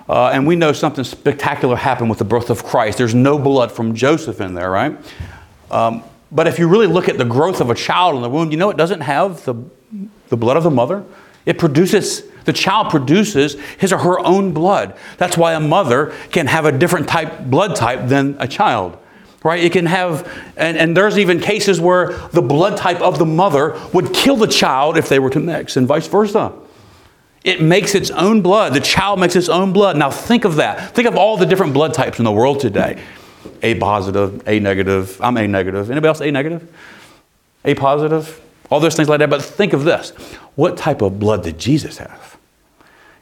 uh, 0.09 0.29
and 0.33 0.45
we 0.45 0.55
know 0.55 0.73
something 0.73 1.03
spectacular 1.03 1.75
happened 1.75 2.09
with 2.09 2.19
the 2.19 2.25
birth 2.25 2.49
of 2.49 2.63
Christ. 2.63 2.97
There's 2.97 3.15
no 3.15 3.37
blood 3.37 3.71
from 3.71 3.95
Joseph 3.95 4.41
in 4.41 4.55
there, 4.55 4.69
right? 4.69 4.97
Um, 5.69 6.03
but 6.31 6.47
if 6.47 6.59
you 6.59 6.67
really 6.67 6.87
look 6.87 7.07
at 7.07 7.17
the 7.17 7.25
growth 7.25 7.61
of 7.61 7.69
a 7.69 7.75
child 7.75 8.15
in 8.15 8.21
the 8.21 8.29
womb, 8.29 8.51
you 8.51 8.57
know 8.57 8.69
it 8.69 8.77
doesn't 8.77 9.01
have 9.01 9.45
the, 9.45 9.55
the 10.29 10.37
blood 10.37 10.57
of 10.57 10.63
the 10.63 10.71
mother. 10.71 11.05
It 11.45 11.57
produces 11.57 12.23
the 12.45 12.53
child 12.53 12.89
produces 12.89 13.59
his 13.77 13.91
or 13.93 13.97
her 13.99 14.19
own 14.19 14.53
blood. 14.53 14.97
That's 15.17 15.37
why 15.37 15.53
a 15.53 15.59
mother 15.59 16.13
can 16.31 16.47
have 16.47 16.65
a 16.65 16.71
different 16.71 17.07
type 17.07 17.45
blood 17.45 17.75
type 17.75 18.07
than 18.07 18.35
a 18.39 18.47
child. 18.47 18.97
Right? 19.43 19.63
It 19.63 19.71
can 19.71 19.87
have, 19.87 20.31
and, 20.55 20.77
and 20.77 20.95
there's 20.95 21.17
even 21.17 21.39
cases 21.39 21.81
where 21.81 22.13
the 22.29 22.43
blood 22.43 22.77
type 22.77 23.01
of 23.01 23.17
the 23.17 23.25
mother 23.25 23.79
would 23.91 24.13
kill 24.13 24.35
the 24.35 24.47
child 24.47 24.97
if 24.97 25.09
they 25.09 25.17
were 25.17 25.31
to 25.31 25.39
mix, 25.39 25.77
and 25.77 25.87
vice 25.87 26.07
versa. 26.07 26.53
It 27.43 27.59
makes 27.59 27.95
its 27.95 28.11
own 28.11 28.41
blood. 28.41 28.75
The 28.75 28.81
child 28.81 29.19
makes 29.19 29.35
its 29.35 29.49
own 29.49 29.73
blood. 29.73 29.97
Now 29.97 30.11
think 30.11 30.45
of 30.45 30.57
that. 30.57 30.93
Think 30.93 31.07
of 31.07 31.15
all 31.15 31.37
the 31.37 31.47
different 31.47 31.73
blood 31.73 31.93
types 31.93 32.19
in 32.19 32.25
the 32.25 32.31
world 32.31 32.59
today. 32.59 33.01
A 33.63 33.75
positive, 33.79 34.47
A 34.47 34.59
negative. 34.59 35.19
I'm 35.19 35.37
A 35.37 35.47
negative. 35.47 35.89
Anybody 35.89 36.07
else 36.07 36.21
A 36.21 36.29
negative? 36.29 36.71
A 37.65 37.73
positive? 37.73 38.39
All 38.69 38.79
those 38.79 38.95
things 38.95 39.09
like 39.09 39.19
that. 39.19 39.29
But 39.29 39.41
think 39.41 39.73
of 39.73 39.83
this. 39.83 40.11
What 40.55 40.77
type 40.77 41.01
of 41.01 41.19
blood 41.19 41.43
did 41.43 41.57
Jesus 41.57 41.97
have? 41.97 42.30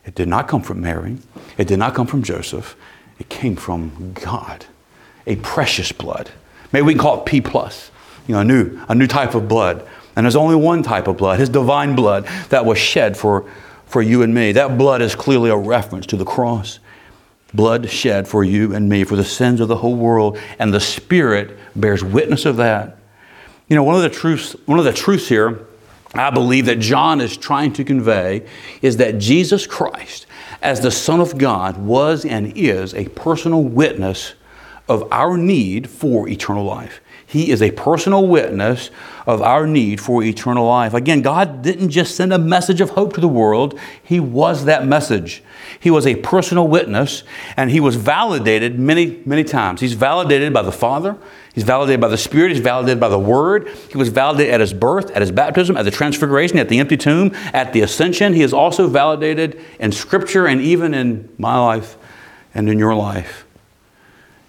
It 0.05 0.15
did 0.15 0.27
not 0.27 0.47
come 0.47 0.61
from 0.61 0.81
Mary. 0.81 1.17
It 1.57 1.67
did 1.67 1.79
not 1.79 1.93
come 1.93 2.07
from 2.07 2.23
Joseph. 2.23 2.75
It 3.19 3.29
came 3.29 3.55
from 3.55 4.13
God, 4.13 4.65
a 5.27 5.35
precious 5.37 5.91
blood. 5.91 6.31
Maybe 6.71 6.85
we 6.85 6.93
can 6.93 7.01
call 7.01 7.19
it 7.19 7.25
P 7.25 7.41
plus, 7.41 7.91
you 8.27 8.33
know, 8.33 8.41
a 8.41 8.43
new, 8.43 8.79
a 8.87 8.95
new 8.95 9.07
type 9.07 9.35
of 9.35 9.47
blood. 9.47 9.85
And 10.15 10.25
there's 10.25 10.35
only 10.35 10.55
one 10.55 10.83
type 10.83 11.07
of 11.07 11.17
blood, 11.17 11.39
his 11.39 11.49
divine 11.49 11.95
blood, 11.95 12.25
that 12.49 12.65
was 12.65 12.77
shed 12.77 13.17
for, 13.17 13.49
for 13.85 14.01
you 14.01 14.21
and 14.23 14.33
me. 14.33 14.51
That 14.51 14.77
blood 14.77 15.01
is 15.01 15.15
clearly 15.15 15.49
a 15.49 15.57
reference 15.57 16.05
to 16.07 16.17
the 16.17 16.25
cross. 16.25 16.79
Blood 17.53 17.89
shed 17.89 18.27
for 18.27 18.43
you 18.43 18.73
and 18.75 18.87
me, 18.87 19.03
for 19.03 19.15
the 19.15 19.23
sins 19.23 19.59
of 19.59 19.67
the 19.67 19.77
whole 19.77 19.95
world. 19.95 20.37
And 20.59 20.73
the 20.73 20.79
Spirit 20.79 21.57
bears 21.75 22.03
witness 22.03 22.45
of 22.45 22.57
that. 22.57 22.97
You 23.67 23.75
know, 23.75 23.83
one 23.83 23.95
of 23.95 24.01
the 24.01 24.09
truths, 24.09 24.55
one 24.65 24.79
of 24.79 24.85
the 24.85 24.93
truths 24.93 25.27
here 25.27 25.65
I 26.13 26.31
believe 26.31 26.65
that 26.65 26.79
John 26.79 27.21
is 27.21 27.37
trying 27.37 27.73
to 27.73 27.83
convey 27.83 28.45
is 28.81 28.97
that 28.97 29.19
Jesus 29.19 29.67
Christ, 29.67 30.25
as 30.61 30.81
the 30.81 30.91
Son 30.91 31.19
of 31.19 31.37
God, 31.37 31.77
was 31.77 32.25
and 32.25 32.53
is 32.57 32.93
a 32.95 33.05
personal 33.09 33.63
witness 33.63 34.33
of 34.87 35.07
our 35.11 35.37
need 35.37 35.89
for 35.89 36.27
eternal 36.27 36.63
life. 36.63 36.99
He 37.29 37.51
is 37.51 37.61
a 37.61 37.69
personal 37.69 38.25
witness 38.25 38.89
of 39.27 39.43
our 39.43 39.67
need 39.67 40.01
for 40.01 40.23
eternal 40.23 40.65
life. 40.65 40.95
Again, 40.95 41.21
God 41.21 41.61
didn't 41.61 41.91
just 41.91 42.15
send 42.15 42.33
a 42.33 42.39
message 42.39 42.81
of 42.81 42.89
hope 42.89 43.13
to 43.13 43.21
the 43.21 43.27
world, 43.27 43.79
He 44.01 44.19
was 44.19 44.65
that 44.65 44.87
message. 44.87 45.43
He 45.79 45.91
was 45.91 46.07
a 46.07 46.15
personal 46.15 46.67
witness, 46.67 47.21
and 47.55 47.69
He 47.69 47.79
was 47.79 47.97
validated 47.97 48.79
many, 48.79 49.21
many 49.27 49.43
times. 49.43 49.79
He's 49.79 49.93
validated 49.93 50.53
by 50.53 50.63
the 50.63 50.71
Father, 50.71 51.17
He's 51.53 51.63
validated 51.63 52.01
by 52.01 52.07
the 52.07 52.17
Spirit, 52.17 52.49
He's 52.51 52.61
validated 52.61 52.99
by 52.99 53.09
the 53.09 53.19
Word. 53.19 53.67
He 53.91 53.97
was 53.99 54.09
validated 54.09 54.55
at 54.55 54.59
His 54.59 54.73
birth, 54.73 55.11
at 55.11 55.21
His 55.21 55.31
baptism, 55.31 55.77
at 55.77 55.85
the 55.85 55.91
transfiguration, 55.91 56.57
at 56.57 56.67
the 56.67 56.79
empty 56.79 56.97
tomb, 56.97 57.35
at 57.53 57.73
the 57.73 57.81
ascension. 57.81 58.33
He 58.33 58.41
is 58.41 58.53
also 58.53 58.87
validated 58.87 59.63
in 59.79 59.91
Scripture 59.91 60.47
and 60.47 60.61
even 60.61 60.95
in 60.95 61.29
my 61.37 61.63
life 61.63 61.95
and 62.55 62.67
in 62.67 62.79
your 62.79 62.95
life. 62.95 63.45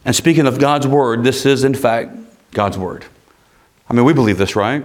And 0.07 0.17
speaking 0.17 0.47
of 0.47 0.59
God's 0.59 0.87
Word, 0.87 1.25
this 1.25 1.45
is, 1.45 1.63
in 1.63 1.75
fact, 1.75 2.17
God's 2.53 2.79
Word. 2.79 3.05
I 3.89 3.95
mean, 3.95 4.05
we 4.05 4.13
believe 4.13 4.39
this, 4.39 4.57
right? 4.57 4.83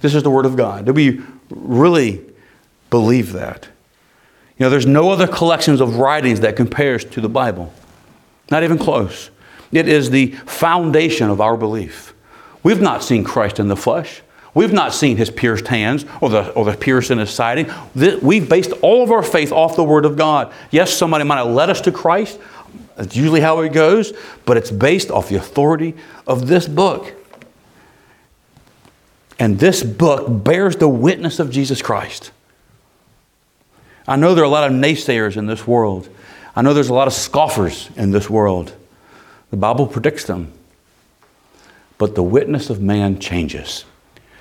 This 0.00 0.14
is 0.14 0.22
the 0.22 0.30
Word 0.30 0.46
of 0.46 0.56
God. 0.56 0.86
Do 0.86 0.92
we 0.92 1.20
really 1.50 2.24
believe 2.90 3.32
that? 3.32 3.68
You 4.58 4.66
know, 4.66 4.70
there's 4.70 4.86
no 4.86 5.10
other 5.10 5.26
collections 5.26 5.80
of 5.80 5.96
writings 5.96 6.40
that 6.40 6.56
compares 6.56 7.04
to 7.06 7.20
the 7.20 7.28
Bible. 7.28 7.72
Not 8.50 8.62
even 8.62 8.78
close. 8.78 9.30
It 9.72 9.88
is 9.88 10.10
the 10.10 10.32
foundation 10.32 11.30
of 11.30 11.40
our 11.40 11.56
belief. 11.56 12.14
We've 12.62 12.80
not 12.80 13.02
seen 13.02 13.24
Christ 13.24 13.58
in 13.58 13.68
the 13.68 13.76
flesh. 13.76 14.22
We've 14.54 14.72
not 14.72 14.92
seen 14.92 15.16
his 15.16 15.30
pierced 15.30 15.66
hands 15.68 16.04
or 16.20 16.28
the, 16.28 16.52
or 16.52 16.66
the 16.66 16.76
pierce 16.76 17.10
in 17.10 17.18
his 17.18 17.30
siding. 17.30 17.72
We've 17.94 18.46
based 18.46 18.72
all 18.82 19.02
of 19.02 19.10
our 19.10 19.22
faith 19.22 19.50
off 19.50 19.76
the 19.76 19.84
Word 19.84 20.04
of 20.04 20.16
God. 20.16 20.52
Yes, 20.70 20.92
somebody 20.92 21.24
might 21.24 21.38
have 21.38 21.46
led 21.46 21.70
us 21.70 21.80
to 21.82 21.92
Christ. 21.92 22.38
That's 22.96 23.16
usually 23.16 23.40
how 23.40 23.60
it 23.60 23.72
goes, 23.72 24.12
but 24.44 24.56
it's 24.56 24.70
based 24.70 25.10
off 25.10 25.28
the 25.28 25.36
authority 25.36 25.94
of 26.26 26.46
this 26.46 26.68
book. 26.68 27.14
And 29.38 29.58
this 29.58 29.82
book 29.82 30.44
bears 30.44 30.76
the 30.76 30.88
witness 30.88 31.38
of 31.38 31.50
Jesus 31.50 31.82
Christ. 31.82 32.30
I 34.06 34.16
know 34.16 34.34
there 34.34 34.44
are 34.44 34.46
a 34.46 34.50
lot 34.50 34.70
of 34.70 34.76
naysayers 34.76 35.36
in 35.36 35.46
this 35.46 35.66
world. 35.66 36.08
I 36.54 36.62
know 36.62 36.74
there's 36.74 36.90
a 36.90 36.94
lot 36.94 37.08
of 37.08 37.14
scoffers 37.14 37.88
in 37.96 38.10
this 38.10 38.28
world. 38.28 38.74
The 39.50 39.56
Bible 39.56 39.86
predicts 39.86 40.24
them. 40.24 40.52
But 41.98 42.14
the 42.14 42.22
witness 42.22 42.68
of 42.68 42.80
man 42.82 43.20
changes. 43.20 43.84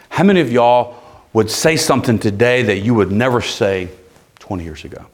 How 0.09 0.23
many 0.23 0.41
of 0.41 0.51
y'all 0.51 0.95
would 1.33 1.49
say 1.49 1.77
something 1.77 2.19
today 2.19 2.63
that 2.63 2.79
you 2.79 2.93
would 2.95 3.11
never 3.11 3.39
say 3.39 3.89
20 4.39 4.63
years 4.63 4.83
ago? 4.83 5.05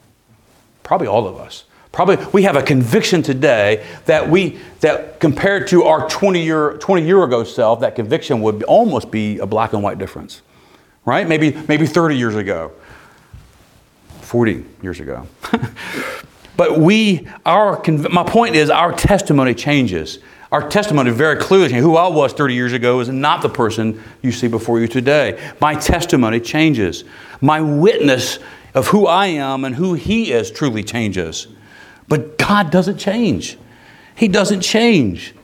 Probably 0.82 1.06
all 1.06 1.26
of 1.26 1.36
us. 1.36 1.64
Probably 1.92 2.24
we 2.32 2.42
have 2.42 2.56
a 2.56 2.62
conviction 2.62 3.22
today 3.22 3.84
that 4.04 4.28
we 4.28 4.58
that 4.80 5.20
compared 5.20 5.66
to 5.68 5.84
our 5.84 6.08
20 6.08 6.42
year 6.42 6.76
20 6.78 7.04
year 7.04 7.24
ago 7.24 7.44
self, 7.44 7.80
that 7.80 7.94
conviction 7.94 8.40
would 8.42 8.62
almost 8.64 9.10
be 9.10 9.38
a 9.38 9.46
black 9.46 9.72
and 9.72 9.82
white 9.82 9.98
difference. 9.98 10.42
Right? 11.04 11.26
Maybe 11.26 11.52
maybe 11.66 11.86
30 11.86 12.16
years 12.16 12.34
ago. 12.34 12.72
40 14.20 14.64
years 14.82 15.00
ago. 15.00 15.26
but 16.56 16.78
we 16.78 17.26
our 17.46 17.82
my 17.88 18.24
point 18.24 18.54
is 18.54 18.68
our 18.68 18.92
testimony 18.92 19.54
changes. 19.54 20.18
Our 20.52 20.66
testimony 20.68 21.10
very 21.10 21.36
clearly 21.36 21.74
who 21.74 21.96
I 21.96 22.08
was 22.08 22.32
30 22.32 22.54
years 22.54 22.72
ago 22.72 23.00
is 23.00 23.08
not 23.08 23.42
the 23.42 23.50
person 23.50 24.02
you 24.22 24.32
see 24.32 24.48
before 24.48 24.80
you 24.80 24.88
today. 24.88 25.52
My 25.60 25.74
testimony 25.74 26.40
changes. 26.40 27.04
My 27.40 27.60
witness 27.60 28.38
of 28.74 28.88
who 28.88 29.06
I 29.06 29.26
am 29.26 29.64
and 29.64 29.74
who 29.74 29.94
he 29.94 30.32
is 30.32 30.50
truly 30.50 30.82
changes. 30.82 31.48
But 32.08 32.38
God 32.38 32.70
doesn't 32.70 32.98
change. 32.98 33.58
He 34.14 34.28
doesn't 34.28 34.62
change. 34.62 35.34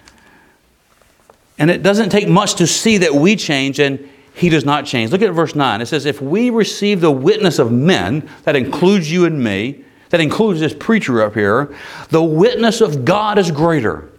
And 1.58 1.70
it 1.70 1.82
doesn't 1.82 2.08
take 2.08 2.28
much 2.28 2.56
to 2.56 2.66
see 2.66 2.98
that 2.98 3.14
we 3.14 3.36
change 3.36 3.78
and 3.78 4.08
He 4.34 4.48
does 4.48 4.64
not 4.64 4.86
change. 4.86 5.12
Look 5.12 5.22
at 5.22 5.32
verse 5.32 5.54
9. 5.54 5.80
It 5.80 5.86
says, 5.86 6.06
If 6.06 6.20
we 6.20 6.50
receive 6.50 7.00
the 7.00 7.10
witness 7.10 7.58
of 7.58 7.70
men, 7.70 8.28
that 8.44 8.56
includes 8.56 9.10
you 9.10 9.24
and 9.24 9.42
me, 9.42 9.84
that 10.10 10.20
includes 10.20 10.60
this 10.60 10.74
preacher 10.74 11.22
up 11.22 11.34
here, 11.34 11.74
the 12.08 12.22
witness 12.22 12.80
of 12.80 13.04
God 13.04 13.38
is 13.38 13.50
greater. 13.50 14.10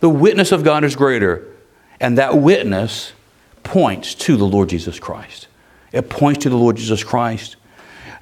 The 0.00 0.08
witness 0.08 0.52
of 0.52 0.64
God 0.64 0.84
is 0.84 0.96
greater. 0.96 1.46
And 2.00 2.16
that 2.18 2.38
witness 2.38 3.12
points 3.64 4.14
to 4.14 4.36
the 4.36 4.46
Lord 4.46 4.68
Jesus 4.68 4.98
Christ. 4.98 5.48
It 5.92 6.08
points 6.08 6.42
to 6.44 6.50
the 6.50 6.56
Lord 6.56 6.76
Jesus 6.76 7.02
Christ. 7.02 7.56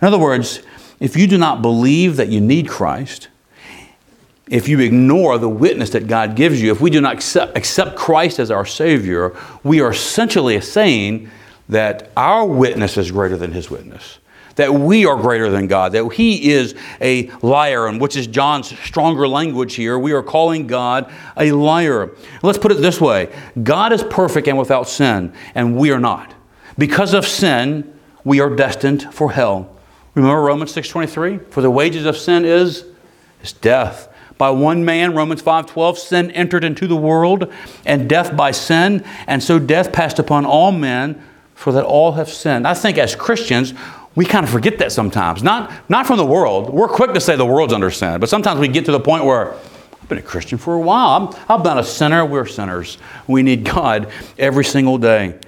In 0.00 0.06
other 0.08 0.18
words, 0.18 0.62
if 0.98 1.16
you 1.16 1.26
do 1.26 1.38
not 1.38 1.62
believe 1.62 2.16
that 2.16 2.28
you 2.28 2.40
need 2.40 2.68
Christ, 2.68 3.28
if 4.48 4.68
you 4.68 4.78
ignore 4.80 5.38
the 5.38 5.48
witness 5.48 5.90
that 5.90 6.06
God 6.06 6.36
gives 6.36 6.62
you, 6.62 6.70
if 6.70 6.80
we 6.80 6.90
do 6.90 7.00
not 7.00 7.14
accept, 7.14 7.56
accept 7.56 7.96
Christ 7.96 8.38
as 8.38 8.50
our 8.50 8.64
Savior, 8.64 9.36
we 9.64 9.80
are 9.80 9.90
essentially 9.90 10.60
saying 10.60 11.30
that 11.68 12.10
our 12.16 12.46
witness 12.46 12.96
is 12.96 13.10
greater 13.10 13.36
than 13.36 13.52
His 13.52 13.70
witness. 13.70 14.18
That 14.54 14.72
we 14.72 15.04
are 15.04 15.16
greater 15.16 15.50
than 15.50 15.66
God, 15.66 15.92
that 15.92 16.08
He 16.14 16.52
is 16.52 16.76
a 17.00 17.28
liar, 17.42 17.88
and 17.88 18.00
which 18.00 18.16
is 18.16 18.26
John's 18.28 18.78
stronger 18.78 19.26
language 19.26 19.74
here. 19.74 19.98
We 19.98 20.12
are 20.12 20.22
calling 20.22 20.66
God 20.66 21.12
a 21.36 21.52
liar. 21.52 22.12
Let's 22.42 22.56
put 22.56 22.70
it 22.70 22.76
this 22.76 23.00
way 23.00 23.34
God 23.62 23.92
is 23.92 24.02
perfect 24.04 24.46
and 24.48 24.56
without 24.56 24.88
sin, 24.88 25.32
and 25.54 25.76
we 25.76 25.90
are 25.90 26.00
not. 26.00 26.32
Because 26.78 27.14
of 27.14 27.26
sin, 27.26 27.98
we 28.24 28.40
are 28.40 28.54
destined 28.54 29.12
for 29.12 29.32
hell. 29.32 29.76
Remember 30.14 30.40
Romans 30.40 30.72
6:23? 30.72 31.50
For 31.50 31.60
the 31.60 31.70
wages 31.70 32.06
of 32.06 32.16
sin 32.16 32.44
is, 32.44 32.84
is 33.42 33.52
death. 33.52 34.08
By 34.38 34.50
one 34.50 34.84
man, 34.84 35.14
Romans 35.14 35.42
5:12, 35.42 35.98
sin 35.98 36.30
entered 36.32 36.64
into 36.64 36.86
the 36.86 36.96
world, 36.96 37.50
and 37.84 38.08
death 38.08 38.36
by 38.36 38.50
sin, 38.50 39.02
and 39.26 39.42
so 39.42 39.58
death 39.58 39.92
passed 39.92 40.18
upon 40.18 40.44
all 40.44 40.72
men, 40.72 41.20
for 41.54 41.72
that 41.72 41.84
all 41.84 42.12
have 42.12 42.28
sinned. 42.28 42.66
I 42.66 42.74
think 42.74 42.98
as 42.98 43.14
Christians, 43.14 43.72
we 44.14 44.24
kind 44.24 44.44
of 44.44 44.50
forget 44.50 44.78
that 44.78 44.92
sometimes. 44.92 45.42
Not, 45.42 45.70
not 45.88 46.06
from 46.06 46.18
the 46.18 46.24
world. 46.24 46.70
We're 46.70 46.88
quick 46.88 47.12
to 47.14 47.20
say 47.20 47.36
the 47.36 47.46
world's 47.46 47.72
under 47.72 47.90
sin, 47.90 48.20
but 48.20 48.28
sometimes 48.28 48.60
we 48.60 48.68
get 48.68 48.84
to 48.86 48.92
the 48.92 49.00
point 49.00 49.24
where 49.24 49.54
I've 50.06 50.08
been 50.08 50.18
a 50.18 50.22
Christian 50.22 50.58
for 50.58 50.74
a 50.74 50.80
while. 50.80 51.34
i 51.48 51.54
I've 51.54 51.62
been 51.62 51.78
a 51.78 51.84
sinner. 51.84 52.24
We're 52.24 52.46
sinners. 52.46 52.98
We 53.26 53.42
need 53.42 53.64
God 53.64 54.08
every 54.38 54.64
single 54.64 54.98
day. 54.98 55.38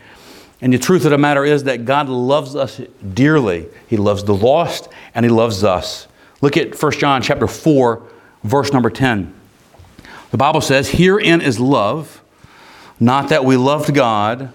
And 0.61 0.73
the 0.73 0.79
truth 0.79 1.05
of 1.05 1.13
the 1.13 1.19
matter 1.19 1.45
is 1.45 1.65
that 1.65 1.85
God 1.85 2.09
loves 2.09 2.57
us 2.57 2.81
dearly. 3.15 3.69
He 3.87 3.97
loves 3.97 4.25
the 4.25 4.35
lost 4.35 4.89
and 5.15 5.25
he 5.25 5.31
loves 5.31 5.63
us. 5.63 6.09
Look 6.41 6.57
at 6.57 6.81
1 6.81 6.93
John 6.93 7.23
chapter 7.23 7.47
4 7.47 8.03
verse 8.43 8.73
number 8.73 8.91
10. 8.91 9.35
The 10.31 10.37
Bible 10.37 10.61
says, 10.61 10.91
Herein 10.91 11.41
is 11.41 11.59
love, 11.59 12.23
not 13.01 13.29
that 13.31 13.45
we 13.45 13.57
loved 13.57 13.95
God, 13.95 14.53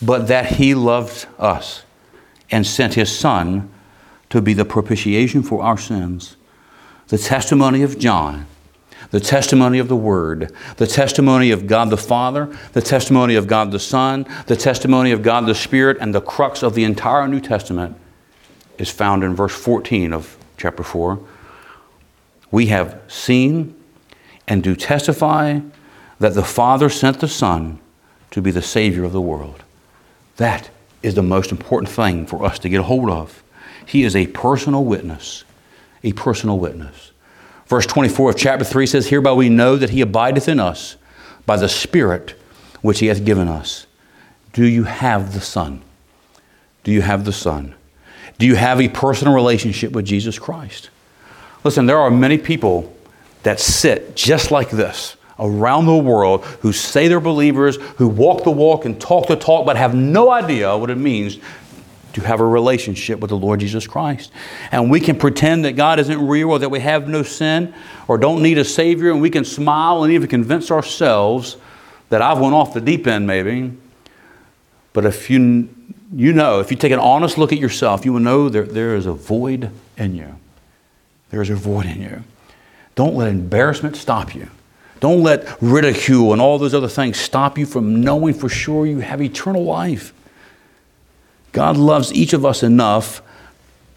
but 0.00 0.28
that 0.28 0.46
He 0.46 0.74
loved 0.74 1.26
us 1.38 1.84
and 2.50 2.66
sent 2.66 2.94
His 2.94 3.16
Son 3.16 3.70
to 4.30 4.40
be 4.40 4.54
the 4.54 4.64
propitiation 4.64 5.42
for 5.42 5.62
our 5.62 5.78
sins. 5.78 6.36
The 7.08 7.18
testimony 7.18 7.82
of 7.82 7.98
John, 7.98 8.46
the 9.10 9.20
testimony 9.20 9.78
of 9.78 9.88
the 9.88 9.96
Word, 9.96 10.52
the 10.76 10.86
testimony 10.86 11.50
of 11.50 11.66
God 11.66 11.90
the 11.90 11.96
Father, 11.96 12.56
the 12.72 12.80
testimony 12.80 13.34
of 13.34 13.46
God 13.46 13.72
the 13.72 13.80
Son, 13.80 14.26
the 14.46 14.56
testimony 14.56 15.12
of 15.12 15.22
God 15.22 15.46
the 15.46 15.54
Spirit, 15.54 15.98
and 16.00 16.14
the 16.14 16.20
crux 16.20 16.62
of 16.62 16.74
the 16.74 16.84
entire 16.84 17.28
New 17.28 17.40
Testament 17.40 17.96
is 18.78 18.88
found 18.88 19.22
in 19.22 19.34
verse 19.34 19.54
14 19.54 20.12
of 20.12 20.36
chapter 20.56 20.82
4 20.82 21.20
we 22.52 22.66
have 22.66 23.00
seen 23.08 23.74
and 24.46 24.62
do 24.62 24.76
testify 24.76 25.58
that 26.20 26.34
the 26.34 26.44
Father 26.44 26.88
sent 26.88 27.18
the 27.18 27.26
Son 27.26 27.80
to 28.30 28.40
be 28.40 28.52
the 28.52 28.62
Savior 28.62 29.02
of 29.02 29.12
the 29.12 29.20
world. 29.20 29.64
That 30.36 30.70
is 31.02 31.14
the 31.14 31.22
most 31.22 31.50
important 31.50 31.90
thing 31.90 32.26
for 32.26 32.44
us 32.44 32.58
to 32.60 32.68
get 32.68 32.80
a 32.80 32.84
hold 32.84 33.10
of. 33.10 33.42
He 33.84 34.04
is 34.04 34.14
a 34.14 34.28
personal 34.28 34.84
witness. 34.84 35.44
A 36.04 36.12
personal 36.12 36.58
witness. 36.58 37.10
Verse 37.66 37.86
24 37.86 38.30
of 38.30 38.36
chapter 38.36 38.64
3 38.64 38.86
says, 38.86 39.08
Hereby 39.08 39.32
we 39.32 39.48
know 39.48 39.76
that 39.76 39.90
He 39.90 40.00
abideth 40.00 40.48
in 40.48 40.60
us 40.60 40.96
by 41.46 41.56
the 41.56 41.68
Spirit 41.68 42.38
which 42.82 42.98
He 42.98 43.06
hath 43.06 43.24
given 43.24 43.48
us. 43.48 43.86
Do 44.52 44.66
you 44.66 44.84
have 44.84 45.32
the 45.32 45.40
Son? 45.40 45.82
Do 46.84 46.92
you 46.92 47.00
have 47.00 47.24
the 47.24 47.32
Son? 47.32 47.74
Do 48.38 48.46
you 48.46 48.56
have 48.56 48.80
a 48.80 48.88
personal 48.88 49.34
relationship 49.34 49.92
with 49.92 50.04
Jesus 50.04 50.38
Christ? 50.38 50.90
Listen, 51.64 51.86
there 51.86 51.98
are 51.98 52.10
many 52.10 52.38
people 52.38 52.92
that 53.42 53.60
sit 53.60 54.16
just 54.16 54.50
like 54.50 54.70
this 54.70 55.16
around 55.38 55.86
the 55.86 55.96
world 55.96 56.44
who 56.60 56.72
say 56.72 57.08
they're 57.08 57.20
believers, 57.20 57.76
who 57.96 58.08
walk 58.08 58.44
the 58.44 58.50
walk 58.50 58.84
and 58.84 59.00
talk 59.00 59.26
the 59.26 59.36
talk, 59.36 59.66
but 59.66 59.76
have 59.76 59.94
no 59.94 60.30
idea 60.30 60.76
what 60.76 60.90
it 60.90 60.96
means 60.96 61.38
to 62.12 62.20
have 62.20 62.40
a 62.40 62.44
relationship 62.44 63.20
with 63.20 63.30
the 63.30 63.36
Lord 63.36 63.60
Jesus 63.60 63.86
Christ. 63.86 64.30
And 64.70 64.90
we 64.90 65.00
can 65.00 65.18
pretend 65.18 65.64
that 65.64 65.72
God 65.72 65.98
isn't 65.98 66.26
real 66.26 66.50
or 66.50 66.58
that 66.58 66.68
we 66.68 66.80
have 66.80 67.08
no 67.08 67.22
sin 67.22 67.74
or 68.06 68.18
don't 68.18 68.42
need 68.42 68.58
a 68.58 68.64
Savior, 68.64 69.10
and 69.10 69.20
we 69.20 69.30
can 69.30 69.44
smile 69.44 70.04
and 70.04 70.12
even 70.12 70.28
convince 70.28 70.70
ourselves 70.70 71.56
that 72.10 72.20
I've 72.20 72.38
went 72.38 72.54
off 72.54 72.74
the 72.74 72.80
deep 72.80 73.06
end 73.06 73.26
maybe. 73.26 73.72
But 74.92 75.06
if 75.06 75.30
you, 75.30 75.70
you 76.14 76.32
know, 76.34 76.60
if 76.60 76.70
you 76.70 76.76
take 76.76 76.92
an 76.92 76.98
honest 76.98 77.38
look 77.38 77.52
at 77.52 77.58
yourself, 77.58 78.04
you 78.04 78.12
will 78.12 78.20
know 78.20 78.50
there, 78.50 78.64
there 78.64 78.94
is 78.94 79.06
a 79.06 79.14
void 79.14 79.70
in 79.96 80.14
you. 80.14 80.36
There's 81.32 81.50
a 81.50 81.56
void 81.56 81.86
in 81.86 82.00
you. 82.00 82.22
Don't 82.94 83.16
let 83.16 83.28
embarrassment 83.28 83.96
stop 83.96 84.34
you. 84.34 84.48
Don't 85.00 85.22
let 85.22 85.60
ridicule 85.60 86.32
and 86.32 86.40
all 86.40 86.58
those 86.58 86.74
other 86.74 86.86
things 86.86 87.18
stop 87.18 87.58
you 87.58 87.66
from 87.66 88.00
knowing 88.02 88.34
for 88.34 88.48
sure 88.48 88.86
you 88.86 89.00
have 89.00 89.20
eternal 89.20 89.64
life. 89.64 90.12
God 91.50 91.76
loves 91.76 92.12
each 92.12 92.32
of 92.32 92.46
us 92.46 92.62
enough 92.62 93.20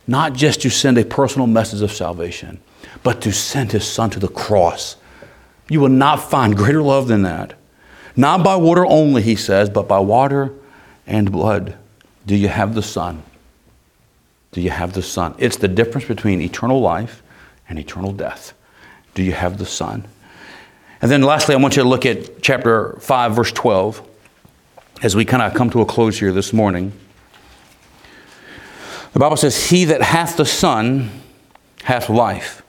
not 0.08 0.34
just 0.34 0.62
to 0.62 0.70
send 0.70 0.98
a 0.98 1.06
personal 1.06 1.46
message 1.46 1.82
of 1.82 1.92
salvation, 1.92 2.60
but 3.04 3.22
to 3.22 3.32
send 3.32 3.72
his 3.72 3.88
son 3.88 4.10
to 4.12 4.20
the 4.20 4.28
cross. 4.28 4.96
You 5.70 5.80
will 5.80 5.90
not 5.90 6.18
find 6.18 6.56
greater 6.56 6.82
love 6.82 7.08
than 7.08 7.24
that. 7.24 7.54
Not 8.16 8.44
by 8.44 8.56
water 8.56 8.86
only, 8.86 9.22
he 9.22 9.36
says, 9.36 9.70
but 9.70 9.88
by 9.88 10.00
water 10.00 10.54
and 11.06 11.32
blood. 11.32 11.76
Do 12.26 12.36
you 12.36 12.48
have 12.48 12.74
the 12.74 12.82
Son? 12.82 13.24
Do 14.52 14.62
you 14.62 14.70
have 14.70 14.94
the 14.94 15.02
Son? 15.02 15.36
It's 15.38 15.58
the 15.58 15.68
difference 15.68 16.08
between 16.08 16.42
eternal 16.42 16.80
life 16.80 17.22
and 17.70 17.80
eternal 17.80 18.12
death. 18.12 18.54
Do 19.14 19.24
you 19.24 19.32
have 19.32 19.58
the 19.58 19.66
Son? 19.66 20.08
And 21.02 21.12
then 21.12 21.22
lastly, 21.22 21.56
I 21.56 21.58
want 21.58 21.76
you 21.76 21.84
to 21.84 21.90
look 21.90 22.06
at 22.06 22.42
chapter 22.42 22.94
5, 23.00 23.36
verse 23.36 23.52
12, 23.52 24.02
as 25.02 25.16
we 25.16 25.26
kind 25.26 25.44
of 25.44 25.54
come 25.54 25.70
to 25.72 25.82
a 25.82 25.86
close 25.86 26.20
here 26.20 26.32
this 26.32 26.54
morning. 26.54 26.94
The 29.14 29.20
Bible 29.20 29.38
says, 29.38 29.70
He 29.70 29.86
that 29.86 30.02
hath 30.02 30.38
the 30.38 30.46
Son 30.46 31.10
hath 31.84 32.10
life, 32.10 32.64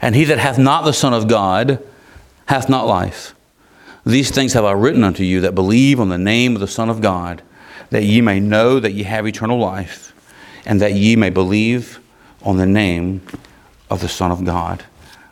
and 0.00 0.14
he 0.14 0.24
that 0.24 0.38
hath 0.38 0.58
not 0.58 0.84
the 0.84 0.92
Son 0.92 1.12
of 1.12 1.28
God 1.28 1.82
hath 2.46 2.68
not 2.68 2.86
life. 2.86 3.34
These 4.04 4.30
things 4.30 4.52
have 4.52 4.64
I 4.64 4.72
written 4.72 5.04
unto 5.04 5.24
you 5.24 5.40
that 5.42 5.54
believe 5.54 6.00
on 6.00 6.08
the 6.08 6.18
name 6.18 6.54
of 6.54 6.60
the 6.60 6.68
Son 6.68 6.88
of 6.88 7.00
God, 7.00 7.42
that 7.90 8.04
ye 8.04 8.20
may 8.20 8.40
know 8.40 8.80
that 8.80 8.92
ye 8.92 9.02
have 9.02 9.26
eternal 9.26 9.58
life, 9.58 10.14
and 10.64 10.80
that 10.80 10.94
ye 10.94 11.16
may 11.16 11.30
believe 11.30 12.00
on 12.42 12.56
the 12.56 12.66
name 12.66 13.20
of 13.90 14.00
the 14.00 14.08
Son 14.08 14.30
of 14.30 14.44
God. 14.44 14.84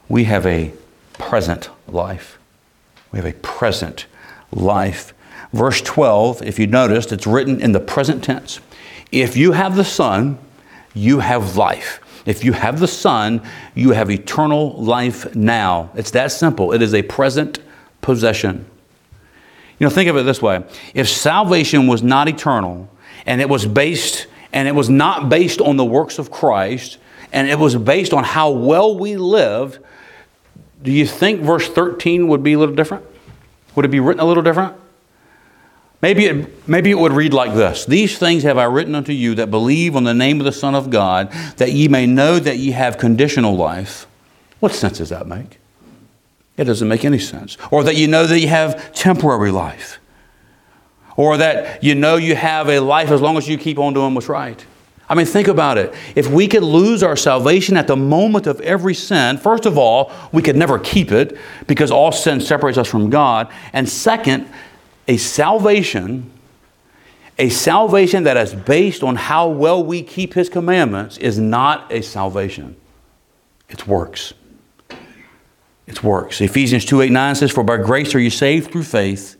We 0.08 0.24
have 0.24 0.46
a 0.46 0.72
present 1.18 1.70
life. 1.88 2.38
We 3.12 3.18
have 3.18 3.26
a 3.26 3.32
present 3.32 4.06
life. 4.52 5.12
Verse 5.52 5.80
12, 5.80 6.42
if 6.42 6.58
you 6.58 6.66
noticed, 6.66 7.12
it's 7.12 7.26
written 7.26 7.60
in 7.60 7.72
the 7.72 7.80
present 7.80 8.24
tense. 8.24 8.60
If 9.12 9.36
you 9.36 9.52
have 9.52 9.76
the 9.76 9.84
Son, 9.84 10.38
you 10.94 11.20
have 11.20 11.56
life. 11.56 12.00
If 12.26 12.44
you 12.44 12.52
have 12.52 12.80
the 12.80 12.88
Son, 12.88 13.42
you 13.74 13.90
have 13.90 14.10
eternal 14.10 14.72
life 14.82 15.34
now. 15.34 15.90
It's 15.94 16.10
that 16.12 16.32
simple. 16.32 16.72
It 16.72 16.82
is 16.82 16.94
a 16.94 17.02
present 17.02 17.58
possession. 18.00 18.66
You 19.78 19.86
know, 19.86 19.90
think 19.90 20.08
of 20.08 20.16
it 20.16 20.22
this 20.22 20.40
way 20.40 20.64
if 20.94 21.08
salvation 21.08 21.86
was 21.86 22.02
not 22.02 22.28
eternal 22.28 22.88
and 23.26 23.40
it 23.40 23.48
was 23.48 23.66
based 23.66 24.26
and 24.52 24.68
it 24.68 24.74
was 24.74 24.88
not 24.88 25.28
based 25.28 25.60
on 25.60 25.76
the 25.76 25.84
works 25.84 26.18
of 26.18 26.30
Christ 26.30 26.98
and 27.34 27.48
it 27.48 27.58
was 27.58 27.74
based 27.74 28.14
on 28.14 28.22
how 28.22 28.50
well 28.50 28.96
we 28.96 29.16
lived, 29.16 29.80
do 30.82 30.92
you 30.92 31.04
think 31.04 31.40
verse 31.40 31.68
13 31.68 32.28
would 32.28 32.44
be 32.44 32.52
a 32.52 32.58
little 32.58 32.76
different? 32.76 33.04
Would 33.74 33.84
it 33.84 33.90
be 33.90 33.98
written 33.98 34.20
a 34.20 34.24
little 34.24 34.42
different? 34.42 34.76
Maybe 36.00 36.26
it, 36.26 36.68
maybe 36.68 36.90
it 36.90 36.98
would 36.98 37.12
read 37.12 37.34
like 37.34 37.54
this 37.54 37.86
These 37.86 38.18
things 38.18 38.44
have 38.44 38.56
I 38.56 38.64
written 38.64 38.94
unto 38.94 39.12
you 39.12 39.34
that 39.34 39.50
believe 39.50 39.96
on 39.96 40.04
the 40.04 40.14
name 40.14 40.38
of 40.38 40.44
the 40.44 40.52
Son 40.52 40.74
of 40.74 40.90
God, 40.90 41.32
that 41.56 41.72
ye 41.72 41.88
may 41.88 42.06
know 42.06 42.38
that 42.38 42.58
ye 42.58 42.70
have 42.70 42.98
conditional 42.98 43.56
life. 43.56 44.06
What 44.60 44.72
sense 44.72 44.98
does 44.98 45.08
that 45.08 45.26
make? 45.26 45.58
It 46.56 46.64
doesn't 46.64 46.86
make 46.86 47.04
any 47.04 47.18
sense. 47.18 47.58
Or 47.72 47.82
that 47.82 47.96
you 47.96 48.06
know 48.06 48.26
that 48.26 48.38
you 48.38 48.48
have 48.48 48.94
temporary 48.94 49.50
life. 49.50 49.98
Or 51.16 51.36
that 51.36 51.82
you 51.82 51.96
know 51.96 52.16
you 52.16 52.36
have 52.36 52.68
a 52.68 52.78
life 52.78 53.10
as 53.10 53.20
long 53.20 53.36
as 53.36 53.48
you 53.48 53.58
keep 53.58 53.78
on 53.78 53.92
doing 53.92 54.14
what's 54.14 54.28
right. 54.28 54.64
I 55.08 55.14
mean, 55.14 55.26
think 55.26 55.48
about 55.48 55.76
it. 55.76 55.94
If 56.14 56.28
we 56.30 56.48
could 56.48 56.62
lose 56.62 57.02
our 57.02 57.16
salvation 57.16 57.76
at 57.76 57.86
the 57.86 57.96
moment 57.96 58.46
of 58.46 58.60
every 58.62 58.94
sin, 58.94 59.36
first 59.36 59.66
of 59.66 59.76
all, 59.76 60.10
we 60.32 60.40
could 60.40 60.56
never 60.56 60.78
keep 60.78 61.12
it 61.12 61.36
because 61.66 61.90
all 61.90 62.10
sin 62.10 62.40
separates 62.40 62.78
us 62.78 62.88
from 62.88 63.10
God. 63.10 63.52
And 63.74 63.86
second, 63.86 64.48
a 65.06 65.18
salvation, 65.18 66.30
a 67.38 67.50
salvation 67.50 68.24
that 68.24 68.38
is 68.38 68.54
based 68.54 69.02
on 69.02 69.16
how 69.16 69.48
well 69.48 69.84
we 69.84 70.02
keep 70.02 70.32
His 70.32 70.48
commandments, 70.48 71.18
is 71.18 71.38
not 71.38 71.92
a 71.92 72.00
salvation. 72.00 72.76
It's 73.68 73.86
works. 73.86 74.32
It's 75.86 76.02
works. 76.02 76.40
Ephesians 76.40 76.86
2 76.86 77.02
8 77.02 77.12
9 77.12 77.34
says, 77.34 77.50
For 77.50 77.62
by 77.62 77.76
grace 77.76 78.14
are 78.14 78.20
you 78.20 78.30
saved 78.30 78.72
through 78.72 78.84
faith, 78.84 79.36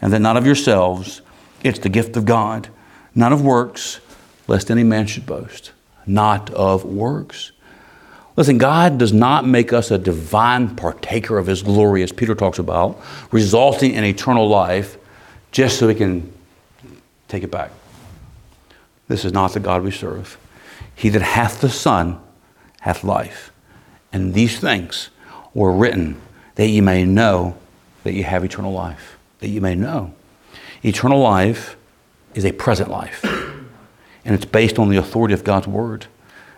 and 0.00 0.12
that 0.12 0.18
not 0.18 0.36
of 0.36 0.44
yourselves. 0.44 1.20
It's 1.62 1.78
the 1.78 1.88
gift 1.88 2.16
of 2.16 2.24
God, 2.24 2.68
not 3.14 3.32
of 3.32 3.42
works, 3.42 4.00
lest 4.46 4.70
any 4.70 4.84
man 4.84 5.06
should 5.06 5.26
boast. 5.26 5.72
Not 6.06 6.50
of 6.50 6.84
works. 6.84 7.52
Listen, 8.36 8.58
God 8.58 8.98
does 8.98 9.12
not 9.12 9.46
make 9.46 9.72
us 9.72 9.90
a 9.90 9.98
divine 9.98 10.74
partaker 10.74 11.38
of 11.38 11.46
His 11.46 11.62
glory, 11.62 12.02
as 12.02 12.12
Peter 12.12 12.34
talks 12.34 12.58
about, 12.58 13.00
resulting 13.30 13.94
in 13.94 14.04
eternal 14.04 14.48
life, 14.48 14.98
just 15.52 15.78
so 15.78 15.86
we 15.86 15.94
can 15.94 16.32
take 17.28 17.44
it 17.44 17.50
back. 17.50 17.70
This 19.06 19.24
is 19.24 19.32
not 19.32 19.52
the 19.52 19.60
God 19.60 19.82
we 19.82 19.90
serve. 19.90 20.36
He 20.94 21.08
that 21.10 21.22
hath 21.22 21.60
the 21.60 21.68
Son 21.68 22.20
hath 22.80 23.04
life. 23.04 23.52
And 24.12 24.34
these 24.34 24.58
things 24.58 25.10
were 25.54 25.72
written 25.72 26.20
that 26.56 26.68
ye 26.68 26.80
may 26.80 27.04
know 27.04 27.56
that 28.02 28.12
you 28.12 28.24
have 28.24 28.44
eternal 28.44 28.72
life. 28.72 29.16
That 29.40 29.48
you 29.48 29.60
may 29.60 29.74
know. 29.74 30.14
Eternal 30.84 31.20
life 31.20 31.76
is 32.34 32.44
a 32.44 32.52
present 32.52 32.90
life, 32.90 33.24
and 34.24 34.34
it's 34.34 34.44
based 34.44 34.78
on 34.78 34.88
the 34.88 34.96
authority 34.96 35.34
of 35.34 35.44
God's 35.44 35.66
Word. 35.66 36.06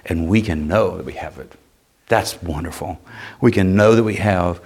And 0.05 0.29
we 0.29 0.41
can 0.41 0.69
know 0.69 0.97
that 0.97 1.05
we 1.05 1.14
have 1.14 1.39
it. 1.39 1.53
That's 2.09 2.41
wonderful. 2.43 3.01
We 3.41 3.51
can 3.51 3.75
know 3.75 3.95
that 3.95 4.05
we 4.05 4.14
have 4.17 4.61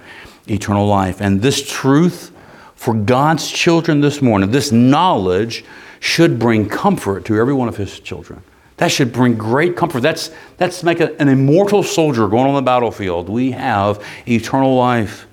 eternal 0.47 0.85
life. 0.85 1.19
And 1.21 1.41
this 1.41 1.67
truth 1.67 2.31
for 2.75 2.93
God's 2.93 3.49
children 3.49 4.01
this 4.01 4.21
morning, 4.21 4.51
this 4.51 4.71
knowledge 4.71 5.65
should 5.99 6.37
bring 6.39 6.67
comfort 6.69 7.25
to 7.25 7.37
every 7.37 7.53
one 7.53 7.67
of 7.67 7.77
His 7.77 7.99
children. 7.99 8.43
That 8.77 8.91
should 8.91 9.13
bring 9.13 9.35
great 9.35 9.75
comfort. 9.75 10.01
That's, 10.01 10.31
that's 10.57 10.83
make 10.83 10.99
a, 10.99 11.19
an 11.21 11.29
immortal 11.29 11.83
soldier 11.83 12.27
going 12.27 12.47
on 12.47 12.55
the 12.55 12.63
battlefield. 12.63 13.29
We 13.29 13.51
have 13.51 14.03
eternal 14.27 14.75
life. 14.75 15.27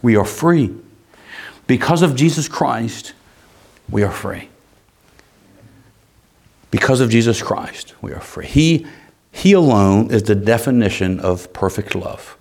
We 0.00 0.16
are 0.16 0.24
free. 0.24 0.74
Because 1.66 2.02
of 2.02 2.14
Jesus 2.14 2.48
Christ, 2.48 3.12
we 3.90 4.02
are 4.02 4.10
free. 4.10 4.48
Because 6.70 7.00
of 7.00 7.10
Jesus 7.10 7.42
Christ, 7.42 7.94
we 8.02 8.12
are 8.12 8.20
free. 8.20 8.46
He, 8.46 8.86
he 9.30 9.52
alone 9.52 10.10
is 10.10 10.24
the 10.24 10.34
definition 10.34 11.20
of 11.20 11.52
perfect 11.52 11.94
love. 11.94 12.36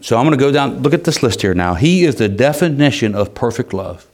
So 0.00 0.16
I'm 0.16 0.24
going 0.24 0.38
to 0.38 0.42
go 0.42 0.52
down, 0.52 0.82
look 0.82 0.94
at 0.94 1.04
this 1.04 1.22
list 1.22 1.42
here 1.42 1.54
now. 1.54 1.74
He 1.74 2.04
is 2.04 2.16
the 2.16 2.28
definition 2.28 3.14
of 3.14 3.34
perfect 3.34 3.72
love. 3.72 4.06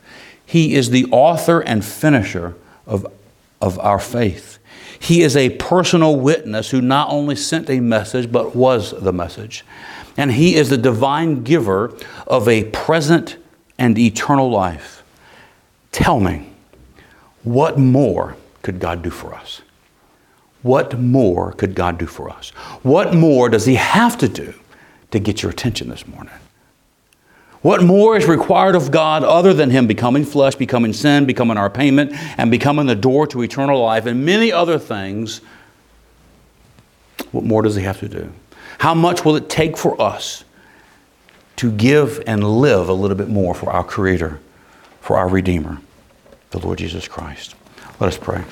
He 0.45 0.74
is 0.74 0.91
the 0.91 1.07
author 1.11 1.61
and 1.61 1.85
finisher 1.85 2.55
of 2.87 3.07
of 3.61 3.79
our 3.81 3.99
faith. 3.99 4.59
He 4.99 5.22
is 5.22 5.37
a 5.37 5.51
personal 5.51 6.16
witness 6.16 6.70
who 6.70 6.81
not 6.81 7.11
only 7.11 7.37
sent 7.37 7.70
a 7.70 7.81
message, 7.81 8.31
but 8.31 8.55
was 8.55 8.93
the 9.01 9.12
message. 9.12 9.64
And 10.16 10.33
He 10.33 10.57
is 10.57 10.70
the 10.70 10.79
divine 10.79 11.45
giver 11.45 11.95
of 12.26 12.49
a 12.49 12.64
present 12.64 13.37
and 13.79 13.99
eternal 13.99 14.51
life. 14.51 15.03
Tell 15.93 16.18
me, 16.20 16.51
what 17.49 17.78
more 17.78 18.36
could 18.62 18.78
God 18.78 19.03
do 19.03 19.09
for 19.11 19.34
us? 19.34 19.62
What 20.62 20.99
more 20.99 21.53
could 21.53 21.74
God 21.74 21.96
do 21.99 22.07
for 22.07 22.28
us? 22.28 22.51
What 22.82 23.14
more 23.14 23.49
does 23.49 23.64
He 23.64 23.76
have 23.76 24.18
to 24.18 24.28
do 24.28 24.53
to 25.12 25.18
get 25.18 25.42
your 25.42 25.51
attention 25.51 25.88
this 25.88 26.07
morning? 26.07 26.34
What 27.62 27.82
more 27.82 28.16
is 28.18 28.26
required 28.26 28.74
of 28.74 28.90
God 28.90 29.24
other 29.24 29.55
than 29.55 29.70
Him 29.70 29.86
becoming 29.86 30.24
flesh, 30.24 30.57
becoming 30.57 30.92
sin, 30.92 31.24
becoming 31.24 31.57
our 31.57 31.70
payment, 31.70 32.12
and 32.38 32.51
becoming 32.51 32.86
the 32.86 32.94
door 32.94 33.26
to 33.28 33.42
eternal 33.42 33.80
life, 33.82 34.05
and 34.05 34.26
many 34.26 34.53
other 34.53 34.78
things? 34.78 35.40
What 37.32 37.44
more 37.44 37.62
does 37.62 37.76
He 37.76 37.82
have 37.82 38.01
to 38.01 38.09
do? 38.09 38.32
How 38.78 38.94
much 38.94 39.24
will 39.24 39.36
it 39.36 39.49
take 39.49 39.76
for 39.76 40.01
us 40.01 40.44
to 41.57 41.72
give 41.72 42.22
and 42.26 42.44
live 42.44 42.90
a 42.90 42.92
little 42.92 43.16
bit 43.16 43.28
more 43.28 43.55
for 43.55 43.72
our 43.72 43.82
Creator, 43.82 44.38
for 45.01 45.16
our 45.16 45.28
Redeemer, 45.28 45.80
the 46.51 46.59
Lord 46.59 46.78
Jesus 46.78 47.09
Christ? 47.09 47.55
Let 48.01 48.09
us 48.09 48.18
pray. 48.18 48.44